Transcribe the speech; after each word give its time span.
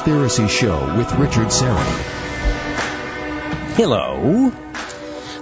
Conspiracy 0.00 0.48
Show 0.48 0.96
with 0.96 1.12
Richard 1.16 1.48
Syrett. 1.48 2.00
Hello. 3.74 4.48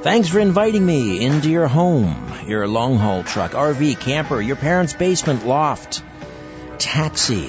Thanks 0.03 0.31
for 0.31 0.41
inviting 0.41 0.85
me 0.85 1.25
into 1.25 1.49
your 1.49 1.69
home, 1.69 2.33
your 2.45 2.67
long 2.67 2.97
haul 2.97 3.23
truck, 3.23 3.53
RV, 3.53 4.01
camper, 4.01 4.41
your 4.41 4.57
parents' 4.57 4.95
basement, 4.95 5.47
loft, 5.47 6.03
taxi 6.79 7.49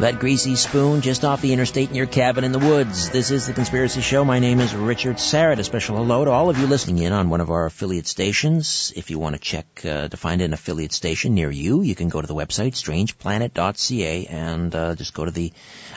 that 0.00 0.18
greasy 0.18 0.56
spoon 0.56 1.00
just 1.00 1.24
off 1.24 1.40
the 1.40 1.54
interstate 1.54 1.88
in 1.88 1.94
your 1.94 2.06
cabin 2.06 2.44
in 2.44 2.52
the 2.52 2.58
woods. 2.58 3.08
This 3.08 3.30
is 3.30 3.46
The 3.46 3.54
Conspiracy 3.54 4.02
Show. 4.02 4.26
My 4.26 4.40
name 4.40 4.60
is 4.60 4.74
Richard 4.74 5.16
Syrett. 5.16 5.58
A 5.58 5.64
special 5.64 5.96
hello 5.96 6.26
to 6.26 6.30
all 6.30 6.50
of 6.50 6.58
you 6.58 6.66
listening 6.66 6.98
in 6.98 7.14
on 7.14 7.30
one 7.30 7.40
of 7.40 7.50
our 7.50 7.64
affiliate 7.64 8.06
stations. 8.06 8.92
If 8.94 9.10
you 9.10 9.18
want 9.18 9.36
to 9.36 9.40
check 9.40 9.64
uh, 9.86 10.08
to 10.08 10.16
find 10.18 10.42
an 10.42 10.52
affiliate 10.52 10.92
station 10.92 11.34
near 11.34 11.50
you, 11.50 11.80
you 11.80 11.94
can 11.94 12.10
go 12.10 12.20
to 12.20 12.26
the 12.26 12.34
website 12.34 12.74
strangeplanet.ca 12.74 14.26
and 14.26 14.74
uh, 14.74 14.94
just 14.96 15.14
go 15.14 15.24
to 15.24 15.30
the 15.30 15.50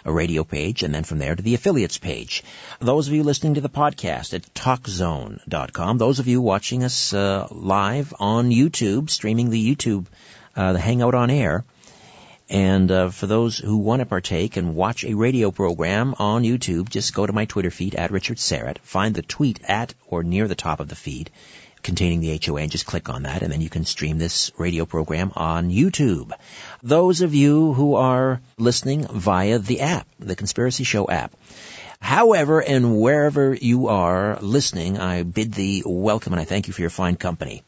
uh, 0.06 0.12
radio 0.14 0.46
page 0.46 0.82
and 0.84 0.96
then 0.96 1.04
from 1.04 1.20
there 1.20 1.36
to 1.36 1.44
the 1.44 1.56
affiliates 1.56 1.98
page. 1.98 2.46
Those 2.80 3.10
of 3.10 3.14
you 3.14 3.24
listening 3.24 3.56
to 3.56 3.62
the 3.62 3.68
podcast 3.68 4.34
at 4.34 4.54
talkzone.com, 4.54 5.98
those 5.98 6.20
of 6.20 6.28
you 6.28 6.40
watching 6.40 6.86
us 6.86 7.14
uh, 7.14 7.50
live 7.52 8.14
on 8.18 8.50
YouTube, 8.50 9.10
streaming 9.10 9.50
the 9.50 9.76
YouTube, 9.76 10.06
uh, 10.56 10.72
the 10.72 10.80
Hangout 10.80 11.16
on 11.16 11.30
Air, 11.30 11.66
and 12.50 12.92
uh, 12.92 13.10
for 13.10 13.28
those 13.28 13.58
who 13.58 13.78
want 13.78 14.00
to 14.00 14.06
partake 14.06 14.58
and 14.58 14.76
watch 14.76 15.04
a 15.04 15.14
radio 15.14 15.52
program 15.52 16.16
on 16.18 16.44
YouTube, 16.44 16.90
just 16.90 17.14
go 17.14 17.26
to 17.26 17.34
my 17.34 17.46
Twitter 17.46 17.70
feed 17.70 17.96
at 17.96 18.12
Richard 18.12 18.38
Syrett. 18.38 18.80
Find 18.80 19.14
the 19.14 19.22
tweet 19.22 19.60
at 19.68 19.94
or 20.08 20.24
near 20.24 20.48
the 20.48 20.56
top 20.56 20.80
of 20.80 20.88
the 20.88 20.96
feed 20.96 21.30
containing 21.82 22.20
the 22.20 22.40
HOA 22.44 22.62
and 22.62 22.72
just 22.72 22.86
click 22.86 23.08
on 23.08 23.24
that 23.24 23.42
and 23.42 23.52
then 23.52 23.62
you 23.62 23.70
can 23.70 23.86
stream 23.86 24.18
this 24.18 24.52
radio 24.58 24.86
program 24.86 25.32
on 25.36 25.70
YouTube. 25.70 26.32
Those 26.84 27.22
of 27.22 27.34
you 27.34 27.74
who 27.74 27.96
are 27.96 28.42
listening 28.58 29.08
via 29.08 29.60
the 29.60 29.82
app, 29.82 30.08
the 30.20 30.36
Conspiracy 30.36 30.84
Show 30.84 31.08
app, 31.08 31.36
However 32.02 32.62
and 32.62 32.98
wherever 33.02 33.54
you 33.54 33.90
are 33.90 34.40
listening, 34.40 34.98
I 34.98 35.24
bid 35.24 35.54
thee 35.54 35.84
welcome 35.86 36.32
and 36.32 36.40
I 36.40 36.46
thank 36.46 36.68
you 36.68 36.74
for 36.74 36.80
your 36.80 36.90
fine 36.90 37.18
company. 37.18 37.62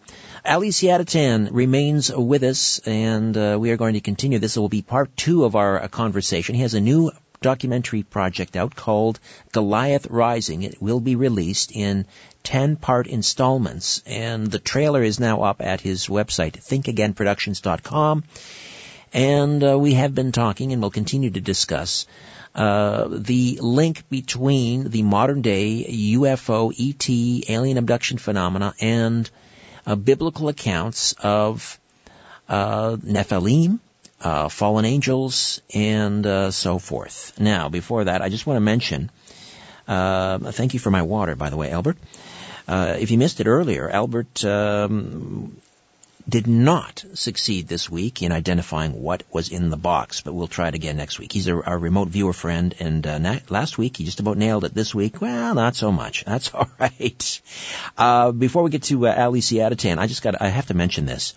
Ali 0.44 0.70
Siadatan 0.70 1.50
remains 1.52 2.11
with 2.11 2.42
us, 2.42 2.80
and 2.80 3.38
uh, 3.38 3.58
we 3.59 3.70
are 3.70 3.78
going 3.78 3.94
to 3.94 4.02
continue. 4.02 4.39
This 4.39 4.58
will 4.58 4.70
be 4.70 4.81
part 4.81 5.16
two 5.16 5.45
of 5.45 5.56
our 5.56 5.84
uh, 5.84 5.88
conversation. 5.88 6.56
He 6.56 6.64
has 6.64 6.73
a 6.73 6.81
new 6.81 7.11
documentary 7.42 8.02
project 8.02 8.56
out 8.56 8.75
called 8.75 9.19
Goliath 9.52 10.08
Rising. 10.08 10.64
It 10.64 10.81
will 10.81 11.00
be 11.00 11.16
released 11.16 11.72
in 11.72 12.08
10 12.42 12.78
part 12.78 13.06
installments, 13.06 14.02
and 14.08 14.47
the 14.47 14.58
trailer 14.58 15.03
is 15.03 15.19
now 15.19 15.44
up 15.44 15.62
at 15.62 15.80
his 15.80 16.08
website, 16.08 16.53
thinkagainproductions.com. 16.53 18.23
And 19.14 19.64
uh, 19.64 19.78
we 19.78 19.94
have 19.94 20.16
been 20.16 20.31
talking 20.31 20.73
and 20.73 20.81
will 20.81 20.89
continue 20.89 21.30
to 21.30 21.42
discuss 21.42 22.08
uh, 22.56 23.08
the 23.12 23.59
link 23.62 24.09
between 24.09 24.89
the 24.89 25.03
modern 25.03 25.44
day 25.44 25.86
UFO, 26.16 26.73
ET, 26.73 27.47
alien 27.47 27.78
abduction 27.78 28.17
phenomena 28.17 28.73
and 28.81 29.30
uh, 29.85 29.95
biblical 29.95 30.49
accounts 30.49 31.13
of 31.13 31.79
uh, 32.47 32.97
Nephilim, 32.97 33.79
uh, 34.21 34.49
fallen 34.49 34.85
angels, 34.85 35.61
and 35.73 36.25
uh, 36.25 36.51
so 36.51 36.79
forth. 36.79 37.33
Now, 37.39 37.69
before 37.69 38.05
that, 38.05 38.21
I 38.21 38.29
just 38.29 38.45
want 38.45 38.57
to 38.57 38.61
mention, 38.61 39.09
uh, 39.88 40.38
thank 40.51 40.73
you 40.73 40.79
for 40.79 40.91
my 40.91 41.01
water, 41.01 41.35
by 41.35 41.50
the 41.50 41.57
way, 41.57 41.72
Albert. 41.72 41.97
Uh, 42.67 42.95
if 43.00 43.11
you 43.11 43.17
missed 43.17 43.39
it 43.39 43.47
earlier, 43.47 43.89
Albert 43.89 44.45
um, 44.45 45.57
did 46.31 46.47
not 46.47 47.03
succeed 47.14 47.68
this 47.68 47.90
week 47.90 48.24
in 48.24 48.31
identifying 48.31 49.02
what 49.02 49.24
was 49.31 49.50
in 49.50 49.69
the 49.69 49.78
box, 49.78 50.22
but 50.22 50.34
we'll 50.34 50.47
try 50.47 50.69
it 50.69 50.75
again 50.75 50.96
next 50.96 51.19
week. 51.19 51.34
He's 51.34 51.47
a, 51.47 51.62
our 51.62 51.78
remote 51.78 52.08
viewer 52.08 52.31
friend, 52.31 52.74
and 52.80 53.06
uh, 53.06 53.18
na- 53.18 53.40
last 53.50 53.78
week 53.78 53.97
he 53.97 54.06
just 54.06 54.22
about 54.22 54.38
nailed 54.38 54.64
it. 54.64 54.74
This 54.74 54.96
week, 54.96 55.19
well, 55.19 55.53
not 55.53 55.75
so 55.75 55.92
much. 55.92 56.24
That's 56.31 56.53
all 56.53 56.69
right. 56.80 57.42
Uh, 57.97 58.31
before 58.31 58.64
we 58.64 58.69
get 58.69 58.84
to 58.84 59.08
uh, 59.08 59.16
Ali 59.16 59.42
Siadatan, 59.42 59.97
I 59.97 60.08
just 60.08 60.24
got 60.24 60.42
I 60.42 60.47
have 60.47 60.68
to 60.68 60.74
mention 60.74 61.06
this. 61.06 61.36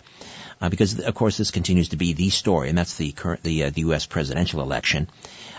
Uh, 0.61 0.69
because 0.69 0.97
of 1.01 1.13
course 1.13 1.35
this 1.35 1.51
continues 1.51 1.89
to 1.89 1.97
be 1.97 2.13
the 2.13 2.29
story, 2.29 2.69
and 2.69 2.77
that's 2.77 2.95
the 2.95 3.11
current 3.11 3.43
the, 3.43 3.65
uh, 3.65 3.69
the 3.69 3.81
U.S. 3.81 4.05
presidential 4.05 4.61
election. 4.61 5.09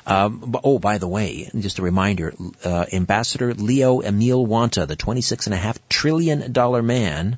Um, 0.07 0.39
but, 0.47 0.63
oh, 0.65 0.79
by 0.79 0.97
the 0.97 1.07
way, 1.07 1.51
just 1.59 1.79
a 1.79 1.83
reminder: 1.83 2.33
uh, 2.65 2.87
Ambassador 2.91 3.53
Leo 3.53 4.01
Emil 4.01 4.47
Wanta, 4.47 4.87
the 4.87 4.97
twenty-six 4.97 5.47
and 5.47 5.53
a 5.53 5.59
half 5.59 5.77
trillion 5.91 6.51
dollar 6.51 6.83
man, 6.83 7.37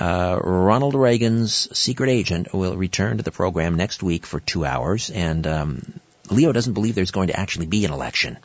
uh, 0.00 0.40
Ronald 0.42 0.94
Reagan's 0.94 1.68
secret 1.78 2.08
agent 2.08 2.54
will 2.54 2.76
return 2.76 3.18
to 3.18 3.22
the 3.22 3.30
program 3.30 3.74
next 3.74 4.02
week 4.02 4.24
for 4.24 4.40
two 4.40 4.64
hours, 4.64 5.10
and 5.10 5.46
um, 5.46 6.00
Leo 6.30 6.52
doesn't 6.52 6.72
believe 6.72 6.94
there's 6.94 7.10
going 7.10 7.28
to 7.28 7.38
actually 7.38 7.66
be 7.66 7.84
an 7.84 7.92
election. 7.92 8.38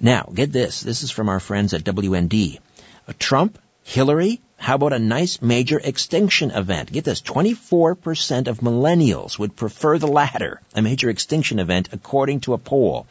Now, 0.00 0.28
get 0.34 0.52
this. 0.52 0.80
This 0.80 1.02
is 1.02 1.10
from 1.10 1.28
our 1.28 1.40
friends 1.40 1.74
at 1.74 1.84
WND. 1.84 2.58
Uh, 3.06 3.12
Trump, 3.18 3.58
Hillary, 3.84 4.40
how 4.56 4.74
about 4.74 4.92
a 4.92 4.98
nice 4.98 5.40
major 5.40 5.78
extinction 5.78 6.50
event? 6.50 6.90
Get 6.90 7.04
this, 7.04 7.20
24% 7.20 8.48
of 8.48 8.60
millennials 8.60 9.38
would 9.38 9.54
prefer 9.54 9.98
the 9.98 10.08
latter, 10.08 10.60
a 10.74 10.82
major 10.82 11.10
extinction 11.10 11.58
event, 11.58 11.90
according 11.92 12.40
to 12.40 12.54
a 12.54 12.58
poll. 12.58 13.06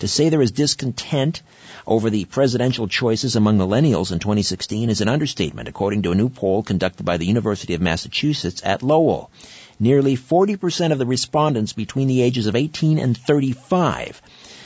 To 0.00 0.08
say 0.08 0.30
there 0.30 0.40
is 0.40 0.50
discontent 0.50 1.42
over 1.86 2.08
the 2.08 2.24
presidential 2.24 2.88
choices 2.88 3.36
among 3.36 3.58
millennials 3.58 4.12
in 4.12 4.18
2016 4.18 4.88
is 4.88 5.02
an 5.02 5.08
understatement, 5.08 5.68
according 5.68 6.02
to 6.02 6.12
a 6.12 6.14
new 6.14 6.30
poll 6.30 6.62
conducted 6.62 7.04
by 7.04 7.18
the 7.18 7.26
University 7.26 7.74
of 7.74 7.82
Massachusetts 7.82 8.62
at 8.64 8.82
Lowell. 8.82 9.30
Nearly 9.78 10.16
40% 10.16 10.92
of 10.92 10.98
the 10.98 11.04
respondents 11.04 11.74
between 11.74 12.08
the 12.08 12.22
ages 12.22 12.46
of 12.46 12.56
18 12.56 12.98
and 12.98 13.14
35 13.14 14.22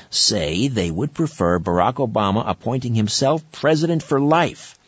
say 0.08 0.68
they 0.68 0.92
would 0.92 1.12
prefer 1.12 1.58
Barack 1.58 1.94
Obama 1.94 2.44
appointing 2.46 2.94
himself 2.94 3.42
president 3.50 4.04
for 4.04 4.20
life, 4.20 4.78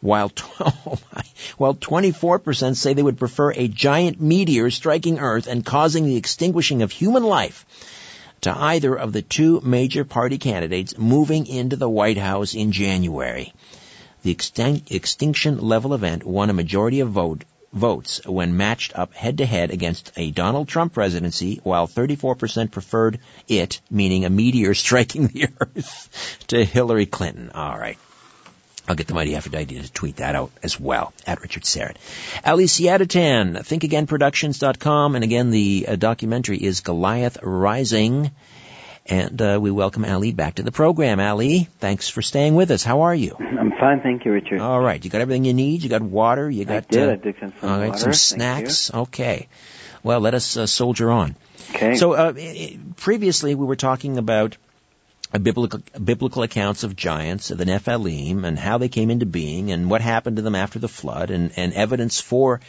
while, 0.00 0.32
oh 0.60 0.98
my, 1.14 1.22
while 1.56 1.74
24% 1.76 2.74
say 2.74 2.94
they 2.94 3.02
would 3.02 3.20
prefer 3.20 3.52
a 3.52 3.68
giant 3.68 4.20
meteor 4.20 4.70
striking 4.70 5.20
Earth 5.20 5.46
and 5.46 5.64
causing 5.64 6.04
the 6.04 6.16
extinguishing 6.16 6.82
of 6.82 6.90
human 6.90 7.22
life 7.22 7.64
to 8.44 8.54
either 8.54 8.94
of 8.94 9.14
the 9.14 9.22
two 9.22 9.60
major 9.64 10.04
party 10.04 10.36
candidates 10.36 10.98
moving 10.98 11.46
into 11.46 11.76
the 11.76 11.88
White 11.88 12.18
House 12.18 12.54
in 12.54 12.72
January. 12.72 13.54
The 14.22 14.34
extin- 14.34 14.90
extinction 14.90 15.60
level 15.60 15.94
event 15.94 16.24
won 16.24 16.50
a 16.50 16.54
majority 16.54 17.00
of 17.00 17.08
vote, 17.08 17.44
votes 17.72 18.20
when 18.26 18.58
matched 18.58 18.98
up 18.98 19.14
head 19.14 19.38
to 19.38 19.46
head 19.46 19.70
against 19.70 20.12
a 20.18 20.30
Donald 20.30 20.68
Trump 20.68 20.92
presidency, 20.92 21.60
while 21.62 21.88
34% 21.88 22.70
preferred 22.70 23.18
it, 23.48 23.80
meaning 23.90 24.26
a 24.26 24.30
meteor 24.30 24.74
striking 24.84 25.26
the 25.28 25.48
earth, 25.58 26.44
to 26.48 26.64
Hillary 26.64 27.06
Clinton. 27.06 27.50
All 27.54 27.78
right. 27.78 27.98
I'll 28.86 28.94
get 28.94 29.06
the 29.06 29.14
Mighty 29.14 29.34
Aphrodite 29.34 29.80
to 29.80 29.92
tweet 29.92 30.16
that 30.16 30.34
out 30.34 30.50
as 30.62 30.78
well, 30.78 31.14
at 31.26 31.40
Richard 31.40 31.62
Syrett. 31.62 31.96
Ali 32.44 32.64
Siadatan, 32.64 33.56
thinkagainproductions.com, 33.56 35.14
and 35.14 35.24
again, 35.24 35.50
the 35.50 35.86
uh, 35.88 35.96
documentary 35.96 36.58
is 36.58 36.80
Goliath 36.80 37.38
Rising. 37.42 38.30
And 39.06 39.40
uh, 39.40 39.58
we 39.60 39.70
welcome 39.70 40.04
Ali 40.04 40.32
back 40.32 40.54
to 40.54 40.62
the 40.62 40.72
program. 40.72 41.20
Ali, 41.20 41.68
thanks 41.78 42.08
for 42.08 42.22
staying 42.22 42.54
with 42.54 42.70
us. 42.70 42.82
How 42.82 43.02
are 43.02 43.14
you? 43.14 43.36
I'm 43.38 43.72
fine, 43.72 44.00
thank 44.00 44.24
you, 44.24 44.32
Richard. 44.32 44.60
All 44.60 44.80
right, 44.80 45.02
you 45.02 45.10
got 45.10 45.20
everything 45.20 45.44
you 45.44 45.52
need. 45.52 45.82
You 45.82 45.90
got 45.90 46.00
water. 46.02 46.50
You 46.50 46.64
got. 46.64 46.76
I 46.76 46.80
did. 46.80 47.08
Uh, 47.08 47.12
I 47.12 47.16
did 47.16 47.34
some 47.38 47.52
all 47.62 47.78
right, 47.78 47.88
water. 47.88 47.98
some 47.98 48.12
snacks. 48.14 48.92
Okay. 48.92 49.48
Well, 50.02 50.20
let 50.20 50.34
us 50.34 50.56
uh, 50.56 50.66
soldier 50.66 51.10
on. 51.10 51.36
Okay. 51.74 51.96
So 51.96 52.12
uh, 52.12 52.32
previously, 52.96 53.54
we 53.54 53.66
were 53.66 53.76
talking 53.76 54.18
about 54.18 54.56
biblical, 55.38 55.80
biblical 56.02 56.42
accounts 56.42 56.84
of 56.84 56.94
giants, 56.94 57.50
of 57.50 57.58
the 57.58 57.64
Nephilim, 57.64 58.44
and 58.44 58.58
how 58.58 58.78
they 58.78 58.88
came 58.88 59.10
into 59.10 59.26
being, 59.26 59.72
and 59.72 59.90
what 59.90 60.00
happened 60.00 60.36
to 60.36 60.42
them 60.42 60.54
after 60.54 60.78
the 60.78 60.88
flood, 60.88 61.30
and, 61.30 61.52
and 61.56 61.72
evidence 61.72 62.20
for 62.20 62.60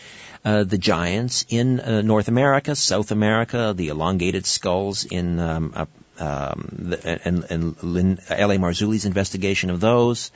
uh, 0.43 0.63
the 0.63 0.77
giants 0.77 1.45
in 1.49 1.79
uh, 1.79 2.01
North 2.01 2.27
America, 2.27 2.75
South 2.75 3.11
America, 3.11 3.73
the 3.75 3.89
elongated 3.89 4.45
skulls 4.45 5.03
in 5.05 5.39
um, 5.39 5.73
uh, 5.75 5.85
um, 6.19 6.69
the, 6.71 7.27
and, 7.27 7.45
and 7.49 7.83
Lynn, 7.83 8.19
L.A. 8.29 8.57
Marzulli's 8.57 9.05
investigation 9.05 9.69
of 9.69 9.79
those. 9.79 10.31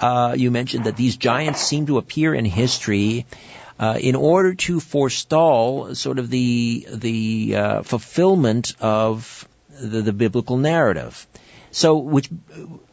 Uh, 0.00 0.34
you 0.36 0.50
mentioned 0.50 0.84
that 0.84 0.96
these 0.96 1.16
giants 1.16 1.60
seem 1.60 1.86
to 1.86 1.98
appear 1.98 2.34
in 2.34 2.44
history 2.44 3.26
uh, 3.78 3.98
in 4.00 4.14
order 4.14 4.54
to 4.54 4.80
forestall 4.80 5.94
sort 5.94 6.18
of 6.18 6.30
the 6.30 6.86
the 6.90 7.56
uh, 7.56 7.82
fulfillment 7.82 8.74
of 8.80 9.46
the, 9.80 10.02
the 10.02 10.12
biblical 10.12 10.56
narrative. 10.56 11.26
So, 11.72 11.96
which, 11.96 12.28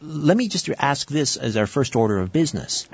let 0.00 0.36
me 0.36 0.48
just 0.48 0.68
ask 0.78 1.08
this 1.08 1.36
as 1.36 1.56
our 1.56 1.66
first 1.66 1.96
order 1.96 2.18
of 2.18 2.32
business. 2.32 2.88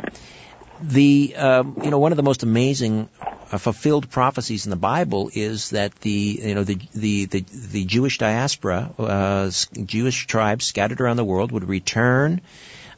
The, 0.80 1.34
um, 1.36 1.80
you 1.82 1.90
know, 1.90 1.98
one 1.98 2.12
of 2.12 2.16
the 2.16 2.22
most 2.22 2.42
amazing 2.42 3.08
uh, 3.22 3.56
fulfilled 3.56 4.10
prophecies 4.10 4.66
in 4.66 4.70
the 4.70 4.76
Bible 4.76 5.30
is 5.32 5.70
that 5.70 5.94
the, 6.00 6.40
you 6.42 6.54
know, 6.54 6.64
the, 6.64 6.78
the, 6.92 7.24
the, 7.26 7.40
the 7.40 7.84
Jewish 7.84 8.18
diaspora, 8.18 8.92
uh, 8.98 9.50
Jewish 9.84 10.26
tribes 10.26 10.66
scattered 10.66 11.00
around 11.00 11.16
the 11.16 11.24
world 11.24 11.52
would 11.52 11.68
return 11.68 12.42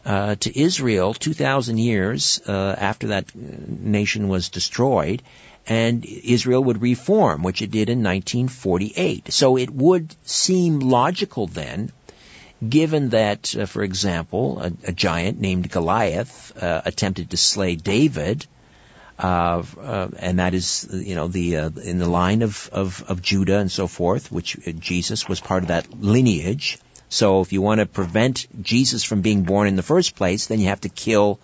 uh, 0.05 0.37
to 0.37 0.59
Israel 0.59 1.13
2,000 1.13 1.77
years 1.79 2.41
uh, 2.47 2.75
after 2.79 3.09
that 3.09 3.35
nation 3.35 4.29
was 4.29 4.49
destroyed, 4.49 5.23
and 5.67 6.07
Israel 6.07 6.65
would 6.65 6.81
reform, 6.81 7.43
which 7.43 7.61
it 7.61 7.71
did 7.71 7.91
in 7.91 7.99
1948. 7.99 9.33
So 9.33 9.59
it 9.59 9.71
would 9.71 10.17
seem 10.25 10.81
logical 10.81 11.47
then, 11.47 11.93
given 12.67 13.11
that, 13.11 13.55
uh, 13.57 13.67
for 13.67 13.83
example, 13.83 14.61
a, 14.61 14.73
a, 14.89 14.93
giant 14.93 15.41
named 15.41 15.71
Goliath 15.71 16.61
uh, 16.61 16.83
attempted 16.85 17.31
to 17.31 17.37
slay 17.37 17.77
David, 17.77 18.47
uh, 19.19 19.63
uh, 19.81 20.09
and 20.19 20.39
that 20.39 20.55
is, 20.55 20.89
you 20.93 21.15
know, 21.15 21.29
the 21.29 21.55
in 21.55 21.99
the 21.99 22.09
line 22.09 22.43
of, 22.43 22.69
of, 22.73 23.05
of 23.09 23.23
Judah 23.23 23.59
and 23.59 23.71
so 23.71 23.87
forth, 23.87 24.31
which 24.31 24.57
Jesus 24.79 25.29
was 25.29 25.41
part 25.41 25.63
of 25.65 25.69
that 25.69 26.01
lineage. 26.01 26.79
So 27.09 27.41
if 27.41 27.53
you 27.53 27.63
want 27.63 27.81
to 27.81 27.87
prevent 27.87 28.47
Jesus 28.63 29.03
from 29.03 29.23
being 29.23 29.43
born 29.43 29.67
in 29.67 29.77
the 29.77 29.83
first 29.83 30.15
place, 30.15 30.47
then 30.47 30.61
you 30.61 30.69
have 30.69 30.83
to 30.83 30.89
kill 30.89 31.41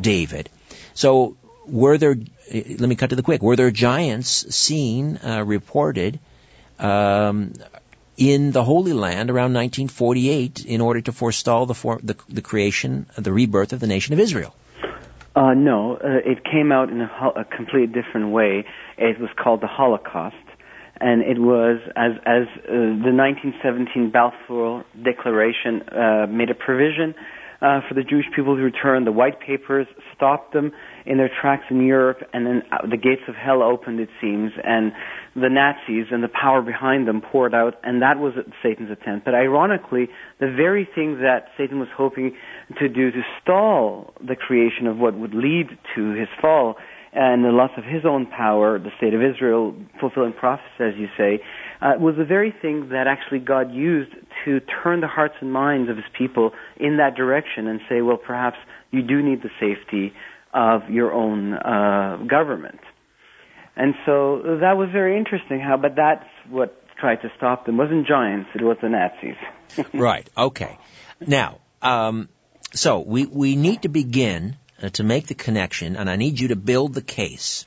David. 0.00 0.48
So 0.94 1.36
were 1.66 1.98
there, 1.98 2.16
let 2.52 2.80
me 2.80 2.94
cut 2.94 3.10
to 3.10 3.16
the 3.16 3.22
quick, 3.22 3.42
were 3.42 3.56
there 3.56 3.70
giants 3.70 4.54
seen, 4.54 5.18
uh, 5.18 5.44
reported, 5.44 6.18
um, 6.78 7.52
in 8.18 8.50
the 8.50 8.64
Holy 8.64 8.92
Land 8.92 9.30
around 9.30 9.54
1948 9.54 10.66
in 10.66 10.80
order 10.80 11.00
to 11.00 11.12
forestall 11.12 11.66
the, 11.66 11.74
for, 11.74 12.00
the, 12.02 12.16
the 12.28 12.42
creation, 12.42 13.06
the 13.16 13.32
rebirth 13.32 13.72
of 13.72 13.80
the 13.80 13.86
nation 13.86 14.12
of 14.12 14.20
Israel? 14.20 14.54
Uh, 15.36 15.54
no, 15.54 15.94
uh, 15.94 16.18
it 16.24 16.44
came 16.44 16.72
out 16.72 16.90
in 16.90 17.00
a, 17.00 17.32
a 17.36 17.44
completely 17.44 17.86
different 17.86 18.30
way. 18.30 18.64
It 18.98 19.20
was 19.20 19.30
called 19.40 19.60
the 19.60 19.68
Holocaust 19.68 20.34
and 21.00 21.22
it 21.22 21.38
was 21.38 21.78
as 21.94 22.12
as 22.26 22.48
uh, 22.64 22.72
the 23.06 23.14
1917 23.14 24.10
Balfour 24.10 24.84
Declaration 25.00 25.82
uh, 25.88 26.26
made 26.28 26.50
a 26.50 26.54
provision 26.54 27.14
uh, 27.60 27.80
for 27.88 27.94
the 27.94 28.02
Jewish 28.02 28.26
people 28.34 28.56
to 28.56 28.62
return. 28.62 29.04
The 29.04 29.12
white 29.12 29.40
papers 29.40 29.86
stopped 30.14 30.52
them 30.52 30.72
in 31.06 31.18
their 31.18 31.30
tracks 31.40 31.64
in 31.70 31.84
Europe, 31.84 32.18
and 32.32 32.46
then 32.46 32.62
uh, 32.70 32.86
the 32.86 32.96
gates 32.96 33.22
of 33.28 33.34
hell 33.34 33.62
opened, 33.62 34.00
it 34.00 34.10
seems, 34.20 34.52
and 34.62 34.92
the 35.34 35.48
Nazis 35.48 36.06
and 36.10 36.22
the 36.22 36.28
power 36.28 36.62
behind 36.62 37.06
them 37.06 37.20
poured 37.20 37.54
out, 37.54 37.74
and 37.82 38.02
that 38.02 38.18
was 38.18 38.34
Satan's 38.62 38.90
attempt. 38.90 39.24
But 39.24 39.34
ironically, 39.34 40.08
the 40.40 40.52
very 40.54 40.88
thing 40.94 41.20
that 41.20 41.48
Satan 41.56 41.78
was 41.78 41.88
hoping 41.96 42.36
to 42.78 42.88
do 42.88 43.10
to 43.10 43.22
stall 43.42 44.14
the 44.20 44.36
creation 44.36 44.86
of 44.86 44.98
what 44.98 45.14
would 45.18 45.34
lead 45.34 45.68
to 45.94 46.10
his 46.12 46.28
fall 46.40 46.76
and 47.12 47.44
the 47.44 47.48
loss 47.48 47.70
of 47.76 47.84
his 47.84 48.04
own 48.04 48.26
power, 48.26 48.78
the 48.78 48.90
state 48.96 49.14
of 49.14 49.22
Israel 49.22 49.74
fulfilling 49.98 50.32
prophecy, 50.32 50.68
as 50.80 50.94
you 50.96 51.08
say, 51.16 51.40
uh, 51.80 51.94
was 51.98 52.16
the 52.18 52.24
very 52.24 52.54
thing 52.62 52.90
that 52.90 53.06
actually 53.06 53.38
God 53.38 53.72
used 53.72 54.12
to 54.44 54.60
turn 54.82 55.00
the 55.00 55.06
hearts 55.06 55.34
and 55.40 55.52
minds 55.52 55.90
of 55.90 55.96
his 55.96 56.04
people 56.16 56.52
in 56.76 56.98
that 56.98 57.14
direction 57.16 57.66
and 57.66 57.80
say, 57.88 58.02
well, 58.02 58.18
perhaps 58.18 58.56
you 58.90 59.02
do 59.02 59.22
need 59.22 59.42
the 59.42 59.50
safety 59.58 60.12
of 60.52 60.82
your 60.90 61.12
own 61.12 61.54
uh, 61.54 62.18
government. 62.28 62.80
And 63.78 63.94
so 64.04 64.58
that 64.60 64.76
was 64.76 64.90
very 64.90 65.16
interesting 65.16 65.60
how, 65.60 65.76
but 65.76 65.94
that's 65.94 66.26
what 66.50 66.74
tried 66.96 67.22
to 67.22 67.30
stop 67.36 67.64
them. 67.64 67.76
It 67.76 67.84
wasn't 67.84 68.08
giants, 68.08 68.50
it 68.52 68.60
was 68.60 68.76
the 68.82 68.88
Nazis. 68.88 69.36
right, 69.94 70.28
okay. 70.36 70.76
Now, 71.24 71.58
um, 71.80 72.28
so 72.74 72.98
we, 72.98 73.24
we 73.26 73.54
need 73.54 73.82
to 73.82 73.88
begin 73.88 74.56
uh, 74.82 74.88
to 74.90 75.04
make 75.04 75.28
the 75.28 75.34
connection, 75.34 75.94
and 75.94 76.10
I 76.10 76.16
need 76.16 76.40
you 76.40 76.48
to 76.48 76.56
build 76.56 76.92
the 76.92 77.02
case, 77.02 77.66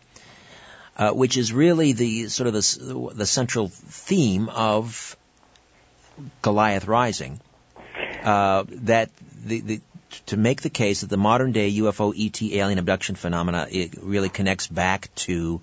uh, 0.97 1.11
which 1.11 1.37
is 1.37 1.53
really 1.53 1.93
the 1.93 2.27
sort 2.27 2.47
of 2.47 2.53
the, 2.53 3.11
the 3.15 3.25
central 3.25 3.69
theme 3.69 4.49
of 4.49 5.15
Goliath 6.41 6.87
Rising. 6.87 7.39
Uh, 8.21 8.65
that 8.67 9.11
the, 9.45 9.61
the 9.61 9.81
to 10.25 10.35
make 10.35 10.61
the 10.61 10.69
case 10.69 11.01
that 11.01 11.09
the 11.09 11.17
modern 11.17 11.53
day 11.53 11.71
UFO 11.77 12.13
ET 12.13 12.41
alien 12.41 12.79
abduction 12.79 13.15
phenomena 13.15 13.67
really 14.01 14.27
connects 14.27 14.67
back 14.67 15.09
to 15.15 15.61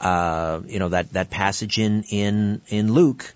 uh, 0.00 0.60
you 0.66 0.78
know 0.78 0.90
that 0.90 1.12
that 1.12 1.30
passage 1.30 1.78
in 1.78 2.04
in 2.04 2.60
in 2.68 2.92
Luke 2.92 3.34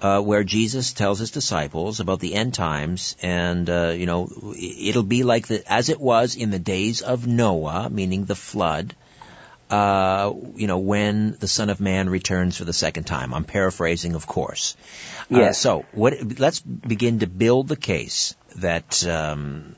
uh, 0.00 0.20
where 0.20 0.44
Jesus 0.44 0.92
tells 0.92 1.18
his 1.18 1.30
disciples 1.30 2.00
about 2.00 2.20
the 2.20 2.34
end 2.34 2.54
times, 2.54 3.16
and 3.20 3.68
uh, 3.68 3.92
you 3.96 4.06
know 4.06 4.28
it'll 4.56 5.02
be 5.02 5.24
like 5.24 5.48
the 5.48 5.62
as 5.70 5.88
it 5.88 6.00
was 6.00 6.36
in 6.36 6.50
the 6.50 6.58
days 6.58 7.02
of 7.02 7.26
Noah, 7.26 7.88
meaning 7.90 8.24
the 8.24 8.36
flood. 8.36 8.94
Uh, 9.70 10.32
you 10.54 10.66
know 10.66 10.78
when 10.78 11.36
the 11.40 11.48
Son 11.48 11.68
of 11.68 11.78
Man 11.80 12.08
returns 12.08 12.56
for 12.56 12.64
the 12.64 12.72
second 12.72 13.04
time. 13.04 13.34
I'm 13.34 13.44
paraphrasing, 13.44 14.14
of 14.14 14.26
course. 14.26 14.76
Uh, 15.30 15.40
yes. 15.40 15.58
so 15.58 15.84
what? 15.92 16.38
Let's 16.38 16.60
begin 16.60 17.18
to 17.18 17.26
build 17.26 17.68
the 17.68 17.76
case 17.76 18.34
that 18.56 19.06
um, 19.06 19.74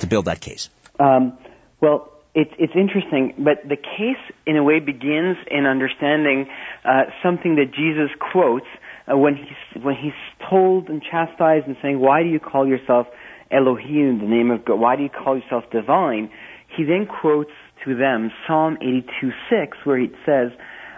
to 0.00 0.06
build 0.06 0.24
that 0.24 0.40
case. 0.40 0.70
Um, 0.98 1.38
well, 1.80 2.10
it's 2.34 2.50
it's 2.58 2.74
interesting, 2.76 3.34
but 3.38 3.68
the 3.68 3.76
case 3.76 4.22
in 4.46 4.56
a 4.56 4.62
way 4.62 4.78
begins 4.78 5.36
in 5.50 5.66
understanding 5.66 6.46
uh, 6.84 7.10
something 7.22 7.56
that 7.56 7.74
Jesus 7.74 8.10
quotes 8.32 8.66
uh, 9.10 9.16
when 9.16 9.34
he's 9.34 9.82
when 9.82 9.96
he's 9.96 10.12
told 10.48 10.88
and 10.88 11.02
chastised 11.02 11.66
and 11.66 11.76
saying, 11.82 11.98
"Why 11.98 12.22
do 12.22 12.28
you 12.28 12.38
call 12.38 12.68
yourself 12.68 13.08
Elohim, 13.50 14.20
the 14.20 14.28
name 14.28 14.52
of 14.52 14.64
God? 14.64 14.78
Why 14.78 14.94
do 14.94 15.02
you 15.02 15.08
call 15.08 15.36
yourself 15.36 15.64
divine?" 15.72 16.30
He 16.68 16.84
then 16.84 17.06
quotes 17.06 17.50
to 17.84 17.96
them 17.96 18.30
Psalm 18.46 18.78
82:6, 18.80 19.84
where 19.84 19.98
it 19.98 20.12
says, 20.24 20.52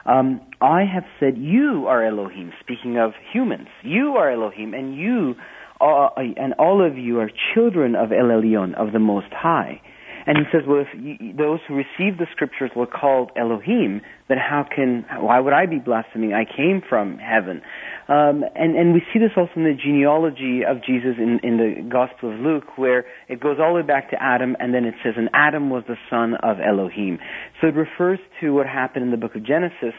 um, 0.04 0.42
"I 0.60 0.84
have 0.84 1.04
said 1.18 1.38
you 1.38 1.86
are 1.88 2.04
Elohim," 2.04 2.52
speaking 2.60 2.98
of 2.98 3.14
humans. 3.32 3.68
You 3.82 4.16
are 4.16 4.30
Elohim, 4.30 4.74
and 4.74 4.94
you 4.94 5.36
are, 5.80 6.12
and 6.18 6.52
all 6.58 6.84
of 6.84 6.98
you 6.98 7.20
are 7.20 7.30
children 7.54 7.94
of 7.94 8.12
El 8.12 8.26
Elyon, 8.26 8.74
of 8.74 8.92
the 8.92 8.98
Most 8.98 9.32
High. 9.32 9.80
And 10.26 10.38
he 10.38 10.44
says, 10.52 10.62
well, 10.66 10.82
if 10.82 10.88
you, 10.94 11.32
those 11.36 11.60
who 11.66 11.74
receive 11.74 12.18
the 12.18 12.26
scriptures 12.32 12.70
were 12.76 12.86
called 12.86 13.30
Elohim, 13.36 14.00
then 14.28 14.38
how 14.38 14.64
can, 14.64 15.04
why 15.20 15.40
would 15.40 15.52
I 15.52 15.66
be 15.66 15.78
blaspheming? 15.78 16.32
I 16.32 16.44
came 16.44 16.80
from 16.88 17.18
heaven. 17.18 17.60
Um, 18.08 18.44
and, 18.54 18.76
and 18.76 18.94
we 18.94 19.02
see 19.12 19.18
this 19.18 19.32
also 19.36 19.52
in 19.56 19.64
the 19.64 19.74
genealogy 19.74 20.62
of 20.68 20.78
Jesus 20.84 21.18
in, 21.18 21.40
in 21.42 21.56
the 21.58 21.88
Gospel 21.88 22.32
of 22.32 22.40
Luke, 22.40 22.76
where 22.76 23.04
it 23.28 23.40
goes 23.40 23.58
all 23.60 23.74
the 23.74 23.80
way 23.80 23.86
back 23.86 24.10
to 24.10 24.16
Adam, 24.22 24.56
and 24.60 24.72
then 24.72 24.84
it 24.84 24.94
says, 25.02 25.14
and 25.16 25.28
Adam 25.34 25.70
was 25.70 25.82
the 25.88 25.96
son 26.08 26.34
of 26.42 26.58
Elohim. 26.60 27.18
So 27.60 27.68
it 27.68 27.74
refers 27.74 28.18
to 28.40 28.50
what 28.54 28.66
happened 28.66 29.04
in 29.04 29.10
the 29.10 29.16
book 29.16 29.34
of 29.34 29.44
Genesis. 29.44 29.94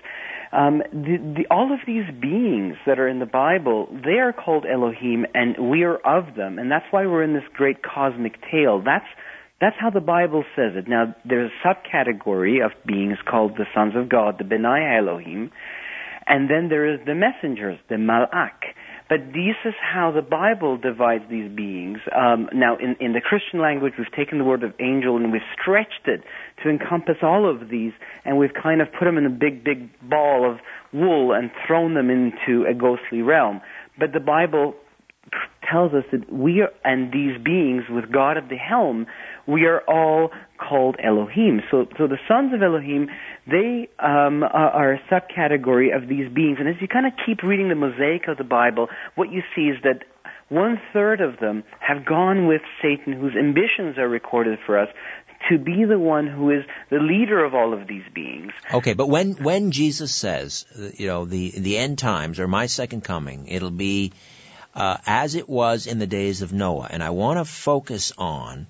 Um, 0.52 0.84
the, 0.92 1.18
the, 1.36 1.44
all 1.50 1.74
of 1.74 1.80
these 1.88 2.06
beings 2.22 2.76
that 2.86 3.00
are 3.00 3.08
in 3.08 3.20
the 3.20 3.26
Bible, 3.26 3.88
they 3.92 4.20
are 4.20 4.32
called 4.32 4.66
Elohim, 4.72 5.26
and 5.34 5.70
we 5.70 5.84
are 5.84 5.98
of 5.98 6.36
them, 6.36 6.60
and 6.60 6.72
that's 6.72 6.86
why 6.92 7.08
we're 7.08 7.24
in 7.24 7.34
this 7.34 7.44
great 7.54 7.78
cosmic 7.84 8.34
tale. 8.52 8.82
That's 8.84 9.08
that's 9.64 9.78
how 9.80 9.90
the 9.90 10.02
Bible 10.02 10.44
says 10.56 10.74
it. 10.76 10.88
Now, 10.90 11.16
there's 11.24 11.50
a 11.50 11.68
subcategory 11.68 12.64
of 12.64 12.72
beings 12.86 13.18
called 13.26 13.54
the 13.58 13.66
sons 13.74 13.94
of 13.96 14.10
God, 14.10 14.38
the 14.38 14.44
Benai 14.44 15.00
Elohim, 15.00 15.52
and 16.28 16.50
then 16.50 16.68
there 16.70 16.92
is 16.94 17.00
the 17.06 17.16
messengers, 17.16 17.80
the 17.90 17.98
Malak. 17.98 18.76
But 19.10 19.28
this 19.28 19.56
is 19.66 19.74
how 19.82 20.12
the 20.12 20.22
Bible 20.22 20.78
divides 20.78 21.26
these 21.30 21.50
beings. 21.52 22.00
Um, 22.16 22.50
now, 22.54 22.78
in, 22.78 22.96
in 23.00 23.14
the 23.14 23.22
Christian 23.22 23.62
language, 23.62 23.94
we've 23.98 24.12
taken 24.12 24.38
the 24.38 24.44
word 24.44 24.64
of 24.64 24.74
angel 24.80 25.18
and 25.18 25.32
we've 25.32 25.42
stretched 25.60 26.08
it 26.08 26.24
to 26.64 26.70
encompass 26.70 27.18
all 27.22 27.50
of 27.50 27.70
these, 27.70 27.92
and 28.26 28.38
we've 28.38 28.54
kind 28.54 28.82
of 28.82 28.88
put 28.98 29.06
them 29.06 29.18
in 29.18 29.26
a 29.26 29.30
big, 29.30 29.64
big 29.64 29.90
ball 30.10 30.50
of 30.50 30.60
wool 30.94 31.34
and 31.34 31.52
thrown 31.68 31.94
them 31.94 32.10
into 32.10 32.66
a 32.66 32.74
ghostly 32.74 33.22
realm. 33.22 33.62
But 34.00 34.14
the 34.14 34.20
Bible 34.20 34.76
tells 35.74 35.94
us 35.94 36.06
that 36.12 36.32
we 36.32 36.62
are, 36.62 36.72
and 36.86 37.12
these 37.12 37.36
beings 37.44 37.84
with 37.90 38.12
God 38.12 38.38
at 38.38 38.48
the 38.50 38.56
helm, 38.56 39.08
we 39.48 39.66
are 39.66 39.82
all 39.88 40.30
called 40.58 40.96
Elohim. 41.04 41.62
So, 41.72 41.88
so 41.98 42.08
the 42.08 42.22
sons 42.28 42.54
of 42.54 42.62
Elohim, 42.62 43.10
they 43.48 43.90
um, 44.00 44.44
are, 44.44 44.72
are 44.80 44.94
a 44.94 45.02
subcategory 45.12 45.96
of 45.96 46.08
these 46.08 46.32
beings. 46.32 46.58
And 46.60 46.70
as 46.70 46.76
you 46.80 46.88
kind 46.88 47.08
of 47.08 47.14
keep 47.26 47.42
reading 47.42 47.70
the 47.70 47.76
mosaic 47.76 48.28
of 48.28 48.38
the 48.38 48.44
Bible, 48.44 48.88
what 49.16 49.32
you 49.32 49.42
see 49.56 49.64
is 49.64 49.78
that 49.84 50.06
one 50.50 50.80
third 50.94 51.20
of 51.22 51.40
them 51.40 51.64
have 51.80 52.06
gone 52.06 52.48
with 52.48 52.62
Satan, 52.82 53.14
whose 53.14 53.34
ambitions 53.36 53.98
are 53.98 54.08
recorded 54.08 54.60
for 54.66 54.78
us, 54.78 54.90
to 55.50 55.58
be 55.58 55.84
the 55.84 56.00
one 56.00 56.28
who 56.28 56.52
is 56.52 56.64
the 56.90 57.00
leader 57.00 57.44
of 57.44 57.54
all 57.54 57.74
of 57.74 57.88
these 57.88 58.04
beings. 58.14 58.52
Okay, 58.74 58.94
but 58.94 59.10
when 59.10 59.34
when 59.34 59.72
Jesus 59.72 60.16
says, 60.16 60.66
you 60.96 61.08
know, 61.08 61.26
the 61.26 61.52
the 61.58 61.78
end 61.78 61.98
times 61.98 62.40
or 62.40 62.48
my 62.48 62.68
second 62.68 63.04
coming, 63.04 63.48
it'll 63.48 63.72
be 63.72 64.14
uh, 64.76 64.98
as 65.06 65.36
it 65.36 65.48
was 65.48 65.88
in 65.88 66.00
the 66.00 66.08
days 66.08 66.42
of 66.42 66.54
Noah, 66.54 66.88
and 66.90 67.04
I 67.04 67.12
want 67.12 67.40
to 67.40 67.46
focus 67.46 68.12
on 68.18 68.68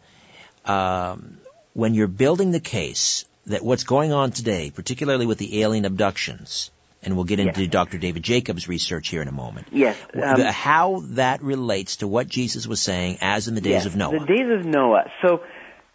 um, 0.65 1.37
when 1.73 1.93
you're 1.93 2.07
building 2.07 2.51
the 2.51 2.59
case 2.59 3.25
that 3.47 3.63
what's 3.63 3.83
going 3.83 4.11
on 4.11 4.31
today, 4.31 4.71
particularly 4.71 5.25
with 5.25 5.37
the 5.37 5.61
alien 5.61 5.85
abductions, 5.85 6.71
and 7.01 7.15
we'll 7.15 7.25
get 7.25 7.39
into 7.39 7.61
yes. 7.61 7.71
Dr. 7.71 7.97
David 7.97 8.23
Jacobs' 8.23 8.67
research 8.67 9.09
here 9.09 9.21
in 9.21 9.27
a 9.27 9.33
moment. 9.33 9.67
Yes. 9.71 9.97
Um, 10.13 10.37
the, 10.37 10.51
how 10.51 11.03
that 11.11 11.41
relates 11.41 11.97
to 11.97 12.07
what 12.07 12.27
Jesus 12.27 12.65
was 12.65 12.81
saying 12.81 13.17
as 13.21 13.47
in 13.47 13.55
the 13.55 13.61
days 13.61 13.71
yes, 13.71 13.85
of 13.85 13.95
Noah. 13.95 14.19
The 14.19 14.25
days 14.25 14.59
of 14.59 14.65
Noah. 14.65 15.11
So 15.21 15.41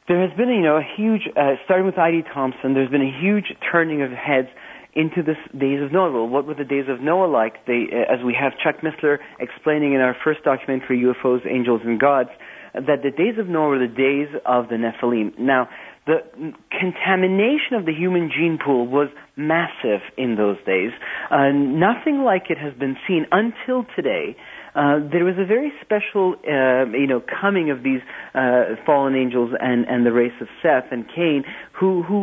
there 0.07 0.27
has 0.27 0.37
been, 0.37 0.49
you 0.49 0.61
know, 0.61 0.77
a 0.77 0.87
huge, 0.97 1.23
uh, 1.35 1.55
starting 1.65 1.87
with 1.87 1.99
I.D. 1.99 2.25
Thompson, 2.35 2.75
there's 2.75 2.91
been 2.91 3.03
a 3.03 3.21
huge 3.21 3.55
turning 3.71 4.03
of 4.03 4.11
heads 4.11 4.49
into 4.95 5.23
the 5.23 5.35
days 5.57 5.83
of 5.83 5.93
Noah. 5.93 6.13
Well, 6.13 6.29
what 6.29 6.47
were 6.47 6.55
the 6.55 6.65
days 6.65 6.87
of 6.89 7.01
Noah 7.01 7.27
like? 7.27 7.67
They, 7.67 7.87
uh, 7.93 8.13
as 8.13 8.25
we 8.25 8.37
have 8.39 8.53
Chuck 8.63 8.83
Missler 8.83 9.19
explaining 9.39 9.95
in 9.95 10.01
our 10.01 10.17
first 10.25 10.43
documentary, 10.45 11.03
UFOs, 11.03 11.47
Angels, 11.47 11.83
and 11.85 12.01
Gods, 12.01 12.31
that 12.75 13.03
the 13.03 13.11
days 13.11 13.39
of 13.39 13.49
Noah 13.49 13.69
were 13.69 13.79
the 13.79 13.87
days 13.87 14.29
of 14.45 14.69
the 14.69 14.77
Nephilim. 14.77 15.39
Now, 15.39 15.69
the 16.07 16.25
contamination 16.71 17.77
of 17.77 17.85
the 17.85 17.93
human 17.93 18.31
gene 18.35 18.59
pool 18.65 18.87
was 18.87 19.09
massive 19.37 20.01
in 20.17 20.37
those 20.37 20.57
days. 20.65 20.91
Uh, 21.31 21.53
nothing 21.53 22.23
like 22.25 22.45
it 22.49 22.57
has 22.57 22.73
been 22.75 22.97
seen 23.07 23.27
until 23.31 23.85
today. 23.95 24.37
Uh, 24.79 25.03
there 25.11 25.25
was 25.25 25.35
a 25.39 25.45
very 25.45 25.73
special, 25.83 26.37
uh, 26.47 26.87
you 26.95 27.09
know, 27.09 27.21
coming 27.41 27.73
of 27.75 27.83
these 27.83 27.99
uh, 28.33 28.79
fallen 28.87 29.17
angels 29.17 29.51
and, 29.59 29.85
and 29.89 30.07
the 30.07 30.13
race 30.13 30.39
of 30.41 30.47
Seth 30.63 30.93
and 30.93 31.05
Cain, 31.11 31.43
who 31.73 32.05
who 32.05 32.21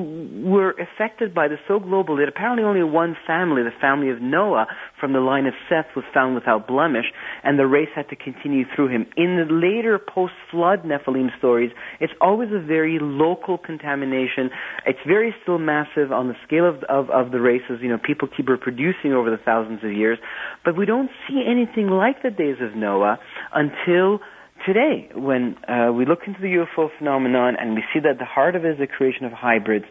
were 0.49 0.71
affected 0.71 1.33
by 1.33 1.49
this 1.49 1.59
so 1.67 1.79
global 1.79 2.15
that 2.15 2.29
apparently 2.29 2.63
only 2.63 2.83
one 2.83 3.17
family, 3.27 3.61
the 3.63 3.75
family 3.81 4.09
of 4.09 4.21
Noah, 4.21 4.67
from 5.01 5.11
the 5.11 5.19
line 5.19 5.47
of 5.47 5.53
Seth, 5.67 5.87
was 5.97 6.05
found 6.13 6.35
without 6.35 6.65
blemish, 6.65 7.05
and 7.43 7.59
the 7.59 7.67
race 7.67 7.89
had 7.93 8.07
to 8.09 8.15
continue 8.15 8.63
through 8.73 8.87
him. 8.87 9.05
In 9.17 9.35
the 9.35 9.47
later 9.51 9.99
post-flood 9.99 10.83
Nephilim 10.83 11.37
stories, 11.37 11.71
it's 11.99 12.13
always 12.21 12.49
a 12.53 12.59
very 12.59 12.99
local 13.01 13.57
contamination. 13.57 14.49
It's 14.85 14.99
very 15.05 15.35
still 15.41 15.59
massive 15.59 16.11
on 16.11 16.29
the 16.29 16.35
scale 16.45 16.67
of, 16.67 16.83
of, 16.83 17.09
of 17.09 17.31
the 17.31 17.41
races. 17.41 17.79
You 17.81 17.89
know, 17.89 17.97
people 17.97 18.29
keep 18.35 18.47
reproducing 18.47 19.11
over 19.11 19.29
the 19.29 19.41
thousands 19.43 19.83
of 19.83 19.91
years, 19.91 20.19
but 20.63 20.77
we 20.77 20.85
don't 20.85 21.09
see 21.27 21.43
anything 21.45 21.87
like 21.87 22.23
the 22.23 22.31
days 22.45 22.61
of 22.61 22.75
Noah 22.75 23.17
until 23.53 24.19
today 24.65 25.09
when 25.13 25.55
uh, 25.67 25.91
we 25.91 26.05
look 26.05 26.19
into 26.27 26.39
the 26.39 26.63
UFO 26.63 26.89
phenomenon 26.97 27.55
and 27.59 27.75
we 27.75 27.83
see 27.93 27.99
that 27.99 28.19
the 28.19 28.25
heart 28.25 28.55
of 28.55 28.65
it 28.65 28.71
is 28.73 28.79
the 28.79 28.87
creation 28.87 29.25
of 29.25 29.31
hybrids 29.31 29.85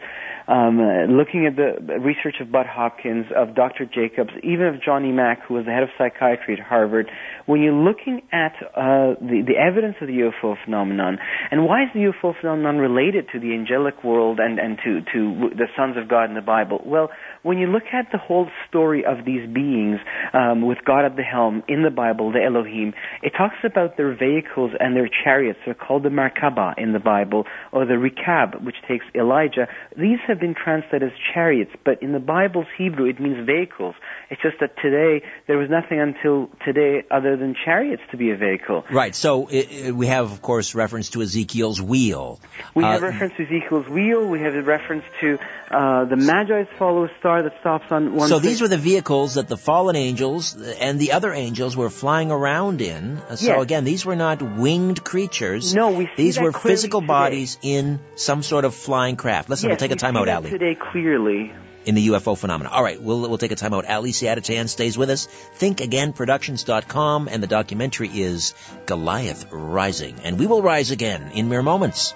um, 0.46 0.78
uh, 0.78 1.06
looking 1.10 1.46
at 1.46 1.56
the 1.56 1.98
research 2.00 2.36
of 2.40 2.52
Bud 2.52 2.66
Hopkins, 2.66 3.26
of 3.34 3.54
Dr. 3.54 3.86
Jacobs, 3.86 4.30
even 4.42 4.66
of 4.66 4.82
Johnny 4.82 5.10
Mack, 5.10 5.46
who 5.46 5.54
was 5.54 5.64
the 5.64 5.72
head 5.72 5.82
of 5.82 5.88
psychiatry 5.96 6.54
at 6.54 6.60
Harvard, 6.60 7.10
when 7.46 7.60
you're 7.60 7.72
looking 7.72 8.22
at 8.32 8.54
uh, 8.62 9.14
the, 9.20 9.42
the 9.46 9.56
evidence 9.60 9.96
of 10.00 10.08
the 10.08 10.30
UFO 10.30 10.56
phenomenon, 10.64 11.18
and 11.50 11.64
why 11.66 11.84
is 11.84 11.88
the 11.94 12.12
UFO 12.12 12.34
phenomenon 12.40 12.78
related 12.78 13.26
to 13.32 13.40
the 13.40 13.52
angelic 13.52 14.02
world 14.02 14.38
and, 14.40 14.58
and 14.58 14.78
to, 14.84 15.00
to 15.12 15.54
the 15.54 15.66
sons 15.76 15.96
of 15.96 16.08
God 16.08 16.24
in 16.24 16.34
the 16.34 16.42
Bible? 16.42 16.80
Well, 16.84 17.10
when 17.42 17.58
you 17.58 17.66
look 17.66 17.84
at 17.92 18.06
the 18.12 18.18
whole 18.18 18.48
story 18.68 19.04
of 19.04 19.24
these 19.26 19.46
beings 19.52 19.98
um, 20.32 20.66
with 20.66 20.78
God 20.84 21.04
at 21.04 21.16
the 21.16 21.22
helm 21.22 21.62
in 21.68 21.82
the 21.82 21.90
Bible, 21.90 22.32
the 22.32 22.42
Elohim, 22.42 22.94
it 23.22 23.32
talks 23.36 23.56
about 23.64 23.96
their 23.96 24.16
vehicles 24.16 24.72
and 24.80 24.96
their 24.96 25.10
chariots. 25.24 25.58
They're 25.64 25.74
called 25.74 26.04
the 26.04 26.08
Merkabah 26.08 26.74
in 26.78 26.92
the 26.92 26.98
Bible, 26.98 27.44
or 27.72 27.84
the 27.84 27.94
Rikab, 27.94 28.64
which 28.64 28.76
takes 28.88 29.04
Elijah. 29.14 29.68
These 29.96 30.18
have 30.26 30.40
been 30.40 30.54
translated 30.54 31.02
as 31.02 31.18
chariots, 31.34 31.72
but 31.84 32.02
in 32.02 32.12
the 32.12 32.18
Bible's 32.18 32.66
Hebrew 32.78 33.06
it 33.08 33.20
means 33.20 33.46
vehicles. 33.46 33.94
It's 34.30 34.40
just 34.40 34.56
that 34.60 34.76
today 34.80 35.24
there 35.46 35.58
was 35.58 35.68
nothing 35.70 36.00
until 36.00 36.48
today 36.64 37.04
other 37.10 37.33
than 37.36 37.54
chariots 37.64 38.02
to 38.10 38.16
be 38.16 38.30
a 38.30 38.36
vehicle. 38.36 38.84
Right. 38.90 39.14
So 39.14 39.46
it, 39.48 39.70
it, 39.70 39.92
we 39.94 40.06
have, 40.06 40.32
of 40.32 40.42
course, 40.42 40.74
reference 40.74 41.10
to 41.10 41.22
Ezekiel's 41.22 41.80
wheel. 41.80 42.40
We 42.74 42.84
uh, 42.84 42.92
have 42.92 43.02
reference 43.02 43.34
to 43.36 43.44
Ezekiel's 43.44 43.88
wheel. 43.88 44.26
We 44.26 44.40
have 44.40 44.54
a 44.54 44.62
reference 44.62 45.04
to 45.20 45.38
uh, 45.70 46.04
the 46.04 46.16
Magi's 46.16 46.68
follow 46.78 47.08
star 47.18 47.42
that 47.42 47.58
stops 47.60 47.90
on 47.90 48.14
one. 48.14 48.28
So 48.28 48.38
these 48.38 48.60
were 48.60 48.68
the 48.68 48.78
vehicles 48.78 49.34
that 49.34 49.48
the 49.48 49.56
fallen 49.56 49.96
angels 49.96 50.56
and 50.60 50.98
the 50.98 51.12
other 51.12 51.32
angels 51.32 51.76
were 51.76 51.90
flying 51.90 52.30
around 52.30 52.80
in. 52.80 53.20
So 53.36 53.46
yes. 53.46 53.62
again, 53.62 53.84
these 53.84 54.04
were 54.04 54.16
not 54.16 54.42
winged 54.42 55.04
creatures. 55.04 55.74
No, 55.74 55.90
we 55.90 56.06
see 56.06 56.12
these 56.16 56.40
were 56.40 56.52
physical 56.52 57.00
today. 57.00 57.08
bodies 57.08 57.58
in 57.62 58.00
some 58.14 58.42
sort 58.42 58.64
of 58.64 58.74
flying 58.74 59.16
craft. 59.16 59.48
Listen, 59.48 59.68
yes, 59.68 59.80
we'll 59.80 59.88
take 59.88 59.96
a 59.96 60.00
time 60.00 60.16
out, 60.16 60.28
Ali. 60.28 60.50
Today, 60.50 60.74
clearly 60.74 61.52
in 61.86 61.94
the 61.94 62.08
UFO 62.08 62.36
phenomena. 62.36 62.70
All 62.70 62.82
right, 62.82 63.00
we'll, 63.00 63.20
we'll 63.20 63.38
take 63.38 63.52
a 63.52 63.56
time 63.56 63.74
out. 63.74 63.84
Ali 63.84 64.12
Siadatan 64.12 64.68
stays 64.68 64.96
with 64.96 65.10
us. 65.10 65.28
ThinkAgainProductions.com, 65.58 67.28
and 67.28 67.42
the 67.42 67.46
documentary 67.46 68.08
is 68.08 68.54
Goliath 68.86 69.46
Rising. 69.50 70.16
And 70.24 70.38
we 70.38 70.46
will 70.46 70.62
rise 70.62 70.90
again 70.90 71.32
in 71.32 71.48
mere 71.48 71.62
moments. 71.62 72.14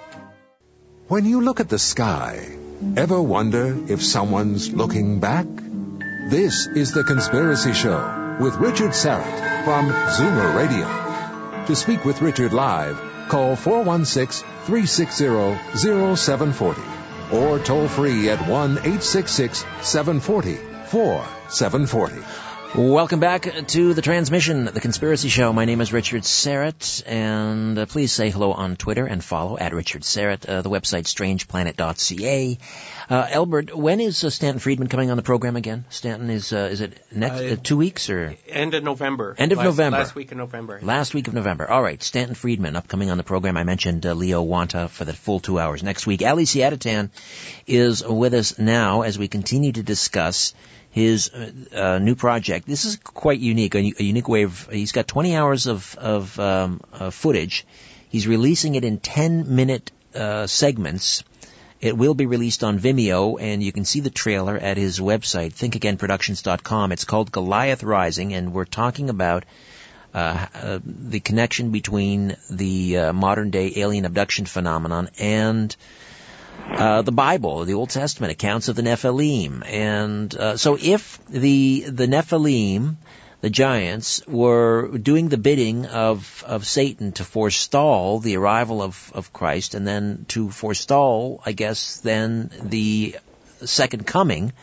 When 1.07 1.25
you 1.25 1.41
look 1.41 1.59
at 1.59 1.69
the 1.69 1.79
sky, 1.79 2.57
ever 2.95 3.21
wonder 3.21 3.91
if 3.91 4.03
someone's 4.03 4.71
looking 4.71 5.19
back? 5.19 5.47
This 6.29 6.67
is 6.67 6.91
The 6.91 7.03
Conspiracy 7.03 7.73
Show 7.73 8.37
with 8.39 8.55
Richard 8.57 8.91
Syrett 8.91 9.65
from 9.65 9.89
Zoomer 9.89 10.55
Radio. 10.55 11.65
To 11.65 11.75
speak 11.75 12.05
with 12.05 12.21
Richard 12.21 12.53
live, 12.53 13.01
call 13.27 13.55
416 13.55 14.47
360 14.65 15.25
0740 16.15 16.98
or 17.31 17.59
toll 17.59 17.87
free 17.87 18.29
at 18.29 18.39
1 18.47 18.71
866 18.71 19.59
740 19.81 20.55
4740. 20.87 22.48
Welcome 22.75 23.19
back 23.19 23.65
to 23.69 23.93
the 23.95 24.01
transmission, 24.03 24.65
The 24.65 24.79
Conspiracy 24.79 25.27
Show. 25.27 25.51
My 25.51 25.65
name 25.65 25.81
is 25.81 25.91
Richard 25.91 26.21
Syrett, 26.21 27.01
and 27.07 27.79
uh, 27.79 27.87
please 27.87 28.11
say 28.11 28.29
hello 28.29 28.51
on 28.51 28.75
Twitter 28.75 29.07
and 29.07 29.23
follow 29.23 29.57
at 29.57 29.73
Richard 29.73 30.03
Syrett, 30.03 30.47
uh, 30.47 30.61
the 30.61 30.69
website 30.69 31.05
strangeplanet.ca. 31.05 32.57
Uh, 33.09 33.27
Albert, 33.31 33.75
when 33.75 33.99
is 33.99 34.23
uh, 34.23 34.29
Stanton 34.29 34.59
Friedman 34.59 34.87
coming 34.87 35.09
on 35.09 35.17
the 35.17 35.23
program 35.23 35.55
again? 35.55 35.83
Stanton 35.89 36.29
is, 36.29 36.53
uh, 36.53 36.69
is 36.71 36.81
it 36.81 36.93
next, 37.11 37.41
uh, 37.41 37.55
two 37.61 37.75
weeks 37.75 38.07
or? 38.07 38.35
End 38.47 38.75
of 38.75 38.83
November. 38.83 39.33
End 39.35 39.51
of 39.51 39.57
last, 39.57 39.65
November. 39.65 39.97
Last 39.97 40.13
week 40.13 40.31
of 40.31 40.37
November. 40.37 40.79
Last 40.83 41.13
week 41.15 41.27
of 41.27 41.33
November. 41.33 41.67
All 41.67 41.81
right, 41.81 42.01
Stanton 42.03 42.35
Friedman 42.35 42.75
upcoming 42.75 43.09
on 43.09 43.17
the 43.17 43.23
program. 43.23 43.57
I 43.57 43.63
mentioned 43.63 44.05
Leo 44.05 44.43
Wanta 44.43 44.89
for 44.89 45.05
the 45.05 45.13
full 45.13 45.39
two 45.39 45.57
hours 45.57 45.81
next 45.81 46.05
week. 46.05 46.21
Ali 46.21 46.45
Siadatan 46.45 47.09
is 47.65 48.05
with 48.05 48.35
us 48.35 48.59
now 48.59 49.01
as 49.01 49.17
we 49.17 49.27
continue 49.27 49.71
to 49.71 49.81
discuss 49.81 50.53
his 50.91 51.29
uh, 51.29 51.51
uh, 51.75 51.99
new 51.99 52.15
project. 52.15 52.67
This 52.67 52.85
is 52.85 52.97
quite 52.97 53.39
unique, 53.39 53.75
a, 53.75 53.79
a, 53.79 54.03
unique 54.03 54.27
way 54.27 54.43
of. 54.43 54.67
He's 54.71 54.91
got 54.91 55.07
20 55.07 55.35
hours 55.35 55.67
of 55.67 55.95
of 55.95 56.39
um, 56.39 56.81
uh, 56.93 57.09
footage. 57.11 57.65
He's 58.09 58.27
releasing 58.27 58.75
it 58.75 58.83
in 58.83 58.99
10 58.99 59.55
minute 59.55 59.91
uh, 60.15 60.47
segments. 60.47 61.23
It 61.79 61.95
will 61.95 62.13
be 62.13 62.25
released 62.25 62.63
on 62.63 62.79
Vimeo, 62.79 63.39
and 63.39 63.63
you 63.63 63.71
can 63.71 63.85
see 63.85 64.01
the 64.01 64.09
trailer 64.09 64.57
at 64.57 64.75
his 64.75 64.99
website, 64.99 65.53
thinkagainproductions.com. 65.53 66.91
It's 66.91 67.05
called 67.05 67.31
Goliath 67.31 67.83
Rising, 67.83 68.33
and 68.33 68.51
we're 68.51 68.65
talking 68.65 69.09
about 69.09 69.45
uh, 70.13 70.47
uh, 70.53 70.79
the 70.83 71.21
connection 71.21 71.71
between 71.71 72.35
the 72.49 73.11
modern 73.13 73.51
day 73.51 73.71
alien 73.77 74.05
abduction 74.05 74.45
phenomenon 74.45 75.09
and 75.19 75.73
uh, 76.79 77.01
the 77.01 77.11
Bible, 77.11 77.65
the 77.65 77.73
Old 77.73 77.89
Testament 77.89 78.31
accounts 78.31 78.67
of 78.69 78.75
the 78.75 78.81
Nephilim, 78.81 79.63
and 79.65 80.33
uh, 80.35 80.57
so 80.57 80.77
if 80.79 81.19
the 81.27 81.85
the 81.87 82.07
Nephilim, 82.07 82.95
the 83.41 83.49
giants, 83.49 84.25
were 84.27 84.97
doing 84.97 85.29
the 85.29 85.37
bidding 85.37 85.85
of 85.85 86.43
of 86.47 86.65
Satan 86.65 87.11
to 87.13 87.23
forestall 87.23 88.19
the 88.19 88.37
arrival 88.37 88.81
of 88.81 89.11
of 89.15 89.33
Christ, 89.33 89.75
and 89.75 89.87
then 89.87 90.25
to 90.29 90.49
forestall, 90.49 91.41
I 91.45 91.51
guess, 91.51 91.97
then 91.97 92.51
the 92.61 93.17
second 93.65 94.05
coming, 94.05 94.53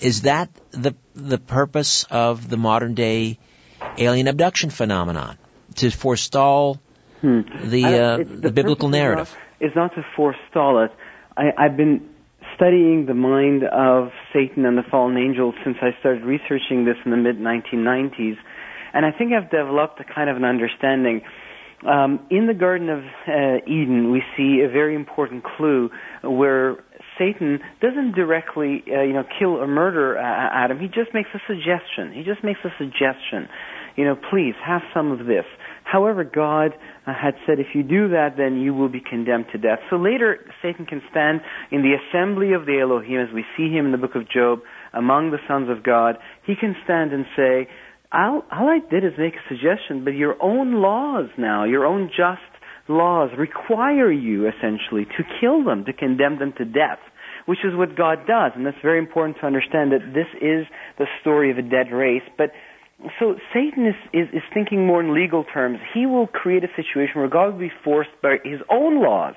is 0.00 0.22
that 0.22 0.50
the 0.70 0.94
the 1.14 1.38
purpose 1.38 2.04
of 2.10 2.48
the 2.48 2.56
modern 2.56 2.94
day 2.94 3.38
alien 3.96 4.28
abduction 4.28 4.70
phenomenon 4.70 5.38
to 5.76 5.90
forestall 5.90 6.80
hmm. 7.20 7.40
the 7.62 7.84
uh, 7.84 8.16
the, 8.18 8.24
the, 8.24 8.50
biblical 8.50 8.88
narrative? 8.88 9.34
Is 9.60 9.72
not, 9.74 9.92
is 9.92 9.96
not 9.96 10.02
to 10.02 10.06
forestall 10.16 10.84
it 10.84 10.92
I, 11.36 11.50
I've 11.58 11.76
been 11.76 12.08
studying 12.56 13.06
the 13.06 13.14
mind 13.14 13.64
of 13.64 14.10
Satan 14.32 14.64
and 14.64 14.76
the 14.78 14.82
fallen 14.90 15.16
angels 15.16 15.54
since 15.64 15.76
I 15.82 15.90
started 16.00 16.24
researching 16.24 16.84
this 16.84 16.96
in 17.04 17.10
the 17.10 17.16
mid 17.16 17.36
1990s, 17.36 18.36
and 18.92 19.04
I 19.04 19.10
think 19.10 19.32
I've 19.32 19.50
developed 19.50 20.00
a 20.00 20.04
kind 20.04 20.30
of 20.30 20.36
an 20.36 20.44
understanding. 20.44 21.22
Um, 21.86 22.26
in 22.30 22.46
the 22.46 22.54
Garden 22.54 22.88
of 22.88 23.00
uh, 23.00 23.64
Eden, 23.66 24.10
we 24.10 24.22
see 24.36 24.62
a 24.64 24.70
very 24.70 24.94
important 24.94 25.44
clue 25.44 25.90
where 26.22 26.76
Satan 27.18 27.60
doesn't 27.82 28.14
directly, 28.14 28.82
uh, 28.88 29.02
you 29.02 29.12
know, 29.12 29.24
kill 29.38 29.56
or 29.56 29.66
murder 29.66 30.16
uh, 30.16 30.22
Adam. 30.22 30.78
He 30.78 30.86
just 30.86 31.12
makes 31.12 31.28
a 31.34 31.40
suggestion. 31.46 32.12
He 32.12 32.22
just 32.22 32.42
makes 32.42 32.60
a 32.64 32.70
suggestion. 32.78 33.48
You 33.96 34.04
know, 34.04 34.16
please 34.16 34.54
have 34.64 34.82
some 34.94 35.12
of 35.12 35.26
this. 35.26 35.44
However, 35.84 36.24
God 36.24 36.72
Uh, 37.06 37.12
had 37.12 37.34
said, 37.46 37.60
if 37.60 37.74
you 37.74 37.82
do 37.82 38.08
that, 38.08 38.36
then 38.38 38.56
you 38.56 38.72
will 38.72 38.88
be 38.88 39.00
condemned 39.00 39.46
to 39.52 39.58
death. 39.58 39.78
So 39.90 39.96
later, 39.96 40.38
Satan 40.62 40.86
can 40.86 41.02
stand 41.10 41.40
in 41.70 41.82
the 41.82 41.92
assembly 42.00 42.54
of 42.54 42.64
the 42.64 42.80
Elohim, 42.80 43.20
as 43.20 43.28
we 43.34 43.44
see 43.56 43.68
him 43.68 43.84
in 43.84 43.92
the 43.92 43.98
book 43.98 44.14
of 44.14 44.28
Job, 44.30 44.60
among 44.92 45.30
the 45.30 45.38
sons 45.46 45.68
of 45.68 45.84
God. 45.84 46.16
He 46.46 46.54
can 46.58 46.74
stand 46.84 47.12
and 47.12 47.26
say, 47.36 47.68
all, 48.10 48.42
all 48.50 48.68
I 48.68 48.78
did 48.90 49.04
is 49.04 49.12
make 49.18 49.34
a 49.34 49.48
suggestion, 49.48 50.04
but 50.04 50.12
your 50.12 50.42
own 50.42 50.80
laws 50.80 51.28
now, 51.36 51.64
your 51.64 51.84
own 51.84 52.08
just 52.08 52.40
laws 52.88 53.30
require 53.36 54.10
you 54.10 54.48
essentially 54.48 55.04
to 55.04 55.24
kill 55.40 55.64
them, 55.64 55.84
to 55.84 55.92
condemn 55.92 56.38
them 56.38 56.52
to 56.58 56.64
death 56.64 57.00
which 57.46 57.58
is 57.64 57.74
what 57.74 57.96
God 57.96 58.26
does. 58.26 58.52
And 58.56 58.64
that's 58.64 58.80
very 58.82 58.98
important 58.98 59.36
to 59.40 59.46
understand 59.46 59.92
that 59.92 60.14
this 60.14 60.28
is 60.40 60.66
the 60.98 61.06
story 61.20 61.50
of 61.50 61.58
a 61.58 61.62
dead 61.62 61.92
race. 61.92 62.22
But 62.38 62.50
so 63.18 63.36
Satan 63.52 63.86
is, 63.86 63.94
is, 64.12 64.28
is 64.32 64.42
thinking 64.52 64.86
more 64.86 65.00
in 65.00 65.14
legal 65.14 65.44
terms. 65.44 65.78
He 65.92 66.06
will 66.06 66.26
create 66.26 66.64
a 66.64 66.68
situation 66.76 67.20
where 67.20 67.28
God 67.28 67.52
will 67.52 67.60
be 67.60 67.72
forced 67.82 68.10
by 68.22 68.36
his 68.44 68.60
own 68.70 69.02
laws 69.02 69.34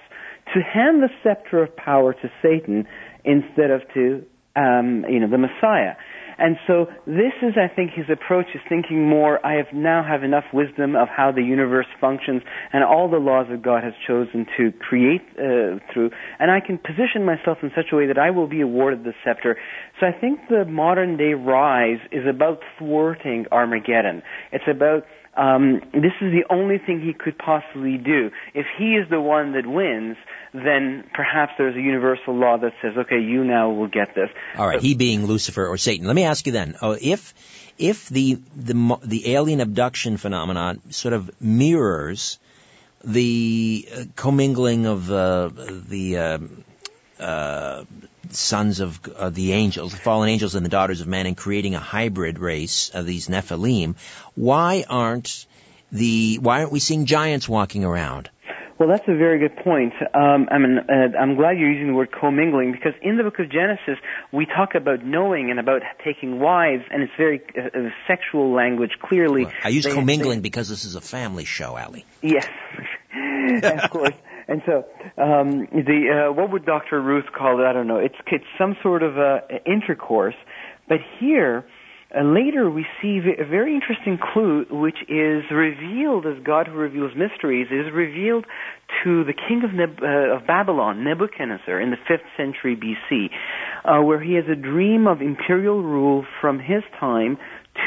to 0.53 0.61
hand 0.61 1.03
the 1.03 1.09
scepter 1.23 1.63
of 1.63 1.75
power 1.75 2.13
to 2.13 2.31
Satan 2.41 2.87
instead 3.25 3.71
of 3.71 3.81
to 3.93 4.25
um, 4.55 5.05
you 5.09 5.19
know 5.19 5.29
the 5.29 5.37
Messiah. 5.37 5.95
And 6.37 6.57
so 6.67 6.85
this 7.05 7.33
is, 7.41 7.53
I 7.57 7.73
think, 7.73 7.91
his 7.95 8.05
approach 8.11 8.47
is 8.53 8.61
thinking 8.69 9.07
more, 9.07 9.43
I 9.45 9.53
have 9.53 9.73
now 9.73 10.03
have 10.07 10.23
enough 10.23 10.43
wisdom 10.53 10.95
of 10.95 11.07
how 11.07 11.31
the 11.31 11.41
universe 11.41 11.87
functions 11.99 12.43
and 12.73 12.83
all 12.83 13.09
the 13.09 13.17
laws 13.17 13.47
that 13.49 13.61
God 13.61 13.83
has 13.83 13.93
chosen 14.05 14.45
to 14.57 14.71
create 14.71 15.21
uh, 15.33 15.79
through, 15.93 16.11
and 16.39 16.51
I 16.51 16.59
can 16.59 16.77
position 16.77 17.25
myself 17.25 17.59
in 17.63 17.71
such 17.75 17.87
a 17.91 17.95
way 17.95 18.07
that 18.07 18.17
I 18.17 18.29
will 18.29 18.47
be 18.47 18.61
awarded 18.61 19.03
the 19.03 19.13
scepter. 19.23 19.57
So 19.99 20.05
I 20.05 20.11
think 20.11 20.41
the 20.49 20.65
modern 20.65 21.17
day 21.17 21.33
rise 21.33 21.99
is 22.11 22.25
about 22.27 22.59
thwarting 22.77 23.45
Armageddon. 23.51 24.21
It's 24.51 24.67
about 24.69 25.05
um, 25.37 25.81
this 25.93 26.13
is 26.19 26.31
the 26.31 26.45
only 26.49 26.79
thing 26.79 26.99
he 27.01 27.13
could 27.13 27.37
possibly 27.37 27.97
do. 27.97 28.31
If 28.53 28.65
he 28.77 28.95
is 28.95 29.07
the 29.09 29.21
one 29.21 29.53
that 29.53 29.67
wins, 29.67 30.17
then 30.53 31.03
perhaps 31.13 31.53
there's 31.57 31.75
a 31.75 31.81
universal 31.81 32.35
law 32.35 32.57
that 32.57 32.73
says, 32.81 32.93
okay, 32.97 33.19
you 33.19 33.43
now 33.43 33.69
will 33.69 33.87
get 33.87 34.15
this. 34.15 34.29
All 34.57 34.67
right, 34.67 34.81
he 34.81 34.95
being 34.95 35.25
Lucifer 35.25 35.67
or 35.67 35.77
Satan. 35.77 36.07
Let 36.07 36.15
me 36.15 36.23
ask 36.23 36.45
you 36.47 36.53
then, 36.53 36.75
oh, 36.81 36.97
if 36.99 37.33
if 37.77 38.09
the 38.09 38.39
the 38.55 38.97
the 39.03 39.33
alien 39.33 39.61
abduction 39.61 40.17
phenomenon 40.17 40.81
sort 40.91 41.13
of 41.13 41.29
mirrors 41.39 42.39
the 43.03 43.87
uh, 43.95 44.03
commingling 44.15 44.87
of 44.87 45.11
uh, 45.11 45.49
the 45.49 46.17
uh, 46.17 46.37
uh, 47.19 47.83
sons 48.29 48.79
of 48.79 48.99
uh, 49.15 49.29
the 49.29 49.53
angels, 49.53 49.91
the 49.91 49.97
fallen 49.97 50.29
angels 50.29 50.55
and 50.55 50.65
the 50.65 50.69
daughters 50.69 51.01
of 51.01 51.07
men, 51.07 51.25
and 51.25 51.37
creating 51.37 51.75
a 51.75 51.79
hybrid 51.79 52.39
race 52.39 52.89
of 52.93 53.05
these 53.05 53.27
Nephilim, 53.27 53.95
why 54.35 54.85
aren't 54.89 55.45
the 55.91 56.39
why 56.41 56.59
aren't 56.59 56.71
we 56.71 56.79
seeing 56.79 57.05
giants 57.05 57.47
walking 57.47 57.83
around? 57.83 58.29
Well, 58.79 58.89
that's 58.89 59.07
a 59.07 59.15
very 59.15 59.39
good 59.39 59.55
point. 59.63 59.93
Um, 60.13 60.47
I 60.51 60.59
mean, 60.59 60.77
uh, 60.77 61.17
I'm 61.19 61.35
glad 61.35 61.57
you're 61.57 61.71
using 61.71 61.87
the 61.87 61.93
word 61.93 62.11
commingling 62.11 62.71
because 62.71 62.93
in 63.01 63.17
the 63.17 63.23
book 63.23 63.39
of 63.39 63.49
Genesis 63.49 63.97
we 64.31 64.45
talk 64.45 64.75
about 64.75 65.03
knowing 65.03 65.49
and 65.49 65.59
about 65.59 65.81
taking 66.05 66.39
wives, 66.39 66.83
and 66.91 67.01
it's 67.01 67.13
very 67.17 67.41
uh, 67.57 67.61
uh 67.75 67.89
sexual 68.07 68.51
language. 68.51 68.91
Clearly, 69.01 69.45
well, 69.45 69.53
I 69.63 69.69
use 69.69 69.85
they, 69.85 69.93
commingling 69.93 70.39
they, 70.39 70.43
because 70.43 70.69
this 70.69 70.85
is 70.85 70.93
a 70.95 71.01
family 71.01 71.45
show, 71.45 71.75
Ali. 71.75 72.05
Yes, 72.21 72.47
of 73.63 73.89
course. 73.89 74.13
And 74.47 74.61
so, 74.65 74.85
um, 75.21 75.67
the 75.71 76.29
uh, 76.29 76.33
what 76.33 76.51
would 76.51 76.65
Dr. 76.65 77.01
Ruth 77.01 77.25
call 77.37 77.59
it? 77.59 77.65
I 77.65 77.73
don't 77.73 77.87
know. 77.87 77.97
It's 77.97 78.15
it's 78.27 78.45
some 78.57 78.75
sort 78.81 79.03
of 79.03 79.17
uh, 79.17 79.39
intercourse, 79.65 80.35
but 80.87 80.99
here 81.19 81.65
uh, 82.15 82.23
later, 82.23 82.69
we 82.69 82.85
see 83.01 83.19
a 83.37 83.43
very 83.43 83.75
interesting 83.75 84.17
clue, 84.17 84.65
which 84.69 84.97
is 85.09 85.43
revealed 85.51 86.25
as 86.25 86.41
God 86.41 86.67
who 86.67 86.75
reveals 86.75 87.11
mysteries, 87.17 87.67
is 87.69 87.91
revealed 87.93 88.45
to 89.03 89.25
the 89.25 89.33
king 89.33 89.63
of, 89.65 89.73
Neb- 89.73 90.01
uh, 90.01 90.37
of 90.37 90.47
Babylon, 90.47 91.03
Nebuchadnezzar, 91.03 91.81
in 91.81 91.91
the 91.91 91.97
5th 92.09 92.23
century 92.37 92.77
BC, 92.77 93.27
uh, 93.83 94.01
where 94.03 94.21
he 94.21 94.35
has 94.35 94.45
a 94.49 94.55
dream 94.55 95.05
of 95.05 95.21
imperial 95.21 95.83
rule 95.83 96.25
from 96.39 96.59
his 96.59 96.81
time 96.97 97.37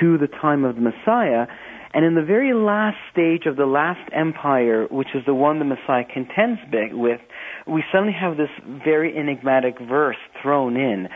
to 0.01 0.19
the 0.19 0.27
time 0.27 0.65
of 0.65 0.75
the 0.75 0.83
Messiah. 0.83 1.47
And 1.93 2.05
in 2.05 2.15
the 2.15 2.23
very 2.23 2.55
last 2.55 2.99
stage 3.13 3.47
of 3.47 3.57
the 3.57 3.67
last 3.67 4.09
empire, 4.13 4.87
which 4.91 5.09
is 5.15 5.23
the 5.27 5.35
one 5.35 5.59
the 5.59 5.65
Messiah 5.65 6.05
contends 6.05 6.61
with, 6.93 7.21
we 7.67 7.83
suddenly 7.93 8.15
have 8.19 8.37
this 8.37 8.51
very 8.85 9.17
enigmatic 9.17 9.75
verse 9.81 10.17
thrown 10.41 10.77
in. 10.77 11.09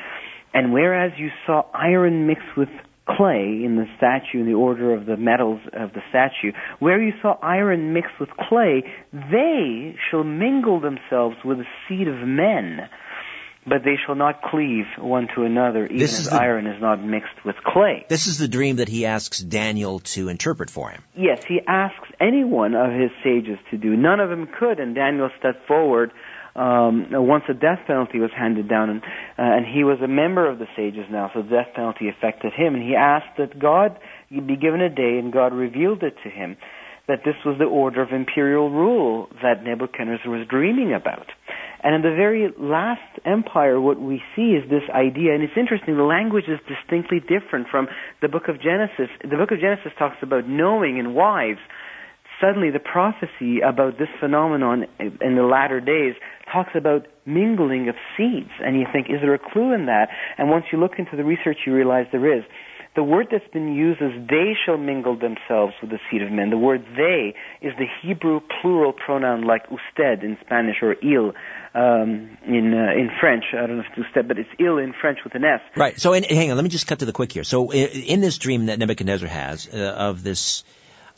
And 0.53 0.73
whereas 0.73 1.13
you 1.17 1.29
saw 1.47 1.65
iron 1.73 2.27
mixed 2.27 2.57
with 2.57 2.69
clay 3.07 3.63
in 3.65 3.77
the 3.77 3.87
statue, 3.97 4.41
in 4.41 4.47
the 4.47 4.55
order 4.55 4.95
of 4.95 5.07
the 5.07 5.17
metals 5.17 5.61
of 5.75 5.93
the 5.93 6.01
statue, 6.09 6.53
where 6.79 7.01
you 7.01 7.13
saw 7.21 7.37
iron 7.43 7.93
mixed 7.93 8.19
with 8.19 8.31
clay, 8.49 8.83
they 9.13 9.95
shall 10.11 10.25
mingle 10.25 10.81
themselves 10.81 11.37
with 11.45 11.59
the 11.59 11.65
seed 11.89 12.09
of 12.09 12.27
men, 12.27 12.89
but 13.67 13.85
they 13.85 13.97
shall 14.05 14.15
not 14.15 14.43
cleave 14.43 14.85
one 14.99 15.29
to 15.35 15.45
another, 15.45 15.87
even 15.87 16.03
as 16.03 16.29
the, 16.29 16.37
iron 16.37 16.67
is 16.67 16.81
not 16.81 17.03
mixed 17.03 17.45
with 17.45 17.57
clay. 17.65 18.05
This 18.09 18.27
is 18.27 18.39
the 18.39 18.49
dream 18.49 18.77
that 18.77 18.89
he 18.89 19.07
asks 19.07 19.39
Daniel 19.39 20.01
to 20.01 20.29
interpret 20.29 20.71
for 20.71 20.91
him. 20.91 21.03
Yes, 21.17 21.45
he 21.45 21.61
asks 21.67 22.09
any 22.21 22.45
one 22.45 22.75
of 22.75 22.93
his 22.93 23.11
sages 23.23 23.59
to 23.71 23.79
do. 23.79 23.97
None 23.97 24.21
of 24.21 24.31
them 24.31 24.49
could, 24.59 24.81
and 24.81 24.95
Daniel 24.95 25.31
stepped 25.39 25.67
forward 25.67 26.13
um, 26.57 27.09
once 27.11 27.45
the 27.49 27.55
death 27.55 27.81
penalty 27.87 28.21
was 28.21 28.31
handed 28.37 28.69
down, 28.69 28.89
and, 28.89 29.03
uh, 29.03 29.07
and 29.39 29.67
he 29.67 29.83
was 29.83 29.99
a 30.01 30.09
member 30.09 30.49
of 30.49 30.59
the 30.59 30.69
sages 30.77 31.07
now, 31.11 31.31
so 31.35 31.43
the 31.43 31.49
death 31.49 31.75
penalty 31.75 32.09
affected 32.09 32.53
him, 32.53 32.75
and 32.75 32.83
he 32.83 32.95
asked 32.95 33.39
that 33.39 33.59
God 33.59 33.99
be 34.31 34.57
given 34.57 34.81
a 34.81 34.89
day, 34.89 35.19
and 35.19 35.33
God 35.33 35.53
revealed 35.53 36.05
it 36.05 36.15
to 36.23 36.31
him 36.31 36.57
that 37.07 37.21
this 37.25 37.35
was 37.45 37.57
the 37.59 37.65
order 37.65 38.03
of 38.03 38.13
imperial 38.13 38.71
rule 38.71 39.29
that 39.43 39.63
Nebuchadnezzar 39.63 40.31
was 40.31 40.47
dreaming 40.49 40.95
about. 40.95 41.27
And 41.83 41.95
in 41.95 42.01
the 42.01 42.17
very 42.17 42.49
last 42.59 43.21
empire, 43.27 43.79
what 43.79 44.01
we 44.01 44.23
see 44.35 44.57
is 44.57 44.69
this 44.71 44.89
idea, 44.89 45.35
and 45.35 45.43
it's 45.43 45.53
interesting, 45.57 45.97
the 45.97 46.03
language 46.03 46.49
is 46.49 46.59
distinctly 46.65 47.21
different 47.21 47.69
from 47.71 47.89
the 48.23 48.29
book 48.29 48.49
of 48.49 48.57
Genesis. 48.57 49.13
The 49.21 49.37
book 49.37 49.51
of 49.51 49.61
Genesis 49.61 49.93
talks 49.99 50.17
about 50.23 50.49
knowing 50.49 50.99
and 50.99 51.15
wives. 51.15 51.61
Suddenly, 52.41 52.71
the 52.71 52.81
prophecy 52.81 53.61
about 53.61 53.99
this 53.99 54.09
phenomenon 54.19 54.87
in 54.99 55.37
the 55.37 55.45
latter 55.45 55.81
days 55.81 56.15
talks 56.51 56.73
about 56.75 57.07
mingling 57.27 57.89
of 57.91 57.97
seeds. 58.17 58.51
And 58.65 58.81
you 58.81 58.87
think, 58.91 59.07
is 59.11 59.21
there 59.21 59.35
a 59.35 59.39
clue 59.39 59.75
in 59.75 59.87
that? 59.87 60.09
And 60.39 60.49
once 60.49 60.65
you 60.73 60.81
look 60.81 60.93
into 60.99 61.17
the 61.17 61.25
research, 61.25 61.59
you 61.67 61.75
realize 61.75 62.07
there 62.13 62.39
is. 62.39 62.45
The 62.95 63.03
word 63.03 63.27
that's 63.33 63.49
been 63.53 63.75
used 63.75 64.01
is 64.01 64.13
they 64.29 64.53
shall 64.65 64.77
mingle 64.77 65.19
themselves 65.19 65.75
with 65.81 65.91
the 65.91 65.99
seed 66.09 66.23
of 66.23 66.31
men. 66.31 66.51
The 66.51 66.59
word 66.59 66.85
they 66.97 67.35
is 67.61 67.73
the 67.77 67.87
Hebrew 68.03 68.41
plural 68.61 68.93
pronoun 68.93 69.43
like 69.43 69.63
usted 69.65 70.23
in 70.23 70.39
Spanish 70.45 70.77
or 70.81 70.95
il 71.03 71.33
um, 71.75 72.39
in 72.47 72.73
uh, 72.73 72.93
in 72.93 73.11
French. 73.21 73.45
I 73.53 73.67
don't 73.67 73.79
know 73.79 73.81
if 73.81 73.87
it's 73.91 74.07
usted, 74.07 74.29
but 74.29 74.39
it's 74.39 74.49
il 74.61 74.79
in 74.79 74.93
French 74.93 75.19
with 75.25 75.35
an 75.35 75.45
S. 75.45 75.61
Right. 75.77 76.01
So 76.01 76.13
in, 76.13 76.23
hang 76.23 76.51
on, 76.53 76.57
let 76.57 76.63
me 76.63 76.69
just 76.69 76.87
cut 76.87 77.01
to 77.01 77.05
the 77.05 77.13
quick 77.13 77.33
here. 77.33 77.43
So 77.43 77.73
in, 77.73 77.89
in 77.89 78.21
this 78.21 78.39
dream 78.39 78.67
that 78.67 78.79
Nebuchadnezzar 78.79 79.29
has 79.29 79.69
uh, 79.75 79.77
of 79.77 80.23
this 80.23 80.63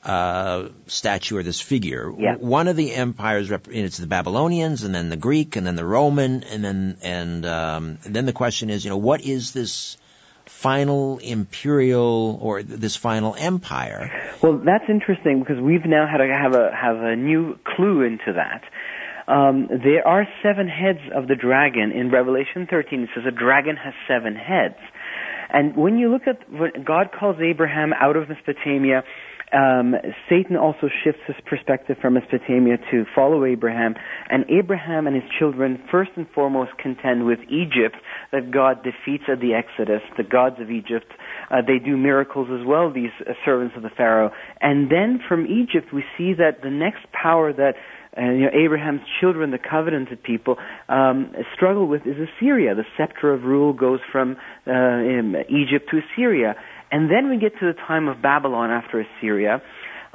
uh, 0.03 0.69
statue 0.87 1.37
or 1.37 1.43
this 1.43 1.61
figure. 1.61 2.11
Yeah. 2.17 2.37
One 2.37 2.69
of 2.69 2.77
the 2.77 2.95
empires, 2.95 3.51
rep- 3.51 3.69
it's 3.69 3.99
the 3.99 4.07
Babylonians, 4.07 4.83
and 4.85 4.95
then 4.95 5.11
the 5.11 5.17
Greek, 5.17 5.57
and 5.57 5.67
then 5.67 5.75
the 5.75 5.85
Roman, 5.85 6.43
and 6.45 6.65
then 6.65 6.97
and, 7.03 7.45
um, 7.45 7.99
and 8.05 8.15
then 8.15 8.25
the 8.25 8.33
question 8.33 8.71
is, 8.71 8.85
you 8.85 8.91
know, 8.91 8.97
what 8.97 9.21
is 9.21 9.53
this 9.53 9.99
final 10.57 11.19
imperial 11.19 12.39
or 12.41 12.63
this 12.63 12.97
final 12.97 13.37
empire? 13.39 14.11
Well, 14.43 14.59
that's 14.65 14.89
interesting 14.89 15.41
because 15.41 15.61
we've 15.61 15.85
now 15.85 16.07
had 16.11 16.19
to 16.19 16.33
have 16.33 16.55
a 16.55 16.75
have 16.75 16.97
a 16.97 17.15
new 17.15 17.59
clue 17.77 18.03
into 18.03 18.33
that. 18.33 18.63
Um, 19.29 19.69
there 19.69 20.07
are 20.07 20.27
seven 20.43 20.67
heads 20.67 21.01
of 21.15 21.29
the 21.29 21.35
dragon 21.35 21.93
in 21.93 22.11
Revelation 22.11 22.67
13. 22.71 23.03
It 23.03 23.11
says 23.15 23.25
a 23.27 23.31
dragon 23.31 23.77
has 23.77 23.93
seven 24.09 24.35
heads. 24.35 24.79
And 25.51 25.77
when 25.77 25.99
you 25.99 26.11
look 26.11 26.27
at 26.27 26.51
what 26.51 26.85
God 26.85 27.11
calls 27.13 27.37
Abraham 27.41 27.93
out 27.93 28.17
of 28.17 28.29
Mesopotamia, 28.29 29.05
um, 29.53 29.95
Satan 30.29 30.57
also 30.57 30.89
shifts 31.05 31.21
his 31.27 31.37
perspective 31.47 31.97
from 32.01 32.15
Mesopotamia 32.15 32.79
to 32.91 33.05
follow 33.15 33.45
Abraham, 33.45 33.95
and 34.29 34.45
Abraham 34.51 35.07
and 35.07 35.15
his 35.15 35.25
children 35.39 35.83
first 35.91 36.11
and 36.17 36.27
foremost 36.35 36.73
contend 36.79 37.27
with 37.27 37.39
Egypt 37.49 37.97
that 38.33 38.51
God 38.51 38.83
defeats 38.83 39.25
at 39.31 39.41
the 39.41 39.55
Exodus, 39.55 40.03
the 40.17 40.25
gods 40.25 40.57
of 40.61 40.71
Egypt. 40.71 41.07
Uh, 41.51 41.63
they 41.67 41.79
do 41.79 41.97
miracles 41.97 42.49
as 42.51 42.67
well, 42.67 42.93
these 42.93 43.15
uh, 43.21 43.33
servants 43.45 43.75
of 43.77 43.83
the 43.83 43.91
Pharaoh. 43.97 44.33
And 44.61 44.91
then 44.91 45.21
from 45.29 45.47
Egypt, 45.47 45.93
we 45.93 46.05
see 46.19 46.35
that 46.35 46.63
the 46.63 46.71
next 46.71 47.07
power 47.13 47.53
that 47.53 47.75
uh, 48.17 48.23
you 48.23 48.41
know, 48.43 48.51
Abraham's 48.53 49.03
children, 49.21 49.51
the 49.51 49.59
covenanted 49.59 50.23
people, 50.23 50.57
um, 50.89 51.35
struggle 51.55 51.87
with 51.87 52.07
is 52.07 52.17
Assyria. 52.17 52.75
The 52.75 52.85
scepter 52.97 53.33
of 53.33 53.43
rule 53.43 53.75
goes 53.75 54.01
from 54.11 54.37
uh, 54.67 55.43
Egypt 55.51 55.91
to 55.91 56.01
Assyria. 56.01 56.55
And 56.91 57.11
then 57.11 57.31
we 57.31 57.39
get 57.39 57.59
to 57.61 57.67
the 57.67 57.79
time 57.87 58.09
of 58.09 58.23
Babylon 58.23 58.71
after 58.71 59.01
Assyria. 59.01 59.63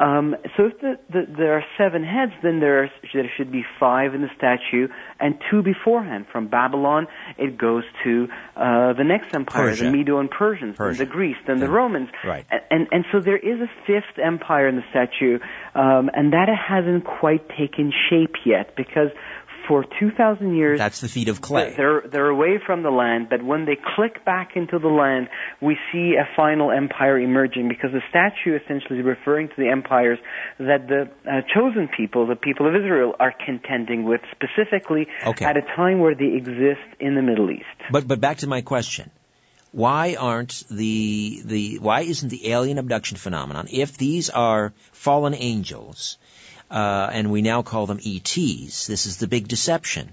Um, 0.01 0.35
so 0.57 0.65
if 0.65 0.79
the, 0.79 0.97
the, 1.11 1.21
there 1.37 1.53
are 1.53 1.63
seven 1.77 2.03
heads, 2.03 2.31
then 2.41 2.59
there, 2.59 2.83
are, 2.83 2.89
there 3.13 3.29
should 3.37 3.51
be 3.51 3.63
five 3.79 4.15
in 4.15 4.21
the 4.21 4.29
statue 4.35 4.87
and 5.19 5.35
two 5.51 5.61
beforehand. 5.61 6.25
From 6.31 6.47
Babylon, 6.47 7.05
it 7.37 7.55
goes 7.55 7.83
to 8.03 8.27
uh, 8.55 8.93
the 8.93 9.03
next 9.03 9.35
empire, 9.35 9.69
Persia. 9.69 9.85
the 9.85 9.91
Medo 9.91 10.17
and 10.17 10.31
Persians, 10.31 10.75
Persia. 10.75 10.97
then 10.97 11.07
the 11.07 11.13
Greeks, 11.13 11.39
then 11.45 11.59
the 11.59 11.69
Romans. 11.69 12.09
Right. 12.25 12.45
And, 12.49 12.61
and, 12.71 12.87
and 12.91 13.05
so 13.11 13.19
there 13.19 13.37
is 13.37 13.59
a 13.59 13.69
fifth 13.85 14.17
empire 14.17 14.67
in 14.67 14.75
the 14.75 14.83
statue, 14.89 15.37
um, 15.75 16.09
and 16.13 16.33
that 16.33 16.49
hasn't 16.49 17.05
quite 17.05 17.47
taken 17.49 17.93
shape 18.09 18.35
yet 18.43 18.75
because 18.75 19.09
for 19.67 19.85
2,000 19.99 20.55
years. 20.55 20.79
That's 20.79 21.01
the 21.01 21.07
feet 21.07 21.29
of 21.29 21.41
clay. 21.41 21.73
They're, 21.75 22.03
they're 22.11 22.29
away 22.29 22.59
from 22.65 22.83
the 22.83 22.89
land, 22.89 23.27
but 23.29 23.43
when 23.43 23.65
they 23.65 23.77
click 23.95 24.23
back 24.25 24.51
into 24.55 24.79
the 24.79 24.87
land, 24.87 25.29
we 25.61 25.77
see 25.91 26.15
a 26.15 26.27
final 26.35 26.71
empire 26.71 27.19
emerging 27.19 27.69
because 27.69 27.91
the 27.91 28.01
statue 28.09 28.57
essentially 28.57 28.99
is 28.99 29.05
referring 29.05 29.49
to 29.49 29.53
the 29.57 29.69
empires 29.69 30.19
that 30.59 30.87
the 30.87 31.09
uh, 31.29 31.41
chosen 31.53 31.89
people, 31.95 32.27
the 32.27 32.35
people 32.35 32.67
of 32.67 32.75
Israel, 32.75 33.13
are 33.19 33.33
contending 33.45 34.03
with 34.03 34.21
specifically 34.31 35.07
okay. 35.25 35.45
at 35.45 35.57
a 35.57 35.61
time 35.61 35.99
where 35.99 36.15
they 36.15 36.33
exist 36.35 36.87
in 36.99 37.15
the 37.15 37.21
Middle 37.21 37.51
East. 37.51 37.65
But, 37.91 38.07
but 38.07 38.19
back 38.19 38.37
to 38.37 38.47
my 38.47 38.61
question. 38.61 39.11
Why 39.71 40.15
aren't 40.19 40.63
the, 40.69 41.41
the, 41.45 41.79
why 41.79 42.01
isn't 42.01 42.27
the 42.27 42.51
alien 42.51 42.77
abduction 42.77 43.17
phenomenon, 43.17 43.67
if 43.71 43.97
these 43.97 44.29
are 44.29 44.73
fallen 44.91 45.33
angels, 45.33 46.17
uh, 46.71 47.09
and 47.11 47.31
we 47.31 47.41
now 47.41 47.61
call 47.61 47.85
them 47.85 47.99
ETs. 47.99 48.87
This 48.87 49.05
is 49.05 49.17
the 49.17 49.27
big 49.27 49.47
deception. 49.47 50.09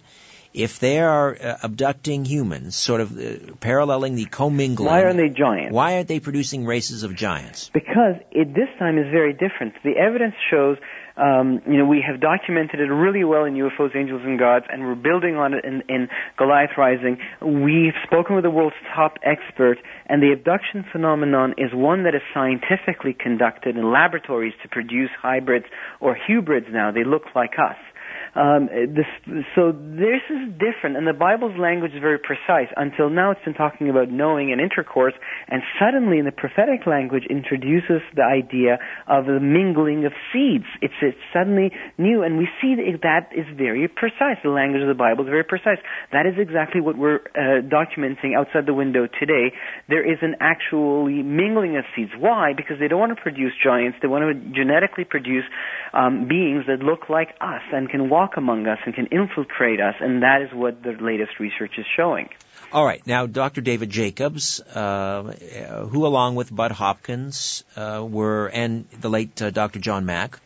if 0.54 0.78
they 0.80 0.98
are 0.98 1.36
uh, 1.40 1.56
abducting 1.62 2.24
humans, 2.24 2.74
sort 2.74 3.00
of 3.00 3.12
uh, 3.18 3.54
paralleling 3.60 4.14
the 4.14 4.24
commingling, 4.24 4.88
Why 4.88 5.04
aren't 5.04 5.18
they 5.18 5.28
giants? 5.28 5.72
Why 5.72 5.96
aren't 5.96 6.08
they 6.08 6.20
producing 6.20 6.64
races 6.64 7.02
of 7.02 7.14
giants? 7.14 7.70
Because 7.72 8.16
it 8.30 8.54
this 8.54 8.68
time 8.78 8.98
is 8.98 9.06
very 9.12 9.32
different. 9.32 9.74
The 9.84 9.96
evidence 9.96 10.34
shows 10.50 10.78
um, 11.18 11.60
you 11.66 11.76
know, 11.76 11.84
we 11.84 12.04
have 12.06 12.20
documented 12.20 12.80
it 12.80 12.84
really 12.84 13.24
well 13.24 13.44
in 13.44 13.54
UFOs, 13.54 13.94
Angels, 13.96 14.22
and 14.24 14.38
Gods, 14.38 14.66
and 14.70 14.84
we're 14.84 14.94
building 14.94 15.36
on 15.36 15.54
it 15.54 15.64
in, 15.64 15.82
in 15.88 16.08
Goliath 16.36 16.70
Rising. 16.78 17.18
We've 17.42 17.98
spoken 18.04 18.36
with 18.36 18.44
the 18.44 18.50
world's 18.50 18.76
top 18.94 19.18
expert, 19.22 19.78
and 20.06 20.22
the 20.22 20.32
abduction 20.32 20.84
phenomenon 20.90 21.54
is 21.58 21.70
one 21.74 22.04
that 22.04 22.14
is 22.14 22.22
scientifically 22.32 23.16
conducted 23.18 23.76
in 23.76 23.92
laboratories 23.92 24.54
to 24.62 24.68
produce 24.68 25.10
hybrids 25.20 25.66
or 26.00 26.16
hybrids 26.16 26.66
now. 26.70 26.92
They 26.92 27.04
look 27.04 27.24
like 27.34 27.54
us. 27.58 27.76
Um, 28.38 28.70
this, 28.70 29.10
so 29.58 29.74
this 29.74 30.22
is 30.30 30.54
different, 30.62 30.94
and 30.94 31.10
the 31.10 31.18
Bible's 31.18 31.58
language 31.58 31.90
is 31.90 32.00
very 32.00 32.22
precise. 32.22 32.70
Until 32.76 33.10
now, 33.10 33.32
it's 33.32 33.42
been 33.42 33.58
talking 33.58 33.90
about 33.90 34.10
knowing 34.14 34.52
and 34.52 34.60
intercourse, 34.60 35.14
and 35.48 35.60
suddenly, 35.74 36.18
in 36.18 36.24
the 36.24 36.30
prophetic 36.30 36.86
language, 36.86 37.26
introduces 37.28 37.98
the 38.14 38.22
idea 38.22 38.78
of 39.10 39.26
the 39.26 39.40
mingling 39.42 40.06
of 40.06 40.12
seeds. 40.30 40.70
It's, 40.80 40.94
it's 41.02 41.18
suddenly 41.34 41.74
new, 41.98 42.22
and 42.22 42.38
we 42.38 42.46
see 42.62 42.78
that 42.78 43.02
that 43.02 43.34
is 43.34 43.46
very 43.58 43.88
precise. 43.88 44.38
The 44.44 44.54
language 44.54 44.82
of 44.82 44.88
the 44.88 44.94
Bible 44.94 45.26
is 45.26 45.30
very 45.30 45.42
precise. 45.42 45.82
That 46.12 46.26
is 46.30 46.38
exactly 46.38 46.80
what 46.80 46.96
we're 46.96 47.26
uh, 47.34 47.66
documenting 47.66 48.38
outside 48.38 48.66
the 48.70 48.74
window 48.74 49.08
today. 49.18 49.50
There 49.88 50.06
is 50.06 50.18
an 50.22 50.36
actually 50.38 51.26
mingling 51.26 51.76
of 51.76 51.82
seeds. 51.96 52.14
Why? 52.14 52.52
Because 52.54 52.78
they 52.78 52.86
don't 52.86 53.00
want 53.02 53.16
to 53.16 53.20
produce 53.20 53.52
giants. 53.58 53.98
They 54.00 54.06
want 54.06 54.22
to 54.30 54.38
genetically 54.54 55.02
produce 55.02 55.44
um, 55.92 56.28
beings 56.28 56.70
that 56.70 56.86
look 56.86 57.10
like 57.10 57.34
us 57.40 57.66
and 57.72 57.90
can 57.90 58.08
walk 58.08 58.27
walk 58.28 58.36
among 58.36 58.66
us 58.66 58.78
and 58.84 58.94
can 58.94 59.06
infiltrate 59.06 59.80
us, 59.80 59.94
and 60.00 60.22
that 60.22 60.42
is 60.42 60.52
what 60.52 60.82
the 60.82 60.92
latest 60.92 61.38
research 61.38 61.72
is 61.78 61.86
showing. 61.96 62.28
All 62.70 62.84
right. 62.84 63.04
Now, 63.06 63.26
Dr. 63.26 63.62
David 63.62 63.88
Jacobs, 63.88 64.60
uh, 64.60 65.22
who 65.90 66.06
along 66.06 66.34
with 66.34 66.54
Bud 66.54 66.72
Hopkins 66.72 67.64
uh, 67.76 68.04
were, 68.06 68.48
and 68.48 68.84
the 69.00 69.08
late 69.08 69.40
uh, 69.40 69.50
Dr. 69.50 69.78
John 69.78 70.04
Mack, 70.04 70.38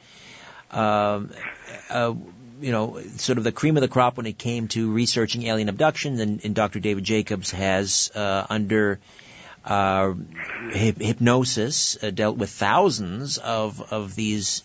um, 0.71 1.31
uh, 1.91 2.15
you 2.61 2.71
know, 2.71 3.01
sort 3.17 3.39
of 3.39 3.45
the 3.45 3.51
cream 3.51 3.77
of 3.77 3.81
the 3.81 3.89
crop 3.89 4.17
when 4.17 4.27
it 4.27 4.39
came 4.39 4.69
to 4.69 4.93
researching 4.93 5.43
alien 5.45 5.69
abductions, 5.69 6.21
and, 6.21 6.45
and 6.45 6.55
Dr. 6.55 6.79
David 6.79 7.03
Jacobs 7.03 7.51
has, 7.51 8.13
uh, 8.15 8.47
under 8.49 9.01
uh, 9.65 10.15
hypnosis, 10.71 12.03
uh, 12.03 12.11
dealt 12.11 12.37
with 12.37 12.51
thousands 12.51 13.39
of 13.39 13.93
of 13.93 14.15
these 14.15 14.63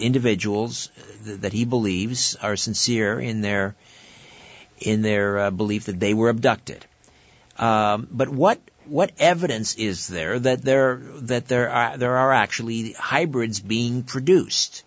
individuals 0.00 0.90
that 1.24 1.52
he 1.52 1.64
believes 1.64 2.36
are 2.36 2.56
sincere 2.56 3.20
in 3.20 3.40
their 3.40 3.74
in 4.80 5.02
their 5.02 5.38
uh, 5.38 5.50
belief 5.50 5.86
that 5.86 6.00
they 6.00 6.14
were 6.14 6.28
abducted. 6.28 6.84
Um, 7.58 8.08
but 8.10 8.28
what 8.28 8.60
what 8.86 9.12
evidence 9.18 9.74
is 9.74 10.08
there 10.08 10.38
that 10.38 10.62
there 10.62 10.96
that 11.22 11.48
there 11.48 11.70
are 11.70 11.96
there 11.96 12.16
are 12.16 12.32
actually 12.32 12.92
hybrids 12.92 13.60
being 13.60 14.02
produced? 14.02 14.84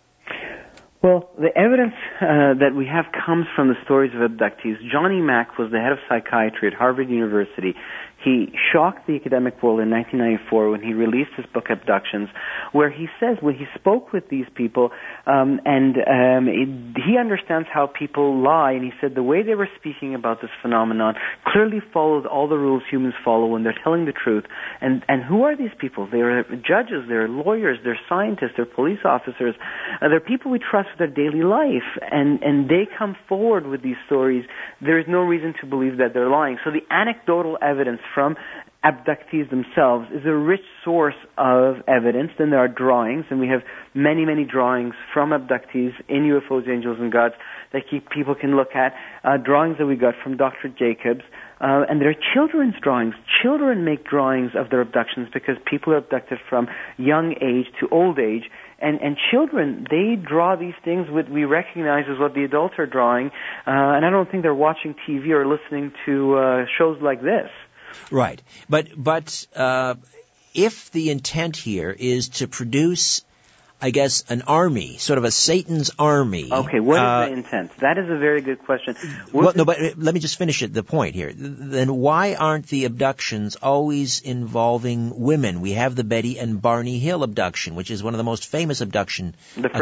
Well, 1.02 1.32
the 1.36 1.50
evidence 1.58 1.96
uh, 2.22 2.62
that 2.62 2.74
we 2.76 2.86
have 2.86 3.06
comes 3.26 3.48
from 3.56 3.70
the 3.70 3.76
stories 3.86 4.12
of 4.14 4.22
abductees. 4.22 4.78
Johnny 4.92 5.20
Mack 5.20 5.58
was 5.58 5.72
the 5.72 5.80
head 5.80 5.94
of 5.94 5.98
psychiatry 6.08 6.68
at 6.68 6.76
Harvard 6.76 7.10
University. 7.10 7.74
He 8.24 8.54
shocked 8.72 9.08
the 9.08 9.16
academic 9.16 9.62
world 9.64 9.80
in 9.80 9.90
1994 9.90 10.70
when 10.70 10.82
he 10.82 10.94
released 10.94 11.32
his 11.36 11.46
book 11.54 11.66
Abductions, 11.70 12.30
where 12.72 12.90
he 12.90 13.08
says 13.20 13.38
when 13.42 13.56
he 13.56 13.66
spoke 13.76 14.14
with 14.14 14.30
these 14.30 14.46
people, 14.56 14.92
um, 15.26 15.60
and 15.66 15.96
um, 15.98 16.48
it, 16.48 17.02
he 17.06 17.18
understands 17.18 17.68
how 17.72 17.88
people 17.88 18.42
lie, 18.44 18.72
and 18.74 18.84
he 18.84 18.92
said 19.02 19.16
the 19.16 19.24
way 19.24 19.44
they 19.44 19.56
were 19.56 19.70
speaking 19.80 20.14
about 20.16 20.42
this 20.42 20.52
phenomenon 20.62 21.16
clearly 21.46 21.82
followed 21.94 22.26
all 22.26 22.48
the 22.48 22.58
rules 22.58 22.84
humans 22.90 23.16
follow 23.24 23.48
when 23.48 23.64
they're 23.64 23.78
telling 23.84 24.06
the 24.06 24.14
truth. 24.14 24.46
And 24.82 25.04
and 25.08 25.24
who 25.24 25.44
are 25.44 25.56
these 25.56 25.74
people? 25.80 26.08
They're 26.12 26.44
judges, 26.44 27.06
they're 27.08 27.28
lawyers, 27.28 27.80
they're 27.84 28.00
scientists, 28.08 28.54
they're 28.56 28.66
police 28.66 29.00
officers, 29.06 29.56
uh, 30.02 30.10
they're 30.10 30.20
people 30.20 30.52
we 30.52 30.60
trust 30.60 30.90
with 30.92 31.00
their 31.00 31.08
daily 31.08 31.44
life, 31.44 31.88
and 32.12 32.42
and 32.44 32.70
they 32.70 32.88
come 32.98 33.16
forward 33.28 33.66
with 33.66 33.82
these 33.82 33.98
stories. 34.06 34.46
There 34.82 35.00
is 35.00 35.06
no 35.08 35.22
reason 35.22 35.54
to 35.62 35.68
believe 35.68 35.98
that 35.98 36.14
they're 36.14 36.30
lying. 36.30 36.58
So 36.64 36.72
the 36.72 36.86
anecdotal 36.94 37.58
evidence 37.62 38.02
from 38.14 38.36
abductees 38.84 39.48
themselves 39.52 40.08
is 40.12 40.26
a 40.26 40.34
rich 40.34 40.66
source 40.84 41.16
of 41.38 41.76
evidence. 41.88 42.32
Then 42.40 42.50
there 42.50 42.60
are 42.60 42.68
drawings, 42.68 43.26
and 43.30 43.40
we 43.40 43.48
have 43.48 43.62
many, 43.94 44.26
many 44.26 44.44
drawings 44.44 44.96
from 45.14 45.30
abductees 45.30 45.94
in 46.10 46.24
UFOs, 46.24 46.68
Angels, 46.68 46.98
and 47.00 47.12
Gods 47.12 47.36
that 47.74 47.84
people 48.12 48.34
can 48.34 48.56
look 48.56 48.76
at. 48.76 48.94
Uh, 49.24 49.38
drawings 49.38 49.78
that 49.78 49.86
we 49.86 49.96
got 49.96 50.16
from 50.24 50.36
Dr. 50.36 50.68
Jacobs. 50.68 51.22
Uh, 51.60 51.86
and 51.88 52.02
there 52.02 52.10
are 52.10 52.16
children's 52.34 52.74
drawings. 52.82 53.14
Children 53.44 53.86
make 53.86 54.04
drawings 54.04 54.52
of 54.56 54.72
their 54.72 54.82
abductions 54.82 55.30
because 55.32 55.58
people 55.70 55.94
are 55.94 55.98
abducted 55.98 56.40
from 56.50 56.68
young 56.98 57.36
age 57.40 57.72
to 57.80 57.88
old 57.92 58.18
age. 58.18 58.50
And, 58.80 59.00
and 59.00 59.16
children, 59.30 59.86
they 59.92 60.16
draw 60.16 60.56
these 60.56 60.74
things 60.84 61.06
what 61.08 61.30
we 61.30 61.46
recognize 61.46 62.06
as 62.12 62.18
what 62.18 62.34
the 62.34 62.44
adults 62.46 62.74
are 62.80 62.88
drawing. 62.88 63.28
Uh, 63.28 63.30
and 63.68 64.04
I 64.04 64.10
don't 64.10 64.30
think 64.30 64.42
they're 64.42 64.56
watching 64.56 64.96
TV 65.08 65.30
or 65.30 65.46
listening 65.46 65.92
to 66.08 66.36
uh, 66.36 66.66
shows 66.80 66.98
like 67.00 67.22
this. 67.22 67.52
Right. 68.10 68.42
But 68.70 68.88
but 68.96 69.48
uh, 69.56 69.96
if 70.54 70.92
the 70.92 71.10
intent 71.10 71.58
here 71.58 71.96
is 71.98 72.30
to 72.30 72.48
produce 72.48 73.24
I 73.82 73.90
guess, 73.90 74.24
an 74.30 74.44
army, 74.44 74.98
sort 74.98 75.18
of 75.18 75.24
a 75.24 75.32
Satan's 75.32 75.90
army. 75.98 76.50
Okay, 76.52 76.80
what 76.80 76.96
is 76.96 77.02
uh, 77.02 77.26
the 77.26 77.34
intent? 77.34 77.78
That 77.78 77.98
is 77.98 78.10
a 78.10 78.18
very 78.18 78.42
good 78.42 78.60
question. 78.60 78.96
well, 79.34 79.54
no, 79.56 79.66
but 79.66 79.82
uh, 79.82 79.90
let 79.98 80.14
me 80.14 80.20
just 80.20 80.38
finish 80.38 80.62
it, 80.62 80.72
the 80.72 80.84
point 80.84 81.16
here. 81.16 81.32
Then 81.34 81.96
why 81.96 82.36
aren't 82.36 82.68
the 82.68 82.86
abductions 82.86 83.56
always 83.56 84.22
involving 84.22 85.20
women? 85.20 85.62
We 85.62 85.72
have 85.72 85.96
the 85.96 86.04
Betty 86.04 86.38
and 86.38 86.62
Barney 86.62 87.00
Hill 87.00 87.24
abduction, 87.24 87.74
which 87.74 87.90
is 87.90 88.04
one 88.04 88.14
of 88.14 88.20
the 88.20 88.24
most 88.24 88.46
famous 88.46 88.82
abduction 88.82 89.34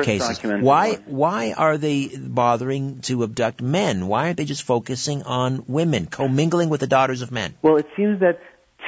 cases. 0.03 0.39
Why, 0.43 0.93
why 1.05 1.53
are 1.53 1.77
they 1.77 2.07
bothering 2.07 3.01
to 3.01 3.23
abduct 3.23 3.61
men? 3.61 4.07
Why 4.07 4.27
aren't 4.27 4.37
they 4.37 4.45
just 4.45 4.63
focusing 4.63 5.23
on 5.23 5.65
women, 5.67 6.05
commingling 6.05 6.69
with 6.69 6.79
the 6.79 6.87
daughters 6.87 7.21
of 7.21 7.31
men? 7.31 7.55
Well, 7.61 7.75
it 7.75 7.87
seems 7.97 8.21
that 8.21 8.39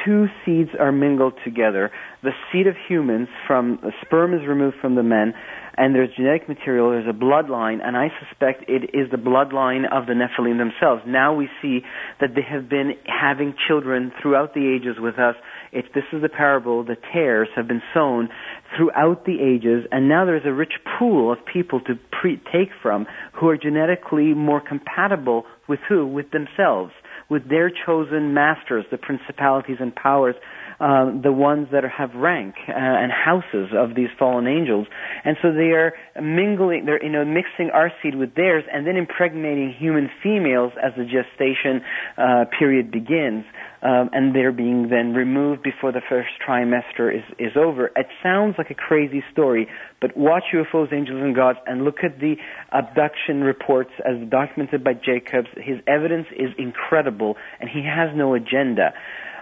two 0.06 0.28
seeds 0.46 0.70
are 0.80 0.92
mingled 0.92 1.34
together. 1.44 1.92
The 2.24 2.32
seed 2.52 2.68
of 2.68 2.76
humans 2.88 3.28
from 3.48 3.80
the 3.82 3.92
sperm 4.06 4.34
is 4.34 4.48
removed 4.48 4.78
from 4.82 4.96
the 4.96 5.04
men, 5.04 5.34
and 5.78 5.96
there's 5.96 6.10
genetic 6.16 6.48
material, 6.48 6.92
there's 6.92 7.08
a 7.08 7.18
bloodline, 7.18 7.80
and 7.84 7.96
I 7.98 8.10
suspect 8.20 8.70
it 8.70 8.92
is 8.94 9.10
the 9.10 9.18
bloodline 9.18 9.86
of 9.92 10.06
the 10.06 10.14
Nephilim 10.14 10.58
themselves. 10.58 11.02
Now 11.08 11.34
we 11.34 11.50
see 11.62 11.80
that 12.20 12.36
they 12.36 12.42
have 12.42 12.70
been 12.70 12.94
having 13.06 13.56
children 13.68 14.12
throughout 14.22 14.54
the 14.54 14.68
ages 14.68 14.98
with 15.00 15.16
us. 15.16 15.36
If 15.72 15.86
this 15.94 16.04
is 16.12 16.22
the 16.22 16.30
parable, 16.30 16.84
the 16.84 16.98
tares 17.14 17.48
have 17.56 17.68
been 17.68 17.82
sown 17.94 18.30
throughout 18.76 19.26
the 19.26 19.38
ages, 19.42 19.86
and 19.92 20.10
now 20.10 20.26
there's 20.26 20.46
a 20.46 20.54
rich 20.54 20.74
pool 21.00 21.32
of 21.32 21.40
people 21.52 21.80
to 21.82 21.96
pre- 22.12 22.42
take 22.52 22.70
from 22.82 23.08
who 23.40 23.48
are 23.48 23.58
genetically 23.58 24.34
more 24.34 24.62
compatible 24.62 25.46
with 25.68 25.80
who? 25.88 26.06
With 26.06 26.32
themselves 26.32 26.92
with 27.32 27.48
their 27.48 27.72
chosen 27.86 28.34
masters, 28.34 28.84
the 28.91 28.98
principalities 28.98 29.78
and 29.80 29.96
powers, 29.96 30.36
uh, 30.82 31.06
the 31.22 31.32
ones 31.32 31.67
that 31.72 31.84
have 31.86 32.15
rank 32.15 32.56
uh, 32.67 32.74
and 32.74 33.12
houses 33.12 33.70
of 33.78 33.96
these 33.96 34.10
fallen 34.17 34.48
angels. 34.48 34.88
And 35.24 35.38
so 35.41 35.54
they 35.54 35.78
are 35.78 35.94
mingling, 36.20 36.86
they're, 36.86 37.04
you 37.04 37.12
know, 37.12 37.24
mixing 37.24 37.70
our 37.72 37.91
seed 38.02 38.15
with 38.15 38.34
theirs 38.34 38.63
and 38.74 38.88
then 38.88 38.96
impregnating 38.96 39.76
human 39.78 40.10
females 40.24 40.74
as 40.84 40.91
the 40.98 41.06
gestation 41.06 41.82
uh, 42.17 42.46
period 42.58 42.91
begins 42.91 43.46
um, 43.84 44.10
and 44.13 44.36
they're 44.36 44.52
being 44.52 44.89
then 44.89 45.13
removed 45.13 45.63
before 45.63 45.91
the 45.91 46.02
first 46.08 46.30
trimester 46.48 47.13
is, 47.13 47.24
is 47.39 47.54
over. 47.56 47.88
It 47.96 48.08
sounds 48.22 48.56
like 48.58 48.70
a 48.70 48.76
crazy 48.76 49.24
story, 49.32 49.67
but 50.00 50.15
watch 50.15 50.44
UFOs, 50.54 50.94
Angels, 50.94 51.20
and 51.22 51.36
Gods 51.36 51.58
and 51.65 51.84
look 51.84 52.04
at 52.04 52.20
the 52.20 52.36
abduction 52.72 53.41
reports 53.41 53.91
as 54.06 54.30
documented 54.30 54.84
by 54.84 54.94
Jacobs. 54.94 55.48
His 55.58 55.78
evidence 55.88 56.28
is 56.32 56.50
incredible, 56.58 57.38
and 57.60 57.70
he 57.70 57.84
has 57.84 58.15
no 58.15 58.36
agenda. 58.36 58.94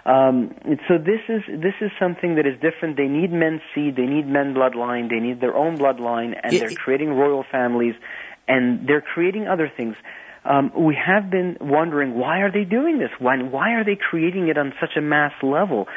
Um, 0.05 0.55
so 0.87 0.97
this 0.97 1.21
is 1.27 1.41
this 1.47 1.75
is 1.81 1.91
something 1.99 2.35
that 2.35 2.47
is 2.47 2.55
different. 2.61 2.97
They 2.97 3.07
need 3.07 3.31
men's 3.31 3.61
seed, 3.75 3.95
they 3.95 4.05
need 4.05 4.27
men 4.27 4.53
bloodline, 4.53 5.09
they 5.09 5.19
need 5.19 5.41
their 5.41 5.55
own 5.55 5.77
bloodline, 5.77 6.33
and 6.41 6.53
they're 6.53 6.71
creating 6.71 7.09
royal 7.09 7.45
families, 7.51 7.95
and 8.47 8.87
they're 8.87 9.01
creating 9.01 9.47
other 9.47 9.71
things 9.75 9.95
um, 10.45 10.71
we 10.77 10.95
have 10.95 11.29
been 11.29 11.57
wondering 11.59 12.15
why 12.15 12.39
are 12.39 12.51
they 12.51 12.63
doing 12.63 12.97
this? 12.97 13.09
Why, 13.19 13.37
why 13.41 13.73
are 13.73 13.83
they 13.83 13.97
creating 13.97 14.47
it 14.47 14.57
on 14.57 14.73
such 14.79 14.95
a 14.97 15.01
mass 15.01 15.33
level? 15.43 15.87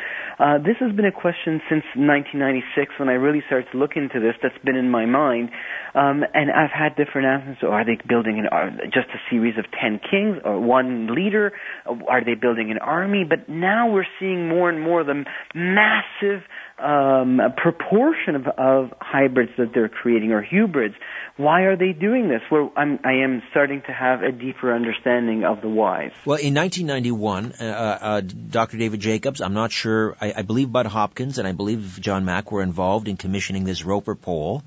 Uh, 0.42 0.58
this 0.58 0.74
has 0.80 0.90
been 0.90 1.04
a 1.04 1.12
question 1.12 1.62
since 1.70 1.84
1996 1.94 2.98
when 2.98 3.08
I 3.08 3.12
really 3.12 3.44
started 3.46 3.70
to 3.70 3.78
look 3.78 3.92
into 3.94 4.18
this. 4.18 4.34
That's 4.42 4.58
been 4.64 4.74
in 4.74 4.90
my 4.90 5.06
mind, 5.06 5.50
um, 5.94 6.24
and 6.34 6.50
I've 6.50 6.74
had 6.74 6.96
different 6.96 7.28
answers. 7.28 7.58
So 7.60 7.68
are 7.68 7.84
they 7.84 7.96
building 8.08 8.40
an 8.40 8.46
uh, 8.50 8.84
just 8.86 9.06
a 9.14 9.22
series 9.30 9.56
of 9.56 9.66
ten 9.70 10.00
kings 10.02 10.38
or 10.44 10.58
one 10.58 11.14
leader? 11.14 11.52
Are 11.86 12.24
they 12.24 12.34
building 12.34 12.72
an 12.72 12.78
army? 12.78 13.22
But 13.22 13.48
now 13.48 13.92
we're 13.92 14.10
seeing 14.18 14.48
more 14.48 14.68
and 14.68 14.82
more 14.82 15.02
of 15.02 15.06
the 15.06 15.22
massive 15.54 16.42
um, 16.82 17.40
proportion 17.56 18.34
of, 18.34 18.46
of 18.58 18.92
hybrids 19.00 19.52
that 19.58 19.70
they're 19.72 19.88
creating 19.88 20.32
or 20.32 20.42
hybrids. 20.42 20.94
Why 21.36 21.62
are 21.62 21.76
they 21.76 21.92
doing 21.92 22.28
this? 22.28 22.40
Well, 22.50 22.72
I'm, 22.76 22.98
I 23.04 23.24
am 23.24 23.42
starting 23.50 23.82
to 23.86 23.92
have 23.92 24.22
a 24.22 24.32
deeper 24.32 24.74
understanding 24.74 25.44
of 25.44 25.62
the 25.62 25.68
whys. 25.68 26.10
Well, 26.26 26.38
in 26.38 26.54
1991, 26.54 27.52
uh, 27.60 27.64
uh, 27.64 28.20
Dr. 28.20 28.78
David 28.78 29.00
Jacobs, 29.00 29.40
I'm 29.40 29.54
not 29.54 29.72
sure, 29.72 30.16
I, 30.20 30.31
I, 30.36 30.42
believe 30.42 30.70
Bud 30.72 30.86
Hopkins 30.86 31.38
and 31.38 31.46
I 31.46 31.52
believe 31.52 31.98
John 32.00 32.24
Mack 32.24 32.52
were 32.52 32.62
involved 32.62 33.08
in 33.08 33.16
commissioning 33.16 33.64
this 33.64 33.84
Roper 33.84 34.14
poll. 34.14 34.62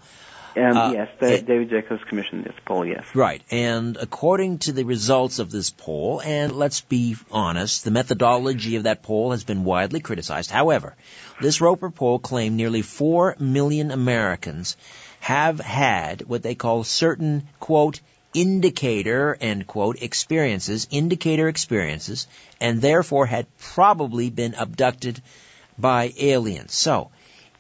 Um, 0.58 0.78
uh, 0.78 0.92
yes, 0.94 1.10
it, 1.20 1.46
David 1.46 1.70
Jacobs 1.70 2.02
commissioned 2.08 2.46
this 2.46 2.56
poll, 2.66 2.86
yes. 2.86 3.06
Right. 3.14 3.42
And 3.52 3.98
according 3.98 4.60
to 4.60 4.72
the 4.72 4.86
results 4.86 5.40
of 5.40 5.52
this 5.52 5.70
poll, 5.70 6.22
and 6.22 6.54
let's 6.54 6.80
be 6.82 7.18
honest, 7.30 7.84
the 7.84 7.92
methodology 7.92 8.78
of 8.78 8.84
that 8.84 9.04
poll 9.04 9.32
has 9.32 9.44
been 9.44 9.66
widely 9.66 10.00
criticized. 10.00 10.52
However, 10.52 10.96
this 11.42 11.60
Roper 11.60 11.90
poll 11.90 12.20
claimed 12.20 12.56
nearly 12.56 12.82
4 12.82 13.36
million 13.40 13.92
Americans 13.92 14.78
have 15.20 15.60
had 15.60 16.22
what 16.22 16.44
they 16.44 16.56
call 16.56 16.84
certain, 16.86 17.48
quote, 17.60 18.00
indicator, 18.34 19.38
end 19.40 19.66
quote, 19.66 20.02
experiences, 20.02 20.88
indicator 20.92 21.48
experiences, 21.48 22.28
and 22.62 22.82
therefore 22.82 23.26
had 23.26 23.48
probably 23.58 24.30
been 24.30 24.54
abducted 24.54 25.22
by 25.78 26.14
aliens. 26.18 26.74
So, 26.74 27.12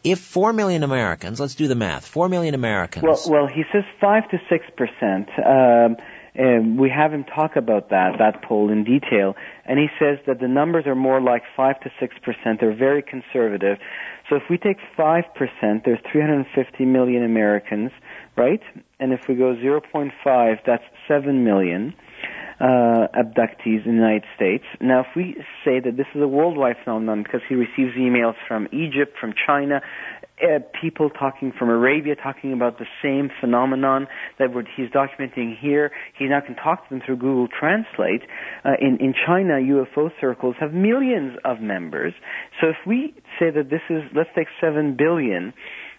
if 0.03 0.19
4 0.19 0.53
million 0.53 0.83
Americans, 0.83 1.39
let's 1.39 1.55
do 1.55 1.67
the 1.67 1.75
math, 1.75 2.05
4 2.05 2.29
million 2.29 2.53
Americans. 2.53 3.03
Well, 3.03 3.21
well 3.27 3.47
he 3.47 3.63
says 3.73 3.83
5 3.99 4.23
to 4.29 4.37
6%. 4.37 5.87
Um, 5.89 5.97
um, 6.37 6.77
we 6.77 6.89
have 6.89 7.13
him 7.13 7.23
talk 7.23 7.55
about 7.55 7.89
that, 7.89 8.17
that 8.19 8.43
poll 8.43 8.69
in 8.69 8.83
detail, 8.83 9.35
and 9.65 9.79
he 9.79 9.87
says 9.97 10.19
that 10.27 10.39
the 10.39 10.49
numbers 10.49 10.85
are 10.85 10.95
more 10.95 11.21
like 11.21 11.43
5 11.55 11.79
to 11.81 11.89
6%. 11.89 12.59
They're 12.59 12.75
very 12.75 13.01
conservative. 13.01 13.77
So 14.29 14.35
if 14.35 14.43
we 14.49 14.57
take 14.57 14.77
5%, 14.97 15.23
there's 15.85 15.99
350 16.11 16.85
million 16.85 17.23
Americans, 17.23 17.91
right? 18.35 18.61
And 18.99 19.13
if 19.13 19.27
we 19.29 19.35
go 19.35 19.55
0.5, 19.55 20.57
that's 20.65 20.83
7 21.07 21.43
million 21.43 21.93
uh, 22.59 23.07
abductees 23.13 23.85
in 23.85 23.97
the 23.97 24.01
United 24.01 24.23
States. 24.35 24.63
Now, 24.79 25.01
if 25.01 25.07
we 25.15 25.35
say 25.63 25.79
that 25.79 25.97
this 25.97 26.07
is 26.15 26.21
a 26.21 26.27
worldwide 26.27 26.77
phenomenon 26.83 27.23
because 27.23 27.41
he 27.47 27.55
receives 27.55 27.97
emails 27.97 28.35
from 28.47 28.67
Egypt, 28.71 29.17
from 29.19 29.33
China, 29.45 29.81
uh, 30.41 30.59
people 30.81 31.09
talking 31.09 31.53
from 31.57 31.69
Arabia 31.69 32.15
talking 32.15 32.51
about 32.51 32.77
the 32.77 32.85
same 33.01 33.29
phenomenon 33.39 34.07
that 34.37 34.49
he's 34.75 34.89
documenting 34.89 35.57
here. 35.57 35.91
He 36.17 36.25
now 36.25 36.41
can 36.45 36.55
talk 36.55 36.87
to 36.87 36.95
them 36.95 37.01
through 37.05 37.17
Google 37.17 37.47
Translate. 37.47 38.21
Uh, 38.63 38.71
in, 38.79 38.97
in 38.99 39.13
China, 39.25 39.53
UFO 39.53 40.09
circles 40.19 40.55
have 40.59 40.73
millions 40.73 41.37
of 41.45 41.61
members. 41.61 42.13
So 42.61 42.67
if 42.69 42.77
we 42.85 43.13
say 43.39 43.49
that 43.51 43.69
this 43.69 43.81
is, 43.89 44.03
let's 44.13 44.29
take 44.35 44.47
7 44.59 44.95
billion 44.97 45.53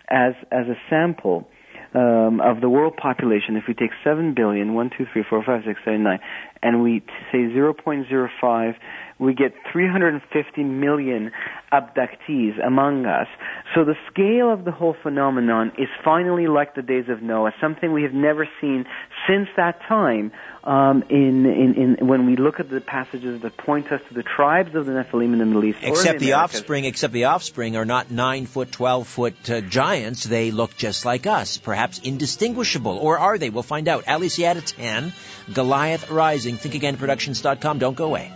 as, 0.08 0.34
as 0.52 0.66
a 0.68 0.76
sample, 0.90 1.48
um, 1.94 2.40
of 2.40 2.60
the 2.60 2.68
world 2.68 2.96
population, 2.96 3.56
if 3.56 3.64
we 3.68 3.74
take 3.74 3.90
7 4.04 4.34
billion, 4.34 4.74
1, 4.74 4.90
2, 4.96 5.06
3, 5.12 5.24
4, 5.28 5.44
5, 5.44 5.62
6, 5.66 5.80
7, 5.84 6.02
9, 6.02 6.18
and 6.62 6.82
we 6.82 7.02
say 7.32 7.38
0.05 7.38 8.74
we 9.18 9.32
get 9.34 9.54
350 9.72 10.62
million 10.62 11.32
abductees 11.72 12.64
among 12.64 13.06
us. 13.06 13.26
So 13.74 13.84
the 13.84 13.96
scale 14.10 14.52
of 14.52 14.64
the 14.64 14.72
whole 14.72 14.94
phenomenon 15.02 15.72
is 15.78 15.88
finally 16.04 16.46
like 16.46 16.74
the 16.74 16.82
days 16.82 17.08
of 17.08 17.22
Noah, 17.22 17.52
something 17.60 17.92
we 17.92 18.02
have 18.02 18.12
never 18.12 18.46
seen 18.60 18.84
since 19.26 19.48
that 19.56 19.80
time. 19.88 20.32
Um, 20.64 21.04
in, 21.08 21.46
in, 21.46 21.96
in, 21.98 22.06
when 22.08 22.26
we 22.26 22.34
look 22.34 22.58
at 22.58 22.68
the 22.68 22.80
passages 22.80 23.40
that 23.42 23.56
point 23.56 23.92
us 23.92 24.00
to 24.08 24.14
the 24.14 24.24
tribes 24.24 24.74
of 24.74 24.84
the 24.84 24.92
Nephilim 24.92 25.32
in 25.32 25.38
the 25.38 25.46
Middle 25.46 25.64
East, 25.64 25.78
except 25.80 26.18
the, 26.18 26.26
the 26.26 26.32
offspring, 26.32 26.84
except 26.84 27.12
the 27.12 27.26
offspring 27.26 27.76
are 27.76 27.84
not 27.84 28.10
nine 28.10 28.46
foot, 28.46 28.72
twelve 28.72 29.06
foot 29.06 29.48
uh, 29.48 29.60
giants. 29.60 30.24
They 30.24 30.50
look 30.50 30.76
just 30.76 31.04
like 31.04 31.28
us, 31.28 31.56
perhaps 31.56 32.00
indistinguishable, 32.00 32.98
or 32.98 33.16
are 33.16 33.38
they? 33.38 33.48
We'll 33.48 33.62
find 33.62 33.86
out. 33.86 34.08
Ali 34.08 34.26
Siadatan, 34.26 35.12
Goliath 35.54 36.10
Rising, 36.10 36.56
ThinkAgainProductions.com. 36.56 37.78
Don't 37.78 37.96
go 37.96 38.06
away. 38.06 38.32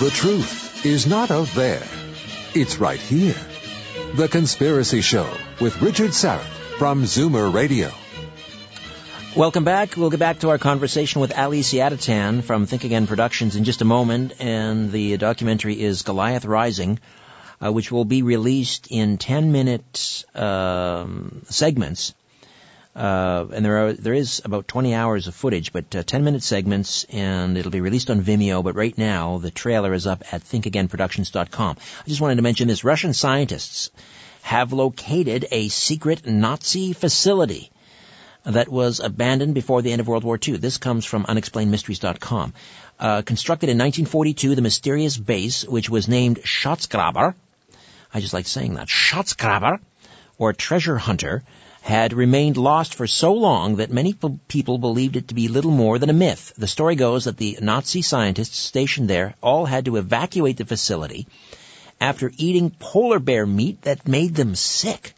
The 0.00 0.08
truth 0.08 0.86
is 0.86 1.06
not 1.06 1.30
out 1.30 1.48
there. 1.48 1.82
It's 2.54 2.78
right 2.78 2.98
here. 2.98 3.36
The 4.14 4.26
Conspiracy 4.26 5.02
Show 5.02 5.28
with 5.60 5.82
Richard 5.82 6.12
Syrett 6.12 6.40
from 6.78 7.02
Zoomer 7.04 7.52
Radio. 7.52 7.90
Welcome 9.36 9.64
back. 9.64 9.94
We'll 9.98 10.08
get 10.08 10.18
back 10.18 10.38
to 10.38 10.48
our 10.48 10.56
conversation 10.56 11.20
with 11.20 11.36
Ali 11.36 11.60
Siadatan 11.60 12.42
from 12.42 12.64
Think 12.64 12.84
Again 12.84 13.06
Productions 13.06 13.54
in 13.54 13.64
just 13.64 13.82
a 13.82 13.84
moment, 13.84 14.32
and 14.40 14.90
the 14.90 15.18
documentary 15.18 15.78
is 15.78 16.00
Goliath 16.00 16.46
Rising, 16.46 16.98
uh, 17.62 17.70
which 17.70 17.92
will 17.92 18.06
be 18.06 18.22
released 18.22 18.86
in 18.90 19.18
10-minute 19.18 20.24
um, 20.34 21.42
segments 21.50 22.14
uh, 22.94 23.46
and 23.52 23.64
there 23.64 23.86
are 23.86 23.92
there 23.92 24.12
is 24.12 24.42
about 24.44 24.68
20 24.68 24.94
hours 24.94 25.26
of 25.26 25.34
footage, 25.34 25.72
but 25.72 25.94
uh, 25.94 26.02
10 26.02 26.24
minute 26.24 26.42
segments, 26.42 27.04
and 27.04 27.56
it'll 27.56 27.70
be 27.70 27.80
released 27.80 28.10
on 28.10 28.22
Vimeo. 28.22 28.62
But 28.62 28.74
right 28.74 28.96
now, 28.96 29.38
the 29.38 29.50
trailer 29.50 29.94
is 29.94 30.06
up 30.06 30.22
at 30.32 30.42
ThinkAgainProductions.com. 30.42 31.76
I 31.78 32.08
just 32.08 32.20
wanted 32.20 32.36
to 32.36 32.42
mention 32.42 32.68
this: 32.68 32.84
Russian 32.84 33.14
scientists 33.14 33.90
have 34.42 34.72
located 34.72 35.46
a 35.50 35.68
secret 35.68 36.26
Nazi 36.26 36.92
facility 36.92 37.70
that 38.44 38.68
was 38.68 39.00
abandoned 39.00 39.54
before 39.54 39.82
the 39.82 39.92
end 39.92 40.00
of 40.00 40.08
World 40.08 40.24
War 40.24 40.38
II. 40.46 40.56
This 40.56 40.78
comes 40.78 41.04
from 41.04 41.24
UnexplainedMysteries.com. 41.24 42.52
Uh, 42.98 43.22
constructed 43.22 43.68
in 43.68 43.78
1942, 43.78 44.54
the 44.54 44.62
mysterious 44.62 45.16
base, 45.16 45.64
which 45.64 45.88
was 45.88 46.08
named 46.08 46.40
Schatzgraber, 46.42 47.34
I 48.12 48.20
just 48.20 48.34
like 48.34 48.46
saying 48.46 48.74
that, 48.74 48.88
Schatzgraber, 48.88 49.78
or 50.38 50.52
treasure 50.52 50.98
hunter, 50.98 51.42
had 51.82 52.12
remained 52.12 52.56
lost 52.56 52.94
for 52.94 53.08
so 53.08 53.34
long 53.34 53.76
that 53.76 53.90
many 53.90 54.14
people 54.46 54.78
believed 54.78 55.16
it 55.16 55.28
to 55.28 55.34
be 55.34 55.48
little 55.48 55.72
more 55.72 55.98
than 55.98 56.10
a 56.10 56.12
myth. 56.14 56.52
The 56.56 56.68
story 56.68 56.94
goes 56.94 57.24
that 57.24 57.36
the 57.36 57.58
Nazi 57.60 58.02
scientists 58.02 58.56
stationed 58.56 59.10
there 59.10 59.34
all 59.42 59.66
had 59.66 59.86
to 59.86 59.96
evacuate 59.96 60.56
the 60.56 60.64
facility 60.64 61.26
after 62.00 62.32
eating 62.36 62.70
polar 62.70 63.18
bear 63.18 63.46
meat 63.46 63.82
that 63.82 64.06
made 64.06 64.36
them 64.36 64.54
sick. 64.54 65.14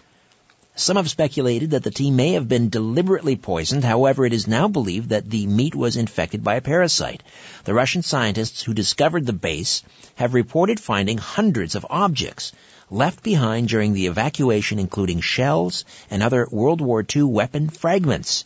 Some 0.75 0.97
have 0.97 1.11
speculated 1.11 1.71
that 1.71 1.83
the 1.83 1.91
team 1.91 2.17
may 2.17 2.33
have 2.33 2.49
been 2.49 2.71
deliberately 2.71 3.37
poisoned. 3.37 3.85
However, 3.85 4.25
it 4.25 4.33
is 4.33 4.49
now 4.49 4.67
believed 4.67 5.11
that 5.11 5.31
the 5.31 5.47
meat 5.47 5.75
was 5.75 5.97
infected 5.97 6.43
by 6.43 6.57
a 6.57 6.61
parasite. 6.63 7.23
The 7.65 7.75
Russian 7.75 8.03
scientists 8.03 8.63
who 8.63 8.75
discovered 8.75 9.27
the 9.27 9.35
base 9.35 9.83
have 10.15 10.33
reported 10.33 10.81
finding 10.81 11.19
hundreds 11.19 11.75
of 11.75 11.87
objects 11.91 12.53
left 12.91 13.23
behind 13.23 13.69
during 13.69 13.93
the 13.93 14.07
evacuation, 14.07 14.79
including 14.79 15.21
shells 15.21 15.85
and 16.11 16.23
other 16.23 16.47
World 16.51 16.81
War 16.81 17.05
II 17.15 17.25
weapon 17.25 17.69
fragments. 17.69 18.45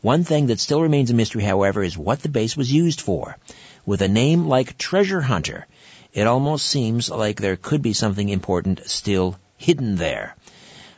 One 0.00 0.24
thing 0.24 0.46
that 0.46 0.60
still 0.60 0.80
remains 0.80 1.10
a 1.10 1.14
mystery, 1.14 1.44
however, 1.44 1.82
is 1.82 1.98
what 1.98 2.22
the 2.22 2.28
base 2.28 2.56
was 2.56 2.72
used 2.72 3.00
for. 3.00 3.36
With 3.84 4.02
a 4.02 4.08
name 4.08 4.46
like 4.46 4.78
Treasure 4.78 5.20
Hunter, 5.20 5.66
it 6.12 6.26
almost 6.26 6.66
seems 6.66 7.10
like 7.10 7.40
there 7.40 7.56
could 7.56 7.82
be 7.82 7.92
something 7.92 8.28
important 8.28 8.88
still 8.88 9.36
hidden 9.56 9.96
there. 9.96 10.36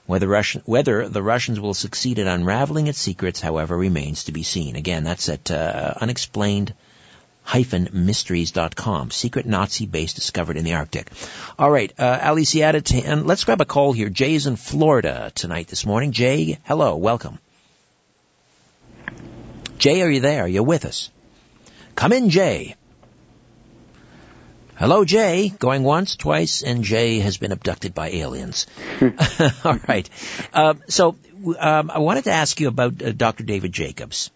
Whether, 0.06 0.28
Russian, 0.28 0.62
whether 0.64 1.08
the 1.08 1.22
Russians 1.22 1.60
will 1.60 1.74
succeed 1.74 2.18
in 2.18 2.26
unraveling 2.26 2.86
its 2.86 2.98
secrets, 2.98 3.40
however, 3.40 3.76
remains 3.76 4.24
to 4.24 4.32
be 4.32 4.42
seen. 4.42 4.76
Again, 4.76 5.04
that's 5.04 5.28
at 5.28 5.50
uh, 5.50 5.94
unexplained 7.46 7.92
mysteries.com. 7.92 9.10
Secret 9.10 9.46
Nazi 9.46 9.86
base 9.86 10.14
discovered 10.14 10.56
in 10.56 10.64
the 10.64 10.74
Arctic. 10.74 11.10
All 11.58 11.70
right, 11.70 11.92
uh, 11.98 12.18
Alicia, 12.22 12.82
and 13.04 13.26
let's 13.26 13.44
grab 13.44 13.60
a 13.60 13.64
call 13.64 13.92
here. 13.92 14.08
Jay 14.08 14.34
is 14.34 14.46
in 14.46 14.56
Florida 14.56 15.32
tonight 15.34 15.68
this 15.68 15.86
morning. 15.86 16.12
Jay, 16.12 16.58
hello, 16.64 16.96
welcome. 16.96 17.38
Jay, 19.78 20.02
are 20.02 20.10
you 20.10 20.20
there? 20.20 20.44
Are 20.44 20.48
you 20.48 20.62
with 20.62 20.84
us? 20.84 21.10
Come 21.96 22.12
in, 22.12 22.30
Jay. 22.30 22.76
Hello, 24.76 25.04
Jay. 25.04 25.48
Going 25.48 25.84
once, 25.84 26.16
twice, 26.16 26.62
and 26.62 26.82
Jay 26.82 27.18
has 27.20 27.36
been 27.36 27.52
abducted 27.52 27.94
by 27.94 28.10
aliens. 28.10 28.66
All 29.64 29.78
right. 29.86 30.08
Uh, 30.52 30.74
so 30.88 31.16
um, 31.58 31.90
I 31.90 31.98
wanted 31.98 32.24
to 32.24 32.32
ask 32.32 32.60
you 32.60 32.68
about 32.68 33.02
uh, 33.02 33.12
Dr. 33.12 33.44
David 33.44 33.72
Jacobs. 33.72 34.30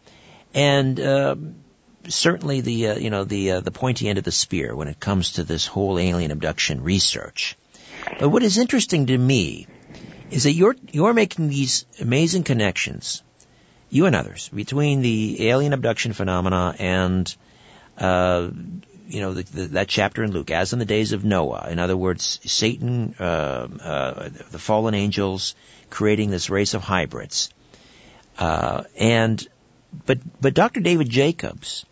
And 0.55 1.01
um, 1.01 1.55
certainly 2.09 2.61
the 2.61 2.88
uh, 2.88 2.97
you 2.97 3.11
know 3.11 3.25
the 3.25 3.53
uh, 3.53 3.61
the 3.61 3.71
pointy 3.71 4.09
end 4.09 4.19
of 4.19 4.25
the 4.25 4.33
spear 4.33 4.75
when 4.75 4.88
it 4.88 5.01
comes 5.01 5.33
to 5.33 5.45
this 5.45 5.66
whole 5.66 5.99
alien 5.99 6.31
abduction 6.31 6.83
research. 6.83 7.57
But 8.19 8.29
what 8.29 8.42
is 8.42 8.59
interesting 8.59 9.07
to 9.07 9.19
me 9.19 9.66
is 10.31 10.45
that 10.45 10.53
you're 10.53 10.77
you're 10.92 11.14
making 11.14 11.49
these 11.49 11.87
amazing 12.01 12.45
connections, 12.45 13.23
you 13.90 14.07
and 14.07 14.16
others, 14.16 14.49
between 14.49 15.03
the 15.03 15.49
alien 15.49 15.73
abduction 15.73 16.12
phenomena 16.12 16.75
and 16.79 17.35
uh, 17.99 18.51
you 19.09 19.21
know, 19.21 19.35
the, 19.35 19.42
the, 19.42 19.66
that 19.69 19.88
chapter 19.88 20.23
in 20.23 20.33
Luke, 20.33 20.51
as 20.51 20.73
in 20.73 20.79
the 20.79 20.85
days 20.85 21.12
of 21.12 21.25
Noah. 21.25 21.69
In 21.71 21.79
other 21.79 21.97
words, 21.97 22.40
Satan, 22.45 23.14
uh, 23.19 23.69
uh, 23.83 24.29
the 24.51 24.59
fallen 24.59 24.95
angels, 24.95 25.55
creating 25.90 26.31
this 26.31 26.51
race 26.51 26.75
of 26.75 26.83
hybrids. 26.83 27.51
Uh, 28.38 28.85
and, 28.99 29.47
but, 30.07 30.19
but 30.40 30.55
Dr. 30.55 30.81
David 30.81 31.09
Jacobs 31.09 31.87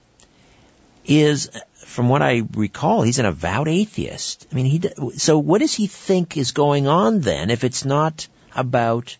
is, 1.04 1.50
from 1.74 2.08
what 2.08 2.22
I 2.22 2.42
recall, 2.54 3.02
he's 3.02 3.18
an 3.18 3.26
avowed 3.26 3.68
atheist. 3.68 4.46
I 4.50 4.54
mean, 4.54 4.66
he, 4.66 4.80
so 5.16 5.38
what 5.38 5.60
does 5.60 5.74
he 5.74 5.86
think 5.86 6.36
is 6.36 6.52
going 6.52 6.86
on 6.86 7.20
then 7.20 7.50
if 7.50 7.64
it's 7.64 7.84
not 7.84 8.26
about, 8.54 9.16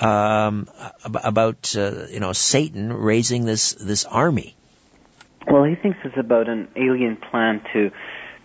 um, 0.00 0.68
about, 1.04 1.74
uh, 1.76 2.06
you 2.10 2.20
know, 2.20 2.32
Satan 2.32 2.92
raising 2.92 3.44
this, 3.44 3.72
this 3.72 4.04
army? 4.04 4.56
Well, 5.46 5.64
he 5.64 5.76
thinks 5.76 5.98
it's 6.04 6.16
about 6.18 6.48
an 6.48 6.68
alien 6.76 7.16
plan 7.30 7.62
to 7.72 7.90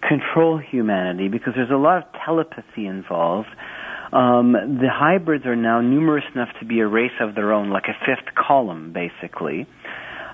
control 0.07 0.57
humanity 0.57 1.27
because 1.29 1.53
there's 1.55 1.71
a 1.71 1.75
lot 1.75 1.97
of 1.97 2.03
telepathy 2.25 2.85
involved. 2.85 3.49
Um, 4.13 4.51
the 4.51 4.89
hybrids 4.91 5.45
are 5.45 5.55
now 5.55 5.79
numerous 5.81 6.25
enough 6.35 6.49
to 6.59 6.65
be 6.65 6.81
a 6.81 6.87
race 6.87 7.17
of 7.21 7.33
their 7.33 7.53
own, 7.53 7.69
like 7.69 7.85
a 7.85 7.95
fifth 8.05 8.35
column, 8.35 8.91
basically. 8.91 9.67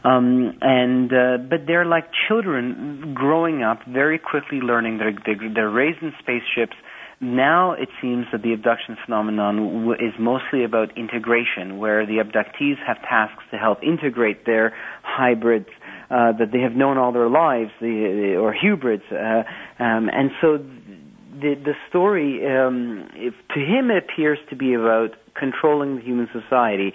Um, 0.08 0.58
and 0.62 1.12
uh, 1.12 1.38
but 1.50 1.62
they're 1.68 1.86
like 1.86 2.06
children 2.28 3.14
growing 3.14 3.64
up, 3.64 3.80
very 3.88 4.20
quickly 4.20 4.60
learning. 4.60 5.00
They're, 5.00 5.18
they're 5.26 5.54
they're 5.54 5.70
raised 5.70 6.02
in 6.02 6.14
spaceships. 6.20 6.76
Now 7.20 7.74
it 7.74 7.90
seems 8.00 8.26
that 8.32 8.44
the 8.44 8.54
abduction 8.54 8.96
phenomenon 9.04 9.96
is 10.00 10.14
mostly 10.20 10.64
about 10.64 10.96
integration, 10.98 11.80
where 11.80 12.06
the 12.06 12.18
abductees 12.24 12.78
have 12.86 13.02
tasks 13.02 13.44
to 13.52 13.58
help 13.58 13.84
integrate 13.84 14.46
their 14.46 14.76
hybrids 15.02 15.70
uh, 16.12 16.32
that 16.38 16.52
they 16.54 16.60
have 16.60 16.74
known 16.74 16.98
all 16.98 17.12
their 17.12 17.30
lives, 17.30 17.72
the, 17.82 18.36
or 18.40 18.54
hybrids, 18.54 19.04
uh, 19.12 19.44
um, 19.84 20.10
and 20.14 20.30
so 20.40 20.58
the 21.42 21.56
the 21.56 21.74
story 21.90 22.42
um, 22.46 23.10
if, 23.16 23.34
to 23.54 23.60
him 23.60 23.90
it 23.92 24.04
appears 24.04 24.40
to 24.50 24.56
be 24.56 24.74
about 24.74 25.16
controlling 25.36 25.98
the 25.98 26.02
human 26.02 26.30
society. 26.32 26.94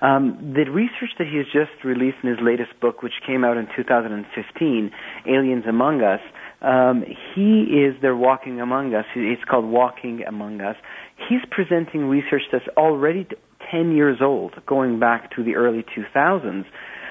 Um, 0.00 0.54
the 0.54 0.70
research 0.70 1.10
that 1.18 1.26
he 1.26 1.38
has 1.38 1.46
just 1.46 1.84
released 1.84 2.18
in 2.22 2.30
his 2.30 2.38
latest 2.40 2.78
book, 2.80 3.02
which 3.02 3.14
came 3.26 3.44
out 3.44 3.56
in 3.56 3.66
2015, 3.74 4.90
Aliens 5.26 5.64
Among 5.68 6.02
Us, 6.02 6.20
um, 6.60 7.04
he 7.34 7.62
is 7.62 7.94
there 8.02 8.16
walking 8.16 8.60
among 8.60 8.94
us. 8.94 9.04
It's 9.14 9.42
called 9.44 9.64
Walking 9.64 10.22
Among 10.26 10.60
Us. 10.60 10.76
He's 11.28 11.40
presenting 11.50 12.06
research 12.06 12.42
that's 12.50 12.66
already 12.76 13.26
10 13.70 13.92
years 13.94 14.18
old, 14.20 14.54
going 14.66 14.98
back 14.98 15.34
to 15.36 15.44
the 15.44 15.54
early 15.56 15.84
2000s. 15.96 16.64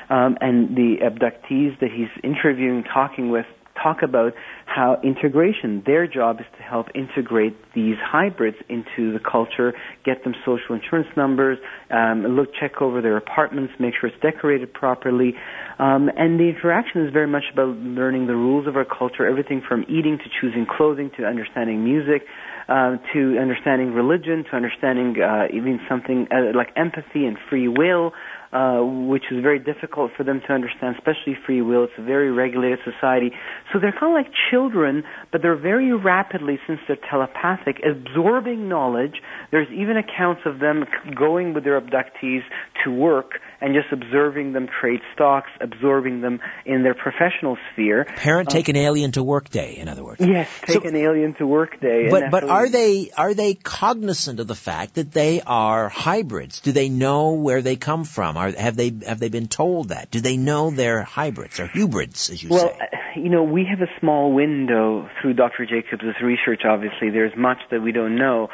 Um, 0.10 0.38
and 0.40 0.76
the 0.76 0.98
abductees 1.04 1.78
that 1.82 1.90
he's 1.94 2.08
interviewing, 2.24 2.84
talking 2.84 3.30
with, 3.30 3.46
talk 3.82 4.02
about 4.04 4.34
how 4.66 5.00
integration, 5.04 5.84
their 5.86 6.08
job 6.08 6.40
is 6.40 6.46
to 6.58 6.64
help 6.64 6.88
integrate 6.94 7.56
these 7.74 7.96
hybrids 8.02 8.58
into 8.70 9.14
the 9.14 9.20
culture, 9.20 9.74
get 10.06 10.24
them 10.24 10.34
social 10.46 10.76
insurance 10.76 11.08
numbers, 11.16 11.58
um, 11.90 12.24
look, 12.36 12.50
check 12.60 12.82
over 12.82 13.02
their 13.02 13.18
apartments, 13.18 13.74
make 13.80 13.94
sure 14.00 14.10
it's 14.10 14.22
decorated 14.22 14.74
properly. 14.74 15.34
Um, 15.80 16.10
and 16.16 16.40
the 16.40 16.50
interaction 16.50 17.06
is 17.06 17.14
very 17.14 17.28
much 17.28 17.44
about 17.52 17.70
learning 17.78 18.28
the 18.28 18.36
rules 18.36 18.68
of 18.68 18.76
our 18.76 18.86
culture, 18.86 19.26
everything 19.26 19.62
from 19.68 19.84
eating 19.84 20.18
to 20.18 20.26
choosing 20.42 20.66
clothing 20.66 21.12
to 21.18 21.26
understanding 21.26 21.84
music. 21.84 22.24
Uh, 22.70 22.98
to 23.14 23.38
understanding 23.40 23.94
religion, 23.94 24.44
to 24.44 24.54
understanding 24.54 25.16
uh, 25.24 25.46
even 25.56 25.80
something 25.88 26.28
uh, 26.30 26.52
like 26.54 26.68
empathy 26.76 27.24
and 27.26 27.38
free 27.50 27.70
will, 27.70 28.12
uh, 28.52 28.80
which 28.82 29.24
is 29.32 29.42
very 29.42 29.60
difficult 29.60 30.12
for 30.16 30.24
them 30.24 30.42
to 30.48 30.54
understand, 30.54 30.96
especially 30.96 31.38
free 31.46 31.62
will. 31.62 31.84
It's 31.84 31.94
a 31.98 32.04
very 32.04 32.32
regulated 32.32 32.80
society. 32.84 33.32
So 33.72 33.80
they're 33.80 33.92
kind 33.92 34.18
of 34.18 34.26
like 34.26 34.32
children, 34.52 35.04
but 35.32 35.42
they're 35.42 35.60
very 35.60 35.94
rapidly, 35.94 36.60
since 36.68 36.80
they're 36.88 36.98
telepathic, 37.10 37.82
absorbing 37.84 38.70
knowledge. 38.70 39.22
There's 39.52 39.68
even 39.72 39.98
accounts 39.98 40.42
of 40.46 40.60
them 40.60 40.86
going 41.16 41.54
with 41.54 41.64
their 41.64 41.80
abductees 41.80 42.42
to 42.84 42.92
work 42.92 43.40
and 43.62 43.74
just 43.74 43.92
observing 43.92 44.54
them 44.54 44.68
trade 44.82 45.00
stocks, 45.14 45.50
absorbing 45.60 46.22
them 46.22 46.40
in 46.66 46.84
their 46.84 46.94
professional 46.94 47.58
sphere. 47.72 48.06
Parent 48.06 48.50
take 48.50 48.70
um, 48.70 48.76
an 48.76 48.82
alien 48.82 49.12
to 49.14 49.24
work 49.24 49.50
day, 49.50 49.78
in 49.78 49.88
other 49.88 50.04
words. 50.04 50.22
Yes, 50.22 50.50
take 50.62 50.84
so, 50.84 50.88
an 50.88 50.96
alien 50.96 51.34
to 51.36 51.48
work 51.48 51.80
day. 51.80 52.10
But 52.10 52.32
but 52.32 52.44
are 52.44 52.70
they 52.70 53.12
are 53.16 53.34
they 53.34 53.54
cognizant 53.54 54.40
of 54.40 54.48
the 54.48 54.56
fact 54.56 54.96
that 54.96 55.12
they 55.12 55.42
are 55.42 55.90
hybrids? 55.90 56.62
Do 56.62 56.72
they 56.72 56.90
know 56.90 57.34
where 57.34 57.62
they 57.62 57.76
come 57.76 58.04
from? 58.04 58.38
Are 58.38 58.52
have 58.52 58.76
they 58.76 58.94
have 59.06 59.20
they 59.20 59.30
been 59.30 59.48
told 59.48 59.90
that? 59.90 60.12
Do 60.12 60.22
they 60.22 60.38
know 60.38 60.72
they're 60.72 61.04
hybrids 61.04 61.60
or 61.60 61.68
hybrids, 61.68 62.30
as 62.30 62.42
you 62.42 62.50
well, 62.50 62.70
say? 62.70 62.78
Well, 62.80 62.90
you 63.16 63.30
know, 63.30 63.44
we 63.44 63.66
have 63.66 63.82
a 63.82 63.92
small 64.00 64.32
window 64.34 65.10
through 65.22 65.34
Dr. 65.34 65.66
Jacobs' 65.66 66.04
research. 66.22 66.62
Obviously, 66.66 67.10
there's 67.10 67.36
much 67.36 67.58
that 67.72 67.82
we 67.82 67.92
don't 67.92 68.16
know, 68.16 68.50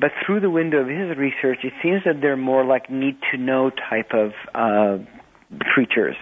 but 0.00 0.10
through 0.26 0.40
the 0.40 0.50
window 0.50 0.78
of 0.78 0.88
his 0.88 1.16
research, 1.16 1.58
it 1.62 1.72
seems 1.82 2.02
that 2.04 2.20
they're 2.20 2.36
more 2.36 2.64
like 2.64 2.90
need 2.90 3.16
to 3.32 3.38
know 3.38 3.70
type 3.70 4.10
of 4.12 4.32
uh, 4.54 4.98
creatures, 5.60 6.16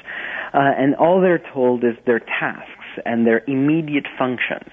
uh, 0.53 0.59
and 0.59 0.95
all 0.95 1.21
they're 1.21 1.43
told 1.53 1.85
is 1.85 1.97
their 2.05 2.21
tasks 2.21 2.73
and 3.05 3.27
their 3.27 3.43
immediate 3.47 4.07
functions. 4.19 4.71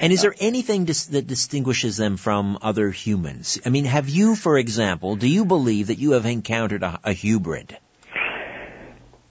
And 0.00 0.12
is 0.12 0.22
there 0.22 0.34
anything 0.40 0.84
dis- 0.84 1.06
that 1.06 1.26
distinguishes 1.26 1.96
them 1.96 2.16
from 2.16 2.58
other 2.62 2.90
humans? 2.90 3.60
I 3.64 3.70
mean, 3.70 3.84
have 3.84 4.08
you, 4.08 4.34
for 4.34 4.58
example, 4.58 5.16
do 5.16 5.28
you 5.28 5.44
believe 5.44 5.88
that 5.88 5.98
you 5.98 6.12
have 6.12 6.26
encountered 6.26 6.82
a, 6.82 7.00
a 7.04 7.14
hybrid? 7.14 7.76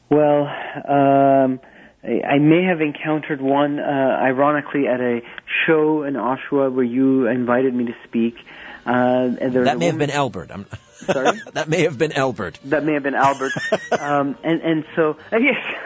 Well, 0.09 0.47
um, 0.87 1.59
I 2.03 2.37
may 2.39 2.63
have 2.63 2.81
encountered 2.81 3.41
one, 3.41 3.79
uh, 3.79 3.83
ironically, 3.83 4.87
at 4.87 5.01
a 5.01 5.21
show 5.65 6.03
in 6.03 6.13
Oshawa 6.13 6.71
where 6.71 6.85
you 6.85 7.27
invited 7.27 7.73
me 7.73 7.85
to 7.85 7.95
speak. 8.05 8.35
Uh, 8.85 9.27
that 9.27 9.39
may 9.39 9.51
woman... 9.51 9.81
have 9.81 9.97
been 9.97 10.11
Albert. 10.11 10.51
I'm... 10.51 10.65
Sorry? 11.05 11.39
that 11.53 11.69
may 11.69 11.83
have 11.83 11.97
been 11.97 12.11
Albert. 12.11 12.59
That 12.65 12.83
may 12.83 12.93
have 12.93 13.03
been 13.03 13.15
Albert. 13.15 13.53
um, 13.99 14.37
and 14.43 14.61
and 14.61 14.85
so 14.95 15.17
uh, 15.31 15.37
yes, 15.37 15.57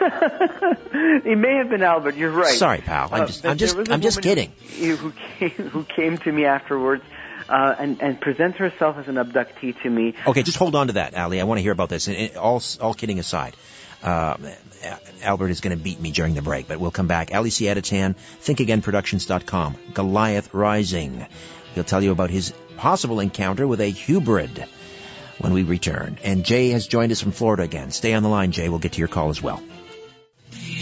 it 1.24 1.38
may 1.38 1.56
have 1.56 1.70
been 1.70 1.82
Albert. 1.82 2.16
You're 2.16 2.30
right. 2.30 2.54
Sorry, 2.54 2.80
pal. 2.80 3.08
I'm 3.12 3.22
uh, 3.22 3.26
just 3.26 3.46
I'm 3.46 3.58
just 3.58 3.76
I'm 3.90 4.00
just 4.00 4.22
kidding. 4.22 4.52
Who, 4.78 4.96
who 4.96 5.12
came 5.38 5.50
who 5.50 5.84
came 5.84 6.18
to 6.18 6.32
me 6.32 6.44
afterwards. 6.44 7.04
Uh, 7.48 7.74
and, 7.76 8.00
and 8.00 8.20
presents 8.20 8.56
herself 8.56 8.96
as 8.96 9.08
an 9.08 9.16
abductee 9.16 9.78
to 9.82 9.90
me. 9.90 10.14
Okay, 10.26 10.42
just 10.42 10.56
hold 10.56 10.74
on 10.74 10.86
to 10.86 10.92
that, 10.94 11.14
Ali. 11.14 11.40
I 11.40 11.44
want 11.44 11.58
to 11.58 11.62
hear 11.62 11.72
about 11.72 11.90
this. 11.90 12.08
And 12.08 12.36
all, 12.36 12.62
all 12.80 12.94
kidding 12.94 13.18
aside, 13.18 13.56
uh, 14.02 14.36
Albert 15.22 15.48
is 15.48 15.60
going 15.60 15.76
to 15.76 15.82
beat 15.82 16.00
me 16.00 16.12
during 16.12 16.34
the 16.34 16.40
break, 16.40 16.68
but 16.68 16.78
we'll 16.78 16.92
come 16.92 17.08
back. 17.08 17.34
Ali 17.34 17.50
Siadatan, 17.50 18.14
ThinkAgainProductions.com, 18.42 19.76
Goliath 19.92 20.54
Rising. 20.54 21.26
He'll 21.74 21.84
tell 21.84 22.02
you 22.02 22.12
about 22.12 22.30
his 22.30 22.54
possible 22.76 23.20
encounter 23.20 23.66
with 23.66 23.80
a 23.80 23.90
hybrid 23.90 24.66
when 25.42 25.52
we 25.52 25.62
return. 25.64 26.18
And 26.22 26.44
Jay 26.44 26.70
has 26.70 26.86
joined 26.86 27.12
us 27.12 27.20
from 27.20 27.32
Florida 27.32 27.62
again. 27.64 27.90
Stay 27.90 28.14
on 28.14 28.22
the 28.22 28.28
line, 28.28 28.52
Jay. 28.52 28.68
We'll 28.68 28.78
get 28.78 28.92
to 28.92 28.98
your 28.98 29.08
call 29.08 29.30
as 29.30 29.42
well. 29.42 29.62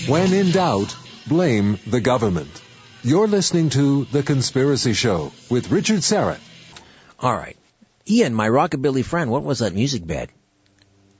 When 0.06 0.32
in 0.32 0.50
doubt, 0.50 0.94
blame 1.26 1.78
the 1.86 2.00
government. 2.00 2.62
You're 3.02 3.26
listening 3.28 3.70
to 3.70 4.04
The 4.04 4.22
Conspiracy 4.22 4.92
Show 4.92 5.32
with 5.48 5.70
Richard 5.70 6.00
Syrett. 6.00 6.40
All 7.18 7.34
right. 7.34 7.56
Ian, 8.08 8.34
my 8.34 8.48
rockabilly 8.48 9.04
friend, 9.04 9.30
what 9.30 9.42
was 9.42 9.60
that 9.60 9.74
music 9.74 10.06
bed? 10.06 10.30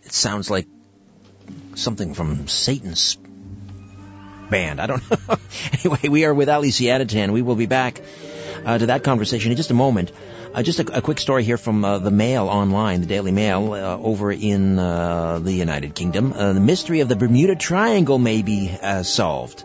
It 0.03 0.13
sounds 0.13 0.51
like 0.51 0.67
something 1.75 2.15
from 2.15 2.49
Satan's 2.49 3.17
band. 4.51 4.81
I 4.81 4.87
don't 4.87 5.11
know. 5.29 5.37
anyway, 5.73 6.09
we 6.09 6.25
are 6.25 6.35
with 6.35 6.49
Ali 6.49 6.71
Siadatan. 6.71 7.33
We 7.33 7.43
will 7.43 7.55
be 7.55 7.67
back 7.67 8.03
uh, 8.65 8.79
to 8.79 8.87
that 8.87 9.05
conversation 9.05 9.51
in 9.51 9.57
just 9.57 9.71
a 9.71 9.75
moment. 9.75 10.13
Uh, 10.53 10.65
just 10.65 10.81
a, 10.81 10.99
a, 10.99 11.01
quick 11.01 11.21
story 11.21 11.45
here 11.45 11.57
from 11.57 11.85
uh, 11.85 12.01
the 12.01 12.11
Mail 12.11 12.49
online, 12.49 13.01
the 13.01 13.07
Daily 13.07 13.31
Mail, 13.31 13.73
uh, 13.73 13.97
over 13.97 14.33
in 14.33 14.81
uh, 14.81 15.39
the 15.39 15.53
United 15.53 15.95
Kingdom. 15.95 16.33
Uh, 16.33 16.55
the 16.55 16.61
mystery 16.61 17.01
of 17.01 17.09
the 17.09 17.15
Bermuda 17.15 17.55
Triangle 17.55 18.19
may 18.19 18.43
be 18.43 18.77
uh, 18.83 19.05
solved. 19.05 19.63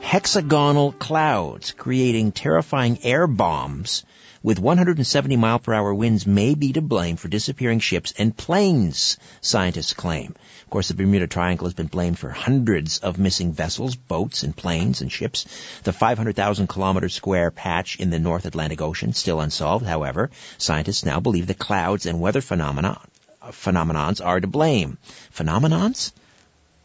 Hexagonal 0.00 0.92
clouds 0.92 1.72
creating 1.72 2.30
terrifying 2.30 3.00
air 3.02 3.26
bombs 3.26 4.04
with 4.40 4.60
170 4.60 5.36
mile 5.36 5.58
per 5.58 5.74
hour 5.74 5.92
winds 5.92 6.28
may 6.28 6.54
be 6.54 6.72
to 6.74 6.80
blame 6.80 7.16
for 7.16 7.26
disappearing 7.26 7.80
ships 7.80 8.14
and 8.16 8.36
planes, 8.36 9.18
scientists 9.40 9.94
claim. 9.94 10.36
Of 10.70 10.72
course, 10.72 10.86
the 10.86 10.94
Bermuda 10.94 11.26
Triangle 11.26 11.66
has 11.66 11.74
been 11.74 11.88
blamed 11.88 12.16
for 12.16 12.30
hundreds 12.30 12.98
of 12.98 13.18
missing 13.18 13.52
vessels, 13.52 13.96
boats, 13.96 14.44
and 14.44 14.56
planes 14.56 15.00
and 15.00 15.10
ships. 15.10 15.44
The 15.82 15.92
500,000 15.92 16.68
kilometer 16.68 17.08
square 17.08 17.50
patch 17.50 17.96
in 17.96 18.10
the 18.10 18.20
North 18.20 18.46
Atlantic 18.46 18.80
Ocean 18.80 19.12
still 19.12 19.40
unsolved. 19.40 19.84
However, 19.84 20.30
scientists 20.58 21.04
now 21.04 21.18
believe 21.18 21.48
the 21.48 21.54
clouds 21.54 22.06
and 22.06 22.20
weather 22.20 22.40
phenomena 22.40 23.00
phenomenons 23.46 24.24
are 24.24 24.38
to 24.38 24.46
blame. 24.46 24.96
Phenomenons? 25.34 26.12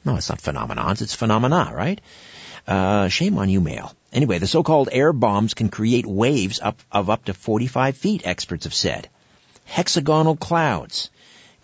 No, 0.03 0.15
it's 0.15 0.29
not 0.29 0.41
phenomenons. 0.41 1.03
It's 1.03 1.13
phenomena, 1.13 1.71
right? 1.71 2.01
Uh, 2.67 3.07
shame 3.09 3.37
on 3.37 3.49
you, 3.49 3.61
Mail. 3.61 3.93
Anyway, 4.11 4.39
the 4.39 4.47
so-called 4.47 4.89
air 4.91 5.13
bombs 5.13 5.53
can 5.53 5.69
create 5.69 6.07
waves 6.07 6.59
up, 6.59 6.79
of 6.91 7.11
up 7.11 7.25
to 7.25 7.35
45 7.35 7.95
feet, 7.95 8.25
experts 8.25 8.63
have 8.63 8.73
said. 8.73 9.09
Hexagonal 9.65 10.37
clouds 10.37 11.11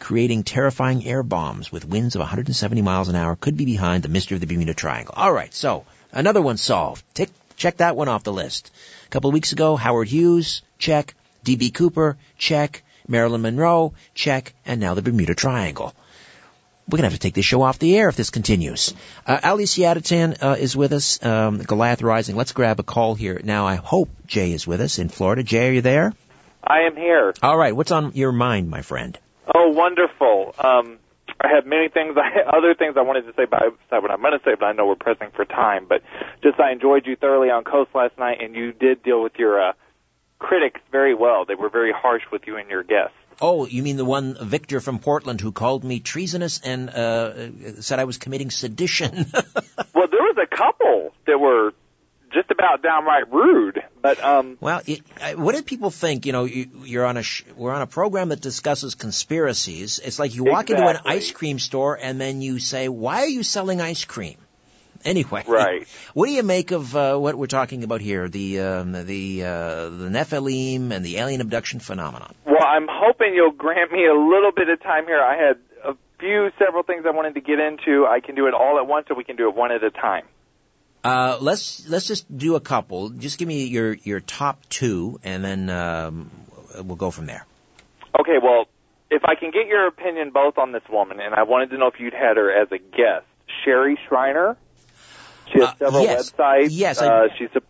creating 0.02 0.44
terrifying 0.44 1.06
air 1.06 1.24
bombs 1.24 1.72
with 1.72 1.88
winds 1.88 2.16
of 2.16 2.20
170 2.20 2.82
miles 2.82 3.08
an 3.08 3.16
hour 3.16 3.38
could 3.38 3.56
be 3.56 3.64
behind 3.64 4.04
the 4.04 4.10
mystery 4.10 4.36
of 4.36 4.42
the 4.42 4.48
Bermuda 4.48 4.74
Triangle. 4.74 5.14
All 5.16 5.32
right, 5.32 5.54
so 5.54 5.86
Another 6.14 6.42
one 6.42 6.58
solved. 6.58 7.04
Tick, 7.14 7.30
check 7.56 7.78
that 7.78 7.96
one 7.96 8.10
off 8.10 8.24
the 8.24 8.34
list. 8.34 8.72
A 9.06 9.10
couple 9.10 9.30
of 9.30 9.34
weeks 9.34 9.54
ago, 9.54 9.76
Howard 9.76 10.10
Hughes, 10.10 10.62
check. 10.78 11.16
D.B. 11.44 11.72
Cooper, 11.72 12.18
check. 12.38 12.84
Marilyn 13.08 13.42
Monroe, 13.42 13.94
check. 14.14 14.54
And 14.66 14.82
now 14.82 14.94
the 14.94 15.02
Bermuda 15.02 15.36
Triangle. 15.36 15.94
We're 16.88 16.98
going 16.98 17.04
to 17.04 17.12
have 17.12 17.20
to 17.20 17.20
take 17.20 17.34
this 17.34 17.46
show 17.46 17.62
off 17.62 17.80
the 17.80 17.98
air 17.98 18.10
if 18.10 18.18
this 18.18 18.30
continues. 18.30 18.94
Uh, 19.26 19.40
Ali 19.44 19.64
Siadatan 19.64 20.44
uh, 20.44 20.58
is 20.60 20.76
with 20.76 20.92
us, 20.92 21.24
um, 21.24 21.60
Goliath 21.60 22.02
Rising. 22.02 22.36
Let's 22.36 22.52
grab 22.52 22.80
a 22.80 22.84
call 22.84 23.16
here. 23.16 23.40
Now, 23.42 23.66
I 23.66 23.76
hope 23.76 24.10
Jay 24.28 24.52
is 24.52 24.68
with 24.68 24.82
us 24.82 25.00
in 25.00 25.08
Florida. 25.08 25.44
Jay, 25.44 25.70
are 25.70 25.74
you 25.74 25.82
there? 25.82 26.14
I 26.62 26.82
am 26.82 26.98
here. 26.98 27.34
All 27.42 27.58
right. 27.58 27.76
What's 27.76 27.92
on 27.92 28.12
your 28.14 28.34
mind, 28.34 28.70
my 28.70 28.82
friend? 28.82 29.18
Oh, 29.54 29.70
wonderful. 29.70 30.56
Um, 30.60 31.00
I 31.40 31.48
have 31.56 31.66
many 31.66 31.90
things, 31.90 32.16
I, 32.18 32.42
other 32.58 32.74
things 32.76 32.96
I 32.98 33.02
wanted 33.02 33.24
to 33.24 33.34
say, 33.34 33.46
but 33.50 33.62
I 33.62 33.70
decided 33.70 34.04
what 34.04 34.12
I'm 34.12 34.22
going 34.22 34.38
to 34.38 34.44
say, 34.46 34.56
but 34.60 34.66
I 34.66 34.72
know 34.74 34.88
we're 34.88 34.96
pressing 34.96 35.32
for 35.36 35.46
time. 35.46 35.86
But 35.88 36.04
just 36.44 36.60
I 36.60 36.72
enjoyed 36.72 37.06
you 37.06 37.16
thoroughly 37.16 37.50
on 37.50 37.64
Coast 37.64 37.92
last 37.94 38.18
night, 38.18 38.42
and 38.42 38.56
you 38.56 38.72
did 38.72 39.04
deal 39.04 39.22
with 39.22 39.34
your 39.38 39.70
uh, 39.70 39.74
critics 40.40 40.80
very 40.92 41.16
well. 41.16 41.46
They 41.46 41.56
were 41.56 41.70
very 41.70 41.92
harsh 41.92 42.24
with 42.32 42.44
you 42.48 42.58
and 42.58 42.70
your 42.70 42.84
guests. 42.84 43.16
Oh, 43.44 43.66
you 43.66 43.82
mean 43.82 43.98
the 43.98 44.06
one 44.06 44.38
Victor 44.40 44.80
from 44.80 45.00
Portland 45.00 45.42
who 45.42 45.52
called 45.52 45.84
me 45.84 46.00
treasonous 46.00 46.60
and 46.60 46.90
uh, 46.92 47.82
said 47.82 47.98
I 47.98 48.04
was 48.04 48.20
committing 48.20 48.52
sedition? 48.52 49.16
well, 49.96 50.08
there 50.08 50.22
was 50.22 50.38
a 50.42 50.56
couple 50.56 51.12
that 51.26 51.40
were 51.40 51.74
just 52.34 52.52
about 52.52 52.82
downright 52.82 53.32
rude. 53.32 53.82
But 54.02 54.24
um, 54.24 54.58
well, 54.60 54.82
it, 54.86 55.02
what 55.38 55.56
did 55.56 55.66
people 55.66 55.92
think? 55.92 56.26
You 56.26 56.32
know, 56.32 56.46
you, 56.46 57.02
are 57.02 57.06
on 57.06 57.18
a 57.18 57.24
sh- 57.24 57.44
we're 57.56 57.74
on 57.74 57.82
a 57.82 57.88
program 57.88 58.30
that 58.30 58.42
discusses 58.42 58.96
conspiracies. 58.96 60.00
It's 60.00 60.20
like 60.20 60.36
you 60.36 60.44
walk 60.44 60.70
exactly. 60.70 60.90
into 60.90 61.00
an 61.00 61.06
ice 61.06 61.32
cream 61.32 61.60
store 61.60 61.98
and 62.02 62.20
then 62.20 62.42
you 62.42 62.60
say, 62.60 62.90
"Why 62.90 63.22
are 63.22 63.28
you 63.28 63.44
selling 63.44 63.82
ice 63.82 64.06
cream?" 64.06 64.38
Anyway, 65.04 65.44
right. 65.48 65.88
What 66.14 66.28
do 66.28 66.34
you 66.34 66.44
make 66.44 66.72
of 66.72 66.96
uh, 66.96 67.18
what 67.18 67.36
we're 67.36 67.48
talking 67.48 67.84
about 67.84 68.02
here? 68.02 68.28
The 68.28 68.60
um, 68.60 68.92
the 68.92 69.44
uh, 69.44 69.90
the 69.90 70.10
Nephilim 70.10 70.92
and 70.92 71.06
the 71.06 71.18
alien 71.18 71.42
abduction 71.42 71.80
phenomenon. 71.80 72.36
Well, 72.46 72.64
I'm 72.64 72.88
hoping 72.90 73.34
you'll 73.34 73.52
grant 73.52 73.92
me 73.92 74.06
a 74.06 74.14
little 74.14 74.52
bit 74.56 74.70
of 74.70 74.82
time 74.82 75.06
here. 75.06 75.22
I 75.22 75.36
had 75.36 75.58
a 75.84 75.96
few, 76.20 76.52
several 76.60 76.84
things 76.84 77.06
I 77.08 77.12
wanted 77.12 77.36
to 77.36 77.42
get 77.42 77.60
into. 77.60 78.06
I 78.06 78.20
can 78.20 78.36
do 78.36 78.48
it 78.48 78.54
all 78.54 78.78
at 78.78 78.88
once, 78.88 79.08
or 79.10 79.16
we 79.16 79.24
can 79.24 79.36
do 79.36 79.50
it 79.50 79.56
one 79.56 79.72
at 79.72 79.84
a 79.84 79.92
time. 79.92 80.26
Uh, 81.04 81.38
let's 81.42 81.88
let's 81.88 82.06
just 82.08 82.26
do 82.36 82.56
a 82.56 82.60
couple. 82.60 83.10
Just 83.10 83.40
give 83.40 83.48
me 83.48 83.66
your 83.66 83.94
your 83.94 84.20
top 84.20 84.60
two, 84.70 85.20
and 85.24 85.44
then 85.44 85.70
um, 85.70 86.30
we'll 86.84 86.96
go 86.96 87.10
from 87.12 87.26
there. 87.26 87.46
Okay. 88.20 88.38
Well, 88.42 88.68
if 89.10 89.24
I 89.26 89.36
can 89.36 89.52
get 89.52 89.68
your 89.68 89.88
opinion 89.88 90.30
both 90.32 90.58
on 90.58 90.72
this 90.72 90.84
woman, 90.90 91.20
and 91.20 91.34
I 91.34 91.44
wanted 91.44 91.72
to 91.72 91.78
know 91.78 91.88
if 91.88 92.00
you'd 92.00 92.14
had 92.14 92.38
her 92.38 92.52
as 92.52 92.72
a 92.72 92.78
guest, 92.78 93.26
Sherry 93.64 93.98
Shriner. 94.08 94.58
She 95.52 95.60
has 95.60 95.70
Uh, 95.70 95.74
several 95.80 96.04
yes. 96.04 96.32
websites. 96.32 96.68
Yes, 96.72 97.02
I- 97.02 97.08
Uh, 97.08 97.28
she's 97.38 97.50
a. 97.56 97.62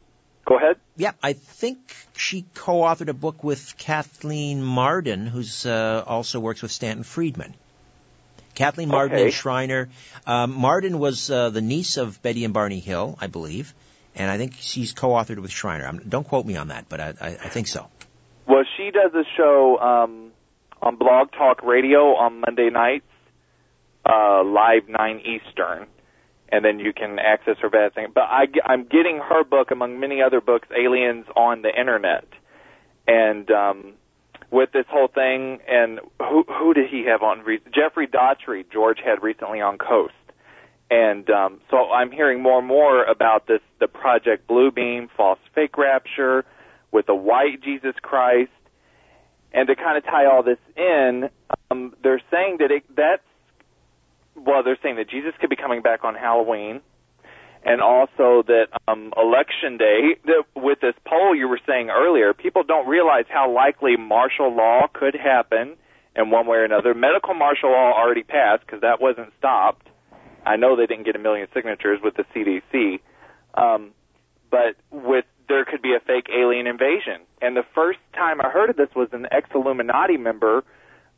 Go 0.46 0.58
ahead. 0.58 0.76
Yeah, 0.98 1.12
I 1.24 1.34
think 1.34 1.78
she 2.18 2.46
co-authored 2.56 3.08
a 3.10 3.14
book 3.14 3.44
with 3.44 3.76
Kathleen 3.78 4.62
Marden, 4.62 5.26
who's 5.28 5.66
uh, 5.66 6.04
also 6.06 6.40
works 6.40 6.62
with 6.64 6.72
Stanton 6.72 7.04
Friedman. 7.04 7.54
Kathleen 8.62 8.90
Martin 8.90 9.18
Okay. 9.18 9.26
and 9.26 9.34
Shriner. 9.34 9.90
Um, 10.28 10.54
Marden 10.54 11.00
was 11.00 11.32
uh, 11.32 11.50
the 11.50 11.62
niece 11.62 11.98
of 11.98 12.22
Betty 12.22 12.46
and 12.46 12.54
Barney 12.54 12.80
Hill, 12.80 13.18
I 13.20 13.28
believe, 13.28 13.74
and 14.16 14.30
I 14.30 14.38
think 14.38 14.54
she's 14.60 14.94
co-authored 14.94 15.40
with 15.40 15.52
Shriner. 15.52 15.86
I'm, 15.88 15.98
don't 16.08 16.28
quote 16.28 16.46
me 16.46 16.56
on 16.58 16.68
that, 16.68 16.86
but 16.88 17.00
I, 17.00 17.14
I, 17.20 17.28
I 17.28 17.50
think 17.50 17.68
so. 17.68 17.88
Well, 18.48 18.64
she 18.78 18.92
does 18.92 19.14
a 19.14 19.24
show 19.38 19.80
um, 19.80 20.32
on 20.82 20.96
Blog 20.96 21.32
Talk 21.32 21.64
Radio 21.64 22.16
on 22.16 22.42
Monday 22.42 22.70
nights, 22.70 23.06
uh, 24.06 24.44
live 24.44 24.88
nine 24.90 25.22
Eastern, 25.22 25.88
and 26.50 26.64
then 26.66 26.80
you 26.80 26.94
can 26.94 27.18
access 27.18 27.58
her 27.62 27.70
bad 27.70 27.96
thing. 27.96 28.08
But 28.14 28.24
I, 28.24 28.46
I'm 28.66 28.84
getting 28.84 29.20
her 29.20 29.44
book 29.44 29.72
among 29.72 30.00
many 30.00 30.22
other 30.22 30.42
books, 30.42 30.68
Aliens 30.78 31.26
on 31.36 31.62
the 31.62 31.70
Internet, 31.70 32.26
and 33.08 33.50
um, 33.50 33.94
with 34.52 34.72
this 34.74 34.86
whole 34.90 35.08
thing, 35.08 35.60
and 35.68 36.00
who 36.20 36.44
who 36.48 36.74
did 36.74 36.90
he 36.90 37.06
have 37.06 37.24
on? 37.24 37.40
re- 37.40 37.62
Jeffrey 37.74 38.08
Daughtry, 38.08 38.66
George 38.72 39.00
had 39.04 39.24
recently 39.24 39.62
on 39.62 39.78
Coast. 39.78 40.14
And 40.92 41.30
um, 41.30 41.62
so 41.72 41.90
I'm 41.90 42.12
hearing 42.12 42.44
more 42.44 42.60
and 42.60 42.68
more 42.68 43.06
about 43.06 43.48
this, 43.48 43.62
the 43.80 43.88
Project 43.88 44.48
Bluebeam, 44.50 45.08
false 45.16 45.40
fake 45.56 45.78
rapture, 45.78 46.44
with 46.92 47.06
the 47.06 47.16
white 47.16 47.62
Jesus 47.64 47.96
Christ. 48.02 48.52
And 49.54 49.68
to 49.68 49.76
kind 49.76 49.98
of 49.98 50.04
tie 50.04 50.26
all 50.26 50.44
this 50.44 50.58
in, 50.76 51.30
um, 51.70 51.94
they're 52.04 52.22
saying 52.30 52.58
that 52.60 52.72
it, 52.72 52.84
that's, 52.96 53.24
well, 54.36 54.64
they're 54.64 54.78
saying 54.84 54.98
that 54.98 55.10
Jesus 55.10 55.34
could 55.40 55.50
be 55.50 55.56
coming 55.56 55.82
back 55.82 56.04
on 56.04 56.14
Halloween, 56.16 56.82
and 57.64 57.82
also 57.82 58.44
that 58.48 58.68
um, 58.88 59.14
election 59.16 59.78
day, 59.78 60.16
that 60.26 60.44
with 60.56 60.80
this 60.82 60.96
poll 61.06 61.36
you 61.36 61.48
were 61.48 61.60
saying 61.68 61.90
earlier, 61.90 62.34
people 62.34 62.64
don't 62.64 62.88
realize 62.88 63.26
how 63.30 63.54
likely 63.54 63.98
martial 63.98 64.56
law 64.56 64.88
could 64.92 65.16
happen 65.16 65.76
in 66.16 66.30
one 66.30 66.48
way 66.48 66.58
or 66.58 66.66
another. 66.66 66.94
Medical 66.94 67.34
martial 67.34 67.72
law 67.72 67.94
already 67.94 68.24
passed 68.24 68.66
because 68.66 68.82
that 68.82 69.00
wasn't 69.00 69.32
stopped. 69.38 69.88
I 70.46 70.56
know 70.56 70.76
they 70.76 70.88
didn't 70.88 71.06
get 71.06 71.16
a 71.16 71.20
million 71.20 71.48
signatures 71.54 72.00
with 72.04 72.16
the 72.16 72.26
CDC, 72.34 73.00
um, 73.54 73.92
but 74.50 74.76
with 74.90 75.26
there 75.48 75.66
could 75.66 75.82
be 75.82 75.94
a 75.94 76.00
fake 76.00 76.28
alien 76.34 76.66
invasion. 76.66 77.22
And 77.42 77.56
the 77.56 77.66
first 77.76 78.00
time 78.14 78.40
I 78.42 78.50
heard 78.50 78.70
of 78.70 78.78
this 78.78 78.90
was 78.96 79.10
an 79.12 79.28
ex-Illuminati 79.32 80.16
member, 80.18 80.64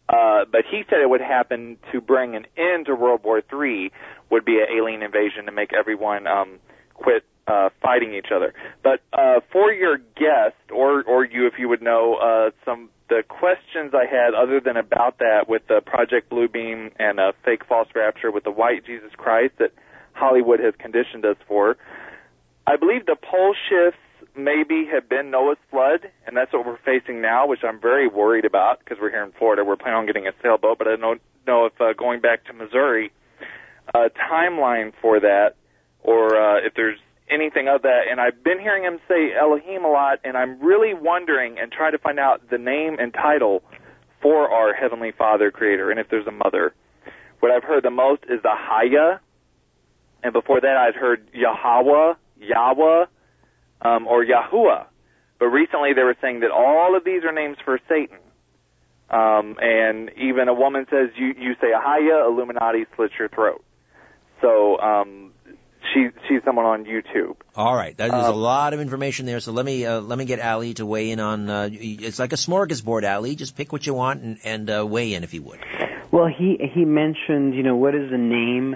uh, 0.10 0.46
but 0.52 0.62
he 0.70 0.84
said 0.90 1.00
it 1.02 1.10
would 1.10 1.22
happen 1.22 1.78
to 1.92 2.02
bring 2.02 2.36
an 2.36 2.48
end 2.58 2.88
to 2.88 2.96
World 2.96 3.22
War 3.24 3.38
III. 3.40 3.92
Would 4.34 4.46
be 4.46 4.58
an 4.58 4.68
alien 4.76 5.04
invasion 5.04 5.46
to 5.46 5.52
make 5.52 5.74
everyone 5.74 6.26
um, 6.26 6.60
quit 6.96 7.24
uh, 7.48 7.70
fighting 7.82 8.14
each 8.14 8.32
other. 8.36 8.54
But 8.84 9.02
uh, 9.14 9.42
for 9.52 9.72
your 9.72 9.98
guest, 9.98 10.58
or 10.72 11.04
or 11.04 11.24
you, 11.26 11.46
if 11.46 11.54
you 11.60 11.70
would 11.70 11.82
know 11.82 12.16
uh, 12.16 12.52
some 12.66 12.90
the 13.10 13.22
questions 13.28 13.94
I 13.94 14.06
had, 14.10 14.34
other 14.34 14.60
than 14.60 14.78
about 14.78 15.20
that 15.20 15.48
with 15.48 15.62
the 15.68 15.82
Project 15.86 16.32
Bluebeam 16.32 16.92
and 16.98 17.20
uh, 17.20 17.34
fake 17.46 17.64
false 17.66 17.90
rapture 17.94 18.32
with 18.32 18.44
the 18.44 18.52
white 18.52 18.86
Jesus 18.86 19.12
Christ 19.16 19.54
that 19.60 19.72
Hollywood 20.14 20.60
has 20.60 20.74
conditioned 20.80 21.26
us 21.26 21.38
for. 21.48 21.78
I 22.66 22.78
believe 22.78 23.06
the 23.06 23.18
pole 23.22 23.56
shifts 23.70 24.00
maybe 24.36 24.88
have 24.92 25.08
been 25.10 25.30
Noah's 25.30 25.58
flood, 25.70 26.10
and 26.26 26.36
that's 26.36 26.54
what 26.54 26.66
we're 26.66 26.80
facing 26.86 27.22
now, 27.22 27.46
which 27.46 27.60
I'm 27.64 27.80
very 27.80 28.08
worried 28.08 28.46
about 28.46 28.80
because 28.80 28.98
we're 29.00 29.12
here 29.12 29.24
in 29.24 29.32
Florida. 29.34 29.64
We're 29.64 29.76
planning 29.76 30.00
on 30.00 30.06
getting 30.06 30.28
a 30.28 30.34
sailboat, 30.42 30.78
but 30.80 30.88
I 30.88 30.96
don't 30.96 31.22
know 31.46 31.66
if 31.66 31.80
uh, 31.80 31.94
going 31.94 32.22
back 32.22 32.46
to 32.46 32.54
Missouri, 32.54 33.12
a 33.94 34.10
timeline 34.10 34.94
for 35.02 35.20
that, 35.20 35.56
or 36.02 36.36
uh, 36.36 36.58
if 36.66 36.74
there's 36.76 37.00
anything 37.30 37.68
of 37.68 37.82
that. 37.84 38.02
And 38.10 38.20
I've 38.20 38.44
been 38.44 38.60
hearing 38.60 38.84
him 38.84 39.00
say 39.08 39.34
Elohim 39.34 39.86
a 39.86 39.90
lot, 39.90 40.20
and 40.24 40.38
I'm 40.38 40.60
really 40.60 40.94
wondering 40.94 41.58
and 41.60 41.72
trying 41.72 41.94
to 41.94 41.98
find 41.98 42.20
out 42.20 42.50
the 42.50 42.58
name 42.58 42.98
and 43.00 43.14
title 43.14 43.64
for 44.22 44.50
our 44.50 44.74
Heavenly 44.74 45.12
Father 45.12 45.52
Creator, 45.52 45.92
and 45.92 46.00
if 46.00 46.08
there's 46.10 46.28
a 46.28 46.32
mother. 46.32 46.74
What 47.40 47.52
I've 47.52 47.64
heard 47.64 47.84
the 47.84 47.92
most 47.92 48.24
is 48.24 48.42
the 48.42 48.54
Haya, 48.54 49.20
and 50.24 50.32
before 50.32 50.62
that 50.62 50.78
I'd 50.78 50.96
heard 50.96 51.28
Yahweh, 51.34 52.14
Yahweh, 52.40 53.06
um, 53.82 54.08
or 54.08 54.26
Yahuwah. 54.26 54.86
But 55.40 55.48
recently 55.48 55.92
they 55.94 56.04
were 56.04 56.16
saying 56.22 56.40
that 56.40 56.52
all 56.52 56.96
of 56.96 57.04
these 57.04 57.24
are 57.26 57.34
names 57.34 57.58
for 57.66 57.80
Satan. 57.90 58.18
Um, 59.10 59.58
and 59.60 60.10
even 60.18 60.48
a 60.48 60.54
woman 60.54 60.86
says, 60.90 61.10
you, 61.18 61.34
you 61.38 61.54
say 61.60 61.68
Ahaya, 61.76 62.26
Illuminati 62.26 62.86
slits 62.96 63.14
your 63.20 63.28
throat. 63.28 63.64
So, 64.44 64.78
um, 64.80 65.32
she, 65.94 66.08
she's 66.28 66.42
someone 66.46 66.66
on 66.66 66.86
YouTube. 66.86 67.36
All 67.56 67.76
right, 67.76 67.96
there's 67.98 68.12
a 68.12 68.16
Um, 68.16 68.36
lot 68.36 68.74
of 68.74 68.80
information 68.80 69.26
there. 69.26 69.40
So 69.40 69.52
let 69.52 69.66
me 69.66 69.86
uh, 69.86 70.00
let 70.02 70.18
me 70.18 70.26
get 70.26 70.40
Ali 70.40 70.74
to 70.76 70.86
weigh 70.86 71.12
in 71.12 71.20
on. 71.20 71.50
Uh, 71.50 71.70
it's 71.72 72.20
like 72.20 72.34
a 72.34 72.38
smorgasbord, 72.38 73.04
Ali. 73.10 73.36
Just 73.36 73.56
pick 73.58 73.72
what 73.74 73.86
you 73.88 73.94
want 73.94 74.22
and, 74.24 74.38
and 74.44 74.70
uh, 74.70 74.86
weigh 74.86 75.14
in 75.14 75.24
if 75.24 75.34
you 75.34 75.44
would. 75.44 75.60
Well, 76.12 76.28
he 76.28 76.58
he 76.74 76.86
mentioned, 76.86 77.56
you 77.56 77.64
know, 77.64 77.76
what 77.76 77.96
is 77.96 78.10
the 78.12 78.18
name 78.18 78.76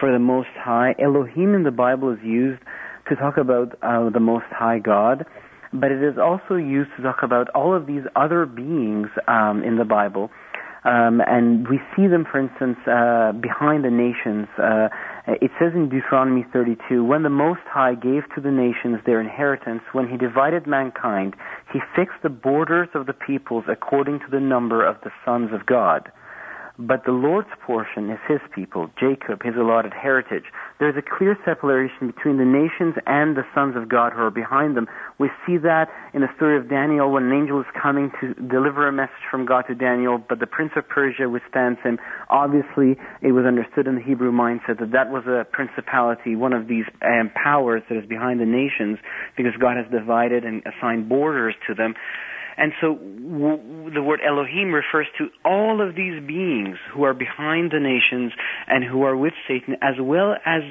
for 0.00 0.10
the 0.12 0.18
Most 0.18 0.48
High? 0.54 0.94
Elohim 0.98 1.54
in 1.54 1.62
the 1.62 1.70
Bible 1.70 2.12
is 2.12 2.18
used 2.22 2.62
to 3.08 3.16
talk 3.16 3.36
about 3.38 3.78
uh, 3.82 4.10
the 4.10 4.20
Most 4.20 4.46
High 4.50 4.78
God, 4.78 5.26
but 5.72 5.90
it 5.90 6.02
is 6.02 6.18
also 6.18 6.56
used 6.56 6.90
to 6.96 7.02
talk 7.02 7.22
about 7.22 7.48
all 7.50 7.74
of 7.74 7.86
these 7.86 8.02
other 8.16 8.46
beings 8.46 9.08
um, 9.26 9.62
in 9.62 9.76
the 9.76 9.84
Bible. 9.84 10.30
Um, 10.84 11.20
and 11.26 11.66
we 11.68 11.80
see 11.96 12.06
them, 12.06 12.24
for 12.30 12.38
instance, 12.38 12.78
uh, 12.86 13.32
behind 13.32 13.84
the 13.84 13.90
nations. 13.90 14.46
Uh, 14.56 14.88
it 15.26 15.50
says 15.58 15.72
in 15.74 15.88
Deuteronomy 15.88 16.46
32, 16.52 17.04
when 17.04 17.22
the 17.22 17.30
Most 17.30 17.60
High 17.66 17.94
gave 17.94 18.22
to 18.34 18.40
the 18.40 18.50
nations 18.50 19.00
their 19.04 19.20
inheritance, 19.20 19.82
when 19.92 20.08
he 20.08 20.16
divided 20.16 20.66
mankind, 20.66 21.34
he 21.72 21.80
fixed 21.96 22.22
the 22.22 22.28
borders 22.28 22.88
of 22.94 23.06
the 23.06 23.12
peoples 23.12 23.64
according 23.68 24.20
to 24.20 24.26
the 24.30 24.40
number 24.40 24.86
of 24.86 24.96
the 25.02 25.10
sons 25.24 25.50
of 25.52 25.66
God. 25.66 26.10
But 26.78 27.04
the 27.04 27.10
Lord's 27.10 27.50
portion 27.66 28.08
is 28.08 28.18
his 28.28 28.38
people, 28.54 28.88
Jacob, 29.00 29.42
his 29.42 29.54
allotted 29.56 29.92
heritage. 29.92 30.44
There's 30.78 30.94
a 30.96 31.02
clear 31.02 31.36
separation 31.44 32.06
between 32.06 32.38
the 32.38 32.44
nations 32.44 32.94
and 33.04 33.36
the 33.36 33.42
sons 33.52 33.74
of 33.74 33.88
God 33.88 34.12
who 34.12 34.22
are 34.22 34.30
behind 34.30 34.76
them. 34.76 34.86
We 35.18 35.28
see 35.44 35.58
that 35.58 35.90
in 36.14 36.20
the 36.20 36.28
story 36.36 36.56
of 36.56 36.70
Daniel 36.70 37.10
when 37.10 37.24
an 37.24 37.32
angel 37.32 37.58
is 37.60 37.66
coming 37.74 38.12
to 38.20 38.32
deliver 38.34 38.86
a 38.86 38.92
message 38.92 39.26
from 39.28 39.44
God 39.44 39.62
to 39.66 39.74
Daniel, 39.74 40.18
but 40.18 40.38
the 40.38 40.46
prince 40.46 40.70
of 40.76 40.88
Persia 40.88 41.28
withstands 41.28 41.80
him. 41.82 41.98
Obviously, 42.30 42.94
it 43.22 43.32
was 43.32 43.44
understood 43.44 43.88
in 43.88 43.96
the 43.96 44.02
Hebrew 44.02 44.30
mindset 44.30 44.78
that 44.78 44.92
that 44.92 45.10
was 45.10 45.26
a 45.26 45.44
principality, 45.50 46.36
one 46.36 46.52
of 46.52 46.68
these 46.68 46.86
um, 47.02 47.32
powers 47.34 47.82
that 47.88 47.98
is 47.98 48.06
behind 48.06 48.38
the 48.38 48.46
nations, 48.46 48.98
because 49.36 49.52
God 49.58 49.76
has 49.76 49.90
divided 49.90 50.44
and 50.44 50.62
assigned 50.62 51.08
borders 51.08 51.56
to 51.66 51.74
them. 51.74 51.94
And 52.58 52.72
so 52.80 52.94
w- 52.94 53.94
the 53.94 54.02
word 54.02 54.20
Elohim 54.26 54.72
refers 54.72 55.06
to 55.18 55.28
all 55.44 55.80
of 55.80 55.94
these 55.94 56.20
beings 56.26 56.76
who 56.92 57.04
are 57.04 57.14
behind 57.14 57.70
the 57.70 57.80
nations 57.80 58.32
and 58.66 58.84
who 58.84 59.04
are 59.04 59.16
with 59.16 59.32
Satan, 59.46 59.76
as 59.80 59.94
well 60.00 60.34
as 60.44 60.62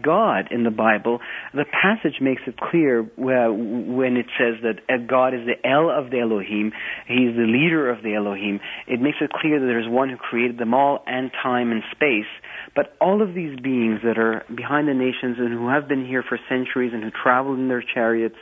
God 0.00 0.48
in 0.50 0.64
the 0.64 0.70
Bible. 0.70 1.20
The 1.52 1.66
passage 1.66 2.20
makes 2.20 2.42
it 2.46 2.56
clear 2.56 3.00
uh, 3.00 3.52
when 3.52 4.16
it 4.16 4.26
says 4.38 4.62
that 4.62 4.80
uh, 4.88 5.04
God 5.06 5.34
is 5.34 5.40
the 5.44 5.68
El 5.68 5.90
of 5.90 6.10
the 6.10 6.20
Elohim, 6.20 6.72
He's 7.06 7.36
the 7.36 7.44
leader 7.44 7.90
of 7.90 8.02
the 8.02 8.14
Elohim. 8.14 8.60
It 8.86 9.00
makes 9.00 9.18
it 9.20 9.30
clear 9.30 9.60
that 9.60 9.66
there's 9.66 9.88
one 9.88 10.08
who 10.08 10.16
created 10.16 10.58
them 10.58 10.72
all 10.72 11.02
and 11.06 11.30
time 11.42 11.72
and 11.72 11.82
space. 11.92 12.30
But 12.74 12.96
all 13.00 13.20
of 13.20 13.34
these 13.34 13.58
beings 13.60 14.00
that 14.04 14.16
are 14.16 14.44
behind 14.54 14.88
the 14.88 14.94
nations 14.94 15.36
and 15.38 15.52
who 15.52 15.68
have 15.68 15.88
been 15.88 16.06
here 16.06 16.24
for 16.26 16.38
centuries 16.48 16.92
and 16.94 17.02
who 17.02 17.10
travel 17.10 17.54
in 17.54 17.68
their 17.68 17.82
chariots, 17.82 18.36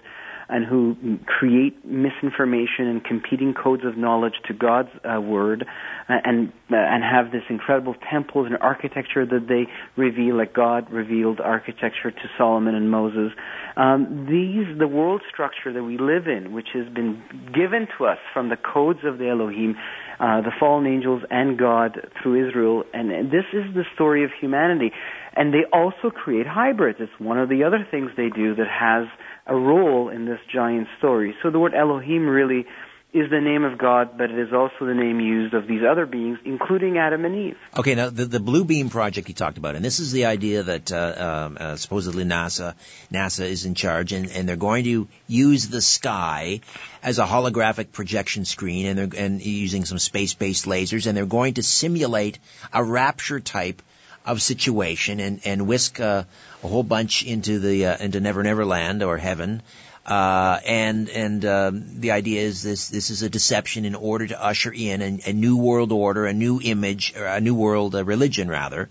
and 0.51 0.67
who 0.67 1.19
create 1.27 1.85
misinformation 1.85 2.87
and 2.87 3.05
competing 3.05 3.55
codes 3.55 3.83
of 3.85 3.97
knowledge 3.97 4.35
to 4.49 4.55
God's 4.55 4.89
uh, 5.05 5.21
word, 5.21 5.65
uh, 6.09 6.13
and 6.25 6.49
uh, 6.71 6.77
and 6.77 7.05
have 7.05 7.33
this 7.33 7.43
incredible 7.49 7.95
temples 8.11 8.47
and 8.47 8.57
architecture 8.61 9.25
that 9.25 9.47
they 9.49 9.67
reveal, 9.97 10.37
like 10.37 10.53
God 10.53 10.91
revealed 10.91 11.41
architecture 11.41 12.11
to 12.11 12.29
Solomon 12.37 12.75
and 12.75 12.91
Moses. 12.91 13.33
Um, 13.77 14.27
these, 14.29 14.79
the 14.79 14.89
world 14.89 15.23
structure 15.33 15.73
that 15.73 15.83
we 15.83 15.99
live 15.99 16.27
in, 16.27 16.53
which 16.53 16.69
has 16.75 16.93
been 16.93 17.23
given 17.55 17.87
to 17.99 18.07
us 18.07 18.19
from 18.35 18.49
the 18.49 18.57
codes 18.57 19.01
of 19.05 19.19
the 19.19 19.29
Elohim, 19.29 19.77
uh, 20.19 20.43
the 20.43 20.53
fallen 20.59 20.87
angels 20.87 21.23
and 21.31 21.59
God 21.59 22.09
through 22.23 22.49
Israel, 22.49 22.85
and, 22.93 23.11
and 23.11 23.31
this 23.31 23.47
is 23.53 23.73
the 23.75 23.85
story 23.95 24.25
of 24.25 24.31
humanity. 24.41 24.91
And 25.35 25.55
they 25.55 25.65
also 25.73 26.11
create 26.11 26.47
hybrids. 26.47 26.99
It's 27.01 27.13
one 27.19 27.39
of 27.39 27.49
the 27.49 27.63
other 27.63 27.87
things 27.89 28.11
they 28.17 28.31
do 28.35 28.55
that 28.57 28.67
has 28.67 29.07
a 29.47 29.55
role 29.55 30.09
in 30.09 30.25
this 30.25 30.41
giant 30.53 30.89
story. 30.99 31.35
So 31.43 31.51
the 31.51 31.59
word 31.59 31.75
Elohim 31.75 32.27
really 32.27 32.67
is 33.13 33.29
the 33.29 33.41
name 33.41 33.65
of 33.65 33.77
God, 33.77 34.17
but 34.17 34.31
it 34.31 34.39
is 34.39 34.53
also 34.53 34.87
the 34.87 34.95
name 34.95 35.19
used 35.19 35.53
of 35.53 35.67
these 35.67 35.83
other 35.83 36.07
beings, 36.07 36.39
including 36.45 36.97
Adam 36.97 37.25
and 37.25 37.35
Eve. 37.35 37.57
Okay, 37.77 37.97
now 37.97 38.09
the, 38.09 38.25
the 38.25 38.39
Blue 38.39 38.65
Beam 38.65 38.89
project 38.89 39.29
you 39.29 39.35
talked 39.35 39.59
about, 39.59 39.75
and 39.75 39.85
this 39.85 39.99
is 39.99 40.13
the 40.13 40.27
idea 40.27 40.63
that 40.63 40.93
uh, 40.93 41.47
um, 41.47 41.57
uh, 41.59 41.77
supposedly 41.77 42.25
NASA 42.25 42.75
NASA 43.13 43.47
is 43.47 43.65
in 43.65 43.75
charge, 43.75 44.13
and, 44.13 44.31
and 44.31 44.49
they're 44.49 44.57
going 44.57 44.85
to 44.85 45.09
use 45.27 45.69
the 45.69 45.81
sky 45.81 46.61
as 47.03 47.19
a 47.19 47.25
holographic 47.25 47.91
projection 47.91 48.45
screen, 48.45 48.87
and 48.87 48.99
they're 48.99 49.25
and 49.25 49.45
using 49.45 49.85
some 49.85 49.99
space-based 49.99 50.67
lasers, 50.67 51.09
and 51.09 51.17
they're 51.17 51.27
going 51.27 51.55
to 51.55 51.65
simulate 51.65 52.39
a 52.73 52.85
rapture 52.85 53.41
type 53.41 53.83
of 54.25 54.43
situation 54.43 55.21
and 55.21 55.41
and 55.45 55.67
whisk 55.67 56.01
uh, 56.01 56.25
a 56.63 56.69
whole 56.69 56.83
bunch 56.83 57.25
into 57.25 57.59
the 57.59 57.87
uh, 57.87 57.97
into 57.99 58.21
Never 58.21 58.43
Never 58.43 58.65
Land 58.65 59.03
or 59.03 59.17
heaven. 59.17 59.63
Uh, 60.05 60.59
and 60.67 61.09
and 61.11 61.45
um, 61.45 62.01
the 62.01 62.11
idea 62.11 62.41
is 62.41 62.63
this 62.63 62.89
this 62.89 63.11
is 63.11 63.23
a 63.23 63.29
deception 63.29 63.85
in 63.85 63.95
order 63.95 64.27
to 64.27 64.43
usher 64.43 64.73
in 64.73 65.03
a, 65.03 65.31
a 65.31 65.33
new 65.33 65.57
world 65.59 65.93
order, 65.93 66.25
a 66.27 66.33
new 66.33 66.59
image, 66.63 67.15
or 67.17 67.27
a 67.27 67.41
new 67.41 67.55
world 67.55 67.95
uh, 67.95 68.05
religion 68.05 68.49
rather. 68.49 68.89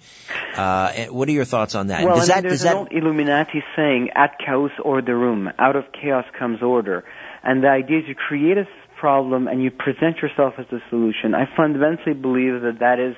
Uh, 0.55 0.93
what 1.05 1.27
are 1.27 1.31
your 1.31 1.45
thoughts 1.45 1.73
on 1.73 1.87
that? 1.87 2.05
Well, 2.05 2.15
does 2.15 2.29
I 2.29 2.35
mean, 2.35 2.43
that, 2.43 2.47
there's 2.49 2.61
does 2.61 2.71
an 2.71 2.77
old 2.77 2.91
Illuminati 2.91 3.63
saying, 3.75 4.11
"At 4.15 4.37
chaos 4.37 4.71
orderum," 4.79 5.51
out 5.57 5.75
of 5.75 5.85
chaos 5.91 6.25
comes 6.37 6.61
order, 6.61 7.03
and 7.43 7.63
the 7.63 7.69
idea 7.69 7.99
is 7.99 8.03
you 8.07 8.15
create 8.15 8.57
a 8.57 8.67
problem 8.99 9.47
and 9.47 9.63
you 9.63 9.71
present 9.71 10.17
yourself 10.17 10.53
as 10.57 10.67
the 10.69 10.79
solution. 10.89 11.33
I 11.33 11.45
fundamentally 11.55 12.13
believe 12.13 12.61
that 12.61 12.79
that 12.79 12.99
is 12.99 13.15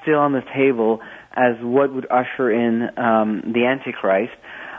still 0.00 0.18
on 0.18 0.32
the 0.32 0.42
table 0.54 1.00
as 1.34 1.56
what 1.62 1.94
would 1.94 2.06
usher 2.10 2.50
in 2.50 2.82
um, 2.96 3.52
the 3.54 3.66
Antichrist. 3.66 4.32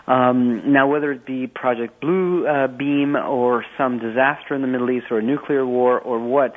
Um, 0.06 0.74
now, 0.74 0.90
whether 0.90 1.12
it 1.12 1.26
be 1.26 1.48
Project 1.48 2.02
Blue 2.02 2.46
uh, 2.46 2.68
Beam 2.68 3.16
or 3.16 3.66
some 3.78 4.00
disaster 4.00 4.54
in 4.54 4.62
the 4.62 4.68
Middle 4.68 4.92
East 4.92 5.06
or 5.12 5.20
a 5.20 5.24
nuclear 5.24 5.66
war 5.66 6.00
or 6.00 6.20
what, 6.20 6.54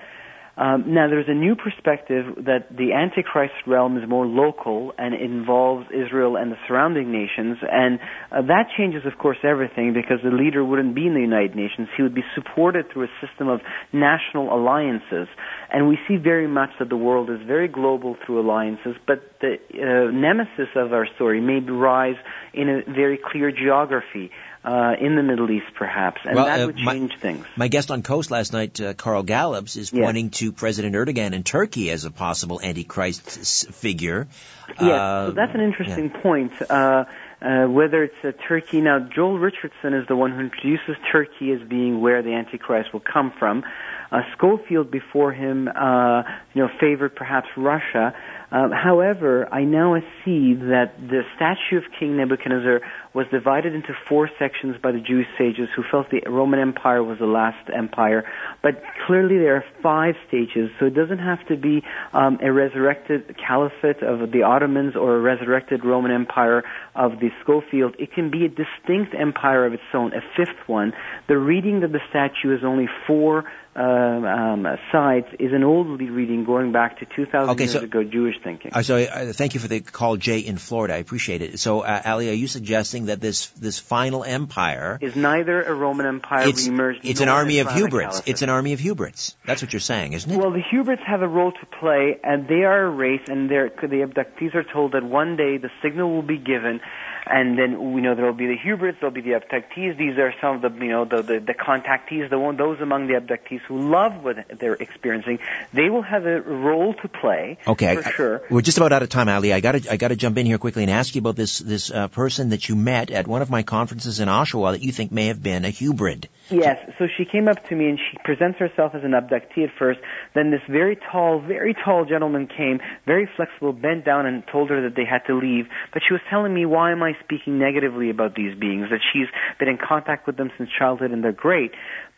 um, 0.57 0.85
now, 0.95 1.07
there's 1.07 1.29
a 1.29 1.35
new 1.35 1.55
perspective 1.55 2.47
that 2.47 2.75
the 2.75 2.95
Antichrist 2.95 3.53
realm 3.67 3.99
is 3.99 4.09
more 4.09 4.25
local 4.25 4.95
and 4.97 5.15
involves 5.15 5.85
Israel 5.93 6.37
and 6.37 6.51
the 6.51 6.57
surrounding 6.67 7.13
nations, 7.13 7.59
and 7.61 8.01
uh, 8.33 8.41
that 8.41 8.69
changes, 8.75 9.03
of 9.05 9.19
course, 9.19 9.37
everything 9.45 9.93
because 9.93 10.17
the 10.25 10.31
leader 10.31 10.65
wouldn't 10.65 10.95
be 10.95 11.07
in 11.07 11.13
the 11.13 11.21
United 11.21 11.55
Nations. 11.55 11.89
He 11.95 12.03
would 12.03 12.15
be 12.15 12.25
supported 12.35 12.87
through 12.91 13.05
a 13.05 13.13
system 13.21 13.49
of 13.49 13.61
national 13.93 14.49
alliances, 14.51 15.29
and 15.71 15.89
we 15.89 15.99
see 16.09 16.17
very 16.17 16.49
much 16.49 16.71
that 16.79 16.89
the 16.89 16.97
world 16.97 17.29
is 17.29 17.41
very 17.47 17.69
global 17.69 18.17
through 18.25 18.41
alliances, 18.41 18.97
but 19.07 19.21
the 19.43 19.57
uh, 19.75 20.11
nemesis 20.11 20.73
of 20.75 20.95
our 20.95 21.07
story 21.17 21.39
may 21.39 21.61
rise 21.61 22.17
in 22.55 22.71
a 22.71 22.91
very 22.91 23.19
clear 23.23 23.53
geography 23.53 24.31
uh, 24.67 24.97
in 25.01 25.15
the 25.15 25.23
Middle 25.23 25.49
East, 25.49 25.67
perhaps, 25.77 26.21
and 26.25 26.35
well, 26.35 26.47
that 26.47 26.61
uh, 26.61 26.67
would 26.67 26.77
my, 26.77 26.95
change 26.95 27.17
things. 27.21 27.47
My 27.55 27.69
guest 27.69 27.93
on 27.93 28.03
Coast 28.03 28.33
last 28.33 28.53
night, 28.53 28.81
uh, 28.81 28.95
Carl 28.95 29.23
Gallups, 29.23 29.77
is 29.77 29.93
yes. 29.93 30.05
pointing 30.05 30.31
to 30.31 30.51
President 30.51 30.97
Erdogan 30.97 31.35
in 31.35 31.45
Turkey 31.45 31.89
as 31.93 32.05
a 32.05 32.11
possible 32.11 32.61
Antichrist 32.61 33.73
figure. 33.73 34.27
Yes, 34.69 34.79
so 34.79 35.33
that's 35.37 35.55
an 35.55 35.61
interesting 35.61 36.11
yeah. 36.13 36.21
point. 36.21 36.53
Uh, 36.69 37.05
uh, 37.41 37.67
whether 37.67 38.03
it's 38.03 38.25
uh, 38.25 38.33
Turkey 38.49 38.81
now, 38.81 38.99
Joel 38.99 39.39
Richardson 39.39 39.95
is 39.95 40.09
the 40.09 40.17
one 40.17 40.33
who 40.33 40.41
introduces 40.41 40.97
Turkey 41.13 41.53
as 41.53 41.61
being 41.69 42.01
where 42.01 42.23
the 42.23 42.33
Antichrist 42.33 42.93
will 42.93 43.01
come 43.01 43.33
from. 43.39 43.63
Uh, 44.11 44.23
Scofield 44.37 44.91
before 44.91 45.33
him, 45.33 45.69
uh, 45.69 46.23
you 46.55 46.63
know, 46.63 46.71
favored 46.81 47.15
perhaps 47.15 47.47
Russia. 47.57 48.15
However, 48.51 49.47
I 49.53 49.65
now 49.65 49.97
see 50.25 50.55
that 50.55 50.95
the 50.99 51.23
statue 51.35 51.77
of 51.77 51.85
King 51.99 52.17
Nebuchadnezzar 52.17 52.81
was 53.17 53.27
divided 53.33 53.75
into 53.75 53.95
four 54.11 54.29
sections 54.39 54.77
by 54.83 54.93
the 54.93 55.01
Jewish 55.01 55.27
sages 55.39 55.71
who 55.75 55.83
felt 55.91 56.11
the 56.11 56.21
Roman 56.29 56.61
Empire 56.61 57.03
was 57.03 57.19
the 57.19 57.25
last 57.25 57.71
empire. 57.75 58.31
But 58.63 58.83
clearly 59.07 59.39
there 59.39 59.57
are 59.57 59.65
five 59.83 60.17
stages, 60.29 60.69
so 60.79 60.85
it 60.85 60.95
doesn't 60.95 61.21
have 61.21 61.45
to 61.49 61.57
be 61.57 61.83
um, 62.13 62.39
a 62.43 62.53
resurrected 62.53 63.35
caliphate 63.39 64.03
of 64.03 64.31
the 64.33 64.43
Ottomans 64.43 64.97
or 64.97 65.17
a 65.17 65.21
resurrected 65.21 65.83
Roman 65.83 66.13
Empire 66.13 66.63
of 66.95 67.13
the 67.13 67.31
Scofield. 67.41 67.97
It 67.99 68.13
can 68.13 68.31
be 68.31 68.45
a 68.45 68.51
distinct 68.51 69.15
empire 69.19 69.65
of 69.65 69.73
its 69.73 69.89
own, 69.95 70.13
a 70.13 70.21
fifth 70.37 70.69
one. 70.69 70.93
The 71.27 71.39
reading 71.39 71.83
of 71.85 71.93
the 71.93 72.01
statue 72.11 72.55
is 72.55 72.63
only 72.65 72.87
four 73.07 73.47
um, 73.77 74.25
um, 74.25 74.79
sides 74.91 75.27
is 75.39 75.53
an 75.53 75.63
old 75.63 76.01
reading 76.01 76.45
going 76.45 76.73
back 76.73 77.01
to 77.01 77.07
2,000 77.15 77.51
okay, 77.51 77.65
years 77.65 77.73
so, 77.73 77.81
ago 77.81 78.03
Jewish 78.03 78.37
thinking. 78.43 78.71
Uh, 78.73 78.83
so 78.83 78.97
uh, 78.97 79.33
thank 79.35 79.53
you 79.53 79.61
for 79.61 79.69
the 79.69 79.81
call, 79.81 80.17
Jay, 80.17 80.39
in 80.39 80.57
Florida. 80.57 80.95
I 80.95 80.99
appreciate 80.99 81.43
it. 81.43 81.59
So, 81.59 81.81
uh, 81.81 82.01
Ali, 82.05 82.31
are 82.31 82.33
you 82.33 82.49
suggesting 82.49 83.07
that 83.07 83.21
this 83.21 83.49
this 83.49 83.79
final 83.79 84.25
empire 84.25 84.99
is 85.03 85.15
neither 85.15 85.63
a 85.63 85.75
Roman 85.75 86.07
Empire 86.07 86.49
it's, 86.49 86.67
reemerged? 86.67 87.01
It's 87.03 87.21
an 87.21 87.29
army 87.29 87.59
of 87.59 87.69
caliphate. 87.69 88.23
It's 88.25 88.41
an 88.41 88.49
army 88.49 88.73
of 88.73 88.81
hybrids. 88.81 89.37
That's 89.45 89.61
what 89.61 89.75
you're 89.75 89.81
saying, 89.81 90.15
isn't 90.15 90.31
it? 90.31 90.39
Well, 90.39 90.53
the 90.53 90.63
hybrids 90.63 91.03
have 91.07 91.21
a 91.21 91.29
role 91.29 91.53
to 91.53 91.67
play, 91.79 92.19
and 92.25 92.49
they 92.49 92.65
are 92.65 92.87
a 92.87 92.91
race, 92.91 93.29
and 93.29 93.51
they're, 93.51 93.69
the 93.69 94.07
abductees 94.07 94.55
are 94.55 94.65
told 94.65 94.93
that 94.93 95.05
one 95.05 95.37
day 95.37 95.59
the 95.59 95.71
signal 95.83 96.11
will 96.11 96.23
be 96.23 96.39
given, 96.39 96.81
and 97.27 97.59
then 97.59 97.93
we 97.93 98.01
know 98.01 98.15
there 98.15 98.27
will 98.27 98.33
be 98.33 98.47
the 98.47 98.57
hybrids, 98.57 98.99
there 99.01 99.09
will 99.09 99.15
be 99.15 99.21
the 99.21 99.39
abductees. 99.39 99.97
These 99.99 100.19
are 100.19 100.35
some 100.41 100.57
of 100.57 100.63
the 100.63 100.85
you 100.85 100.91
know 100.91 101.05
the 101.05 101.23
the, 101.23 101.39
the 101.41 101.55
contactees, 101.55 102.31
the 102.31 102.39
one 102.39 102.57
those 102.57 102.81
among 102.81 103.07
the 103.07 103.15
abductees 103.15 103.61
who 103.63 103.91
love 103.91 104.23
what 104.23 104.59
they're 104.59 104.75
experiencing. 104.75 105.39
They 105.73 105.91
will 105.91 106.03
have 106.03 106.27
a 106.27 106.41
role 106.41 106.95
to 106.95 107.09
play. 107.09 107.59
Okay, 107.67 107.97
for 107.97 108.09
I, 108.09 108.11
sure. 108.13 108.43
We're 108.51 108.63
just 108.63 108.79
about 108.79 108.93
out 108.93 109.03
of 109.03 109.09
time, 109.09 109.29
Ali. 109.29 109.53
I 109.53 109.61
got 109.61 109.73
to 109.73 109.93
I 109.93 109.97
got 109.97 110.09
to 110.09 110.17
jump 110.17 110.39
in 110.39 110.47
here 110.47 110.59
quickly 110.59 110.83
and 110.83 110.91
ask 110.91 111.15
you 111.15 111.21
about 111.21 111.37
this 111.37 111.59
this 111.59 111.91
uh, 111.91 112.09
person 112.09 112.51
that 112.51 112.69
you 112.69 112.77
met 112.77 113.11
at 113.11 113.27
one 113.27 113.43
of 113.43 113.51
my 113.51 113.63
conferences 113.63 114.21
in 114.21 114.29
Oshawa 114.29 114.73
that 114.73 114.83
you 114.83 114.93
think 114.93 115.13
may 115.13 115.27
have 115.27 115.43
been 115.43 115.65
a 115.65 115.71
hybrid. 115.71 116.29
Yes, 116.51 116.79
so 116.99 117.09
she 117.17 117.25
came 117.25 117.49
up 117.49 117.69
to 117.69 117.75
me 117.75 117.89
and 117.89 117.99
she 117.99 118.19
presents 118.25 118.59
herself 118.59 118.95
as 118.95 119.03
an 119.03 119.11
abductee 119.11 119.65
at 119.65 119.71
first. 119.77 119.99
Then 120.35 120.53
this 120.53 120.61
very 120.69 120.97
tall, 120.97 121.41
very 121.41 121.75
tall 121.75 122.05
gentleman 122.05 122.47
came, 122.47 122.81
very 123.05 123.29
flexible, 123.37 123.73
bent 123.73 124.05
down 124.05 124.27
and 124.27 124.47
told 124.47 124.71
her 124.71 124.83
that 124.83 124.95
they 124.95 125.05
had 125.05 125.27
to 125.27 125.35
leave. 125.35 125.67
But 125.93 126.03
she 126.07 126.13
was 126.15 126.23
telling 126.31 126.55
me, 126.55 126.65
why 126.65 126.93
am 126.93 127.03
I 127.03 127.16
speaking 127.23 127.59
negatively 127.59 128.11
about 128.11 128.35
these 128.35 128.57
beings, 128.59 128.87
that 128.91 129.01
she's 129.13 129.29
been 129.59 129.69
in 129.69 129.79
contact 129.79 130.27
with 130.27 130.37
them 130.37 130.51
since 130.57 130.71
childhood 130.79 131.11
and 131.11 131.23
they're 131.23 131.33
great. 131.33 131.73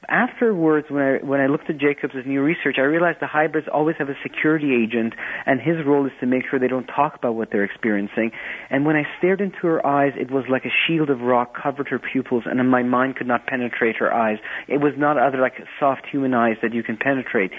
Afterwards, 0.09 0.87
when 0.91 1.03
I, 1.03 1.27
when 1.27 1.41
I 1.41 1.49
looked 1.49 1.69
at 1.69 1.79
Jacobs' 1.79 2.15
new 2.25 2.41
research, 2.41 2.77
I 2.79 2.83
realized 2.83 3.19
the 3.21 3.27
hybrids 3.27 3.67
always 3.73 3.97
have 3.99 4.09
a 4.09 4.15
security 4.23 4.73
agent, 4.73 5.13
and 5.45 5.61
his 5.61 5.85
role 5.85 6.07
is 6.07 6.13
to 6.21 6.27
make 6.27 6.45
sure 6.49 6.61
they 6.61 6.69
don't 6.69 6.87
talk 6.87 7.17
about 7.17 7.35
what 7.35 7.49
they're 7.51 7.65
experiencing. 7.65 8.31
And 8.71 8.87
when 8.87 8.95
I 8.95 9.03
stared 9.19 9.41
into 9.41 9.59
her 9.63 9.85
eyes, 9.85 10.13
it 10.17 10.31
was 10.31 10.45
like 10.49 10.65
a 10.65 10.73
shield 10.87 11.11
of 11.11 11.21
rock 11.21 11.53
covered 11.61 11.89
her 11.89 11.99
pupils, 11.99 12.45
and 12.47 12.71
my 12.71 12.85
mind 12.85 13.17
could 13.17 13.27
not 13.27 13.47
penetrate 13.47 13.97
her 13.97 14.15
eyes. 14.15 14.39
It 14.69 14.79
was 14.79 14.93
not 14.97 15.19
other 15.19 15.41
like 15.41 15.55
soft 15.81 16.07
human 16.11 16.33
eyes 16.33 16.57
that 16.63 16.73
you 16.73 16.85
can 16.85 16.97
penetrate. 16.97 17.51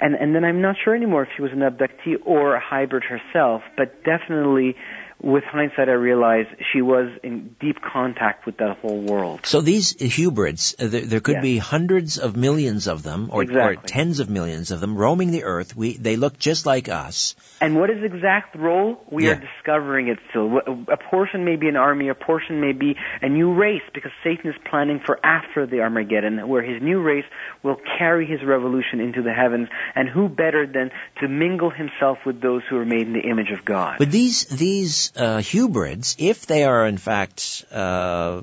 And 0.00 0.14
and 0.14 0.34
then 0.34 0.44
I'm 0.44 0.62
not 0.62 0.76
sure 0.82 0.94
anymore 0.96 1.24
if 1.24 1.28
she 1.36 1.42
was 1.42 1.52
an 1.52 1.60
abductee 1.60 2.16
or 2.24 2.56
a 2.56 2.60
hybrid 2.60 3.04
herself, 3.04 3.62
but 3.76 4.02
definitely 4.02 4.76
with 5.22 5.44
hindsight, 5.44 5.88
I 5.88 5.92
realize 5.92 6.46
she 6.72 6.82
was 6.82 7.08
in 7.22 7.54
deep 7.60 7.76
contact 7.80 8.44
with 8.44 8.56
that 8.56 8.78
whole 8.78 9.00
world. 9.00 9.40
So 9.44 9.60
these 9.60 9.94
hybrids, 10.00 10.74
uh, 10.78 10.88
there, 10.88 11.00
there, 11.02 11.20
could 11.20 11.36
yes. 11.36 11.42
be 11.42 11.58
hundreds 11.58 12.18
of 12.18 12.36
millions 12.36 12.88
of 12.88 13.02
them, 13.02 13.30
or, 13.32 13.42
exactly. 13.42 13.76
or, 13.76 13.86
tens 13.86 14.18
of 14.18 14.28
millions 14.28 14.72
of 14.72 14.80
them, 14.80 14.96
roaming 14.96 15.30
the 15.30 15.44
earth. 15.44 15.76
We, 15.76 15.96
they 15.96 16.16
look 16.16 16.38
just 16.38 16.66
like 16.66 16.88
us. 16.88 17.36
And 17.60 17.76
what 17.76 17.90
is 17.90 18.02
exact 18.02 18.56
role? 18.56 19.00
We 19.10 19.26
yeah. 19.26 19.32
are 19.32 19.34
discovering 19.36 20.08
it 20.08 20.18
still. 20.30 20.58
A 20.88 20.96
portion 20.96 21.44
may 21.44 21.56
be 21.56 21.68
an 21.68 21.76
army, 21.76 22.08
a 22.08 22.14
portion 22.14 22.60
may 22.60 22.72
be 22.72 22.96
a 23.20 23.28
new 23.28 23.54
race, 23.54 23.82
because 23.94 24.10
Satan 24.24 24.50
is 24.50 24.56
planning 24.68 25.00
for 25.04 25.24
after 25.24 25.66
the 25.66 25.80
Armageddon, 25.80 26.48
where 26.48 26.62
his 26.62 26.82
new 26.82 27.00
race 27.00 27.24
will 27.62 27.76
carry 27.98 28.26
his 28.26 28.42
revolution 28.44 28.98
into 28.98 29.22
the 29.22 29.32
heavens. 29.32 29.68
And 29.94 30.08
who 30.08 30.28
better 30.28 30.66
than 30.66 30.90
to 31.20 31.28
mingle 31.28 31.70
himself 31.70 32.18
with 32.26 32.40
those 32.40 32.62
who 32.68 32.76
are 32.78 32.84
made 32.84 33.06
in 33.06 33.12
the 33.12 33.20
image 33.20 33.52
of 33.56 33.64
God? 33.64 33.98
But 33.98 34.10
these 34.10 34.46
these 34.46 35.11
uh, 35.16 35.42
hybrids, 35.42 36.16
if 36.18 36.46
they 36.46 36.64
are 36.64 36.86
in 36.86 36.98
fact 36.98 37.64
uh, 37.70 38.42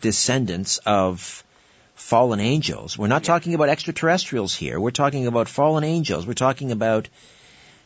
descendants 0.00 0.78
of 0.78 1.44
fallen 1.94 2.40
angels, 2.40 2.98
we're 2.98 3.08
not 3.08 3.24
talking 3.24 3.54
about 3.54 3.68
extraterrestrials 3.68 4.54
here. 4.54 4.80
We're 4.80 4.90
talking 4.90 5.26
about 5.26 5.48
fallen 5.48 5.84
angels. 5.84 6.26
We're 6.26 6.34
talking 6.34 6.72
about, 6.72 7.08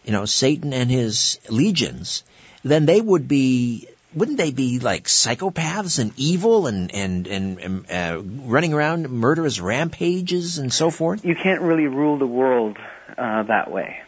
you 0.05 0.13
know, 0.13 0.25
Satan 0.25 0.73
and 0.73 0.91
his 0.91 1.39
legions. 1.49 2.23
Then 2.63 2.87
they 2.87 3.01
would 3.01 3.29
be 3.29 3.89
wouldn't 4.15 4.39
they 4.39 4.53
be 4.53 4.79
like 4.79 5.05
psychopaths 5.05 5.99
and 5.99 6.13
evil 6.17 6.67
and 6.67 6.95
and 6.95 7.27
and 7.27 7.91
uh, 7.91 8.23
running 8.23 8.73
around 8.73 9.11
murderous 9.11 9.61
rampages 9.61 10.59
and 10.59 10.73
so 10.73 10.91
forth? 10.91 11.25
You 11.25 11.35
can't 11.35 11.61
really 11.61 11.89
rule 11.89 12.19
the 12.19 12.27
world 12.27 12.79
uh, 13.19 13.43
that 13.45 13.71
way. 13.71 14.04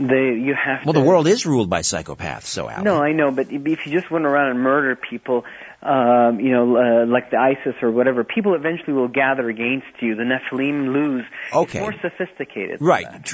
They, 0.00 0.32
you 0.32 0.54
have 0.54 0.86
well, 0.86 0.94
to, 0.94 1.00
the 1.00 1.04
world 1.04 1.26
is 1.26 1.44
ruled 1.44 1.68
by 1.68 1.82
psychopaths, 1.82 2.44
so 2.44 2.70
Alan. 2.70 2.84
No, 2.84 3.02
I 3.02 3.12
know, 3.12 3.30
but 3.30 3.52
if 3.52 3.84
you 3.84 3.92
just 3.92 4.10
went 4.10 4.24
around 4.24 4.52
and 4.52 4.60
murder 4.60 4.96
people, 4.96 5.44
um, 5.82 6.40
you 6.40 6.52
know, 6.52 6.76
uh, 6.76 7.06
like 7.06 7.30
the 7.30 7.36
ISIS 7.36 7.74
or 7.82 7.90
whatever, 7.90 8.24
people 8.24 8.54
eventually 8.54 8.94
will 8.94 9.08
gather 9.08 9.46
against 9.50 9.88
you. 10.00 10.14
The 10.14 10.22
Nephilim 10.22 10.94
lose. 10.94 11.26
Okay. 11.52 11.80
It's 11.80 11.82
more 11.82 11.94
sophisticated. 12.00 12.80
Right. 12.80 13.30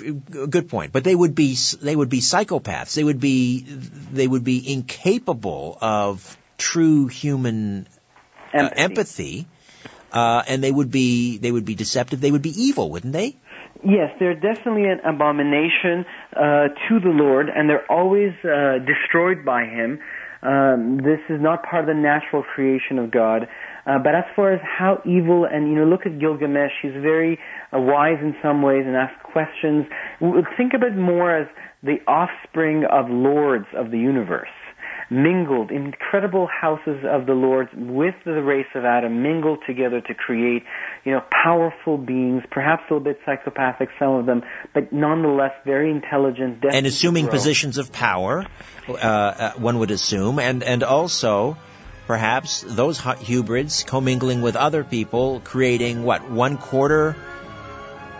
Good 0.51 0.69
point. 0.69 0.93
But 0.93 1.05
they 1.05 1.14
would 1.14 1.37
be 1.37 1.57
they 1.81 1.95
would 1.95 2.09
be 2.09 2.19
psychopaths. 2.19 2.95
They 2.95 3.05
would 3.05 3.21
be 3.21 3.61
they 3.61 4.27
would 4.27 4.43
be 4.43 4.73
incapable 4.73 5.79
of 5.81 6.37
true 6.59 7.07
human 7.07 7.87
uh, 8.53 8.59
empathy, 8.59 8.83
empathy 8.83 9.47
uh, 10.12 10.43
and 10.49 10.64
they 10.64 10.73
would 10.73 10.91
be 10.91 11.39
they 11.39 11.53
would 11.53 11.64
be 11.64 11.75
deceptive. 11.75 12.21
They 12.21 12.31
would 12.31 12.43
be 12.43 12.62
evil, 12.64 12.91
wouldn't 12.91 13.12
they? 13.12 13.37
Yes, 13.85 14.11
they're 14.18 14.35
definitely 14.35 14.85
an 14.85 15.01
abomination 15.01 16.05
uh, 16.35 16.68
to 16.89 17.01
the 17.01 17.11
Lord, 17.12 17.49
and 17.55 17.68
they're 17.68 17.91
always 17.91 18.33
uh, 18.45 18.79
destroyed 18.85 19.45
by 19.45 19.64
Him. 19.64 20.01
Um, 20.43 20.99
this 20.99 21.20
is 21.29 21.41
not 21.41 21.62
part 21.62 21.89
of 21.89 21.89
the 21.89 22.01
natural 22.01 22.43
creation 22.43 22.99
of 22.99 23.11
God. 23.11 23.49
Uh, 23.87 23.99
but 23.99 24.14
as 24.14 24.24
far 24.35 24.53
as 24.53 24.61
how 24.62 25.01
evil, 25.05 25.47
and 25.51 25.68
you 25.68 25.77
know, 25.77 25.85
look 25.85 26.07
at 26.07 26.18
Gilgamesh. 26.18 26.72
He's 26.83 26.93
very 26.93 27.39
uh, 27.72 27.79
wise 27.79 28.18
in 28.20 28.35
some 28.43 28.62
ways 28.62 28.85
and 28.87 28.97
asks 28.97 29.20
questions. 29.22 29.87
Think 30.57 30.74
of 30.74 30.83
it 30.83 30.97
more 30.97 31.37
as 31.37 31.49
the 31.83 31.99
offspring 32.09 32.85
of 32.91 33.07
lords 33.09 33.66
of 33.77 33.91
the 33.91 33.99
universe 33.99 34.49
mingled, 35.11 35.70
incredible 35.70 36.48
houses 36.48 37.04
of 37.09 37.26
the 37.26 37.32
Lord 37.32 37.68
with 37.74 38.14
the 38.24 38.42
race 38.42 38.66
of 38.74 38.84
Adam 38.84 39.22
mingled 39.22 39.61
together 39.66 40.00
to 40.00 40.14
create, 40.14 40.64
you 41.04 41.12
know, 41.12 41.22
powerful 41.44 41.96
beings, 41.96 42.42
perhaps 42.50 42.82
a 42.90 42.94
little 42.94 43.04
bit 43.04 43.20
psychopathic, 43.24 43.88
some 43.98 44.14
of 44.14 44.26
them, 44.26 44.42
but 44.74 44.92
nonetheless 44.92 45.52
very 45.64 45.90
intelligent. 45.90 46.64
And 46.64 46.86
assuming 46.86 47.28
positions 47.28 47.78
of 47.78 47.92
power, 47.92 48.46
uh, 48.88 48.92
uh, 48.92 49.52
one 49.52 49.78
would 49.78 49.90
assume, 49.90 50.38
and, 50.38 50.62
and 50.62 50.82
also, 50.82 51.57
perhaps 52.07 52.64
those 52.66 52.98
hybrids 52.98 53.84
commingling 53.84 54.42
with 54.42 54.57
other 54.57 54.82
people, 54.82 55.40
creating 55.40 56.02
what, 56.02 56.28
one 56.30 56.59
quarter 56.59 57.16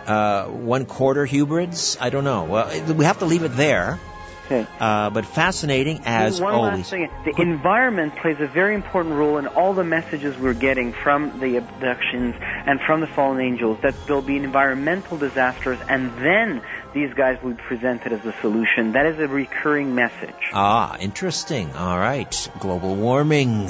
uh, 0.07 0.45
one 0.45 0.85
quarter 0.85 1.25
hybrids? 1.25 1.97
I 1.99 2.09
don't 2.09 2.23
know. 2.23 2.45
Well, 2.45 2.93
we 2.93 3.03
have 3.03 3.19
to 3.19 3.25
leave 3.25 3.43
it 3.43 3.55
there. 3.57 3.99
Okay. 4.47 4.65
Uh, 4.79 5.09
but 5.09 5.25
fascinating 5.25 6.01
as 6.05 6.39
One 6.39 6.53
always. 6.53 6.77
Last 6.77 6.89
thing. 6.91 7.09
The 7.25 7.41
environment 7.41 8.15
plays 8.15 8.37
a 8.39 8.47
very 8.47 8.75
important 8.75 9.15
role 9.15 9.37
in 9.37 9.47
all 9.47 9.73
the 9.73 9.83
messages 9.83 10.37
we're 10.37 10.53
getting 10.53 10.93
from 10.93 11.41
the 11.41 11.57
abductions 11.57 12.33
and 12.39 12.79
from 12.79 13.01
the 13.01 13.07
fallen 13.07 13.41
angels 13.41 13.79
that 13.81 13.93
there'll 14.05 14.21
be 14.21 14.37
environmental 14.37 15.17
disasters 15.17 15.79
and 15.89 16.17
then 16.19 16.61
these 16.93 17.13
guys 17.13 17.43
will 17.43 17.51
be 17.51 17.61
presented 17.61 18.13
as 18.13 18.21
the 18.21 18.33
solution. 18.39 18.93
That 18.93 19.05
is 19.05 19.19
a 19.19 19.27
recurring 19.27 19.95
message. 19.95 20.35
Ah, 20.53 20.97
interesting. 20.97 21.73
All 21.73 21.99
right. 21.99 22.49
Global 22.59 22.95
warming. 22.95 23.69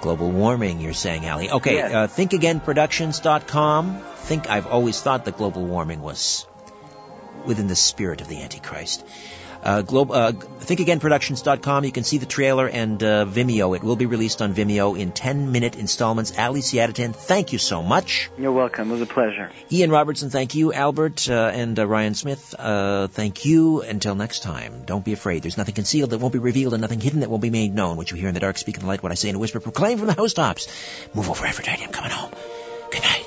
Global 0.00 0.32
warming, 0.32 0.80
you're 0.80 0.94
saying, 0.94 1.28
Ali. 1.28 1.50
Okay, 1.50 1.74
yes. 1.74 1.92
uh, 1.92 2.08
thinkagainproductions.com. 2.08 4.02
Think 4.16 4.50
I've 4.50 4.66
always 4.66 5.00
thought 5.00 5.26
that 5.26 5.36
global 5.36 5.64
warming 5.64 6.00
was 6.00 6.46
within 7.44 7.68
the 7.68 7.76
spirit 7.76 8.20
of 8.20 8.28
the 8.28 8.42
Antichrist. 8.42 9.04
Uh, 9.62 9.82
Globe, 9.82 10.10
uh, 10.10 10.32
ThinkAgainProductions.com. 10.32 11.84
You 11.84 11.92
can 11.92 12.04
see 12.04 12.18
the 12.18 12.26
trailer 12.26 12.66
and 12.66 13.02
uh, 13.02 13.26
Vimeo. 13.26 13.76
It 13.76 13.82
will 13.82 13.96
be 13.96 14.06
released 14.06 14.40
on 14.42 14.54
Vimeo 14.54 14.98
in 14.98 15.12
10-minute 15.12 15.76
installments. 15.76 16.38
Ali 16.38 16.60
Siadatan, 16.60 17.14
thank 17.14 17.52
you 17.52 17.58
so 17.58 17.82
much. 17.82 18.30
You're 18.38 18.52
welcome. 18.52 18.90
It 18.90 18.92
was 18.92 19.02
a 19.02 19.06
pleasure. 19.06 19.50
Ian 19.70 19.90
Robertson, 19.90 20.30
thank 20.30 20.54
you. 20.54 20.72
Albert 20.72 21.28
uh, 21.28 21.50
and 21.54 21.78
uh, 21.78 21.86
Ryan 21.86 22.14
Smith, 22.14 22.54
uh, 22.58 23.08
thank 23.08 23.44
you. 23.44 23.82
Until 23.82 24.14
next 24.14 24.42
time, 24.42 24.84
don't 24.86 25.04
be 25.04 25.12
afraid. 25.12 25.42
There's 25.42 25.58
nothing 25.58 25.74
concealed 25.74 26.10
that 26.10 26.18
won't 26.18 26.32
be 26.32 26.38
revealed 26.38 26.74
and 26.74 26.80
nothing 26.80 27.00
hidden 27.00 27.20
that 27.20 27.30
won't 27.30 27.42
be 27.42 27.50
made 27.50 27.74
known. 27.74 27.96
What 27.96 28.10
you 28.10 28.16
hear 28.16 28.28
in 28.28 28.34
the 28.34 28.40
dark, 28.40 28.58
speak 28.58 28.76
in 28.76 28.82
the 28.82 28.88
light. 28.88 29.02
What 29.02 29.12
I 29.12 29.16
say 29.16 29.28
in 29.28 29.34
a 29.34 29.38
whisper, 29.38 29.60
proclaim 29.60 29.98
from 29.98 30.06
the 30.06 30.14
housetops. 30.14 30.68
Move 31.14 31.28
over, 31.28 31.44
Aphrodite. 31.44 31.82
I'm 31.84 31.92
coming 31.92 32.10
home. 32.10 32.30
Good 32.90 33.02
night. 33.02 33.19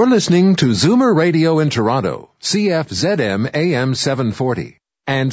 You're 0.00 0.08
listening 0.08 0.56
to 0.56 0.68
Zoomer 0.70 1.14
Radio 1.14 1.58
in 1.58 1.68
Toronto, 1.68 2.30
CFZM 2.40 3.50
AM 3.52 3.94
740, 3.94 4.78
and 5.06 5.30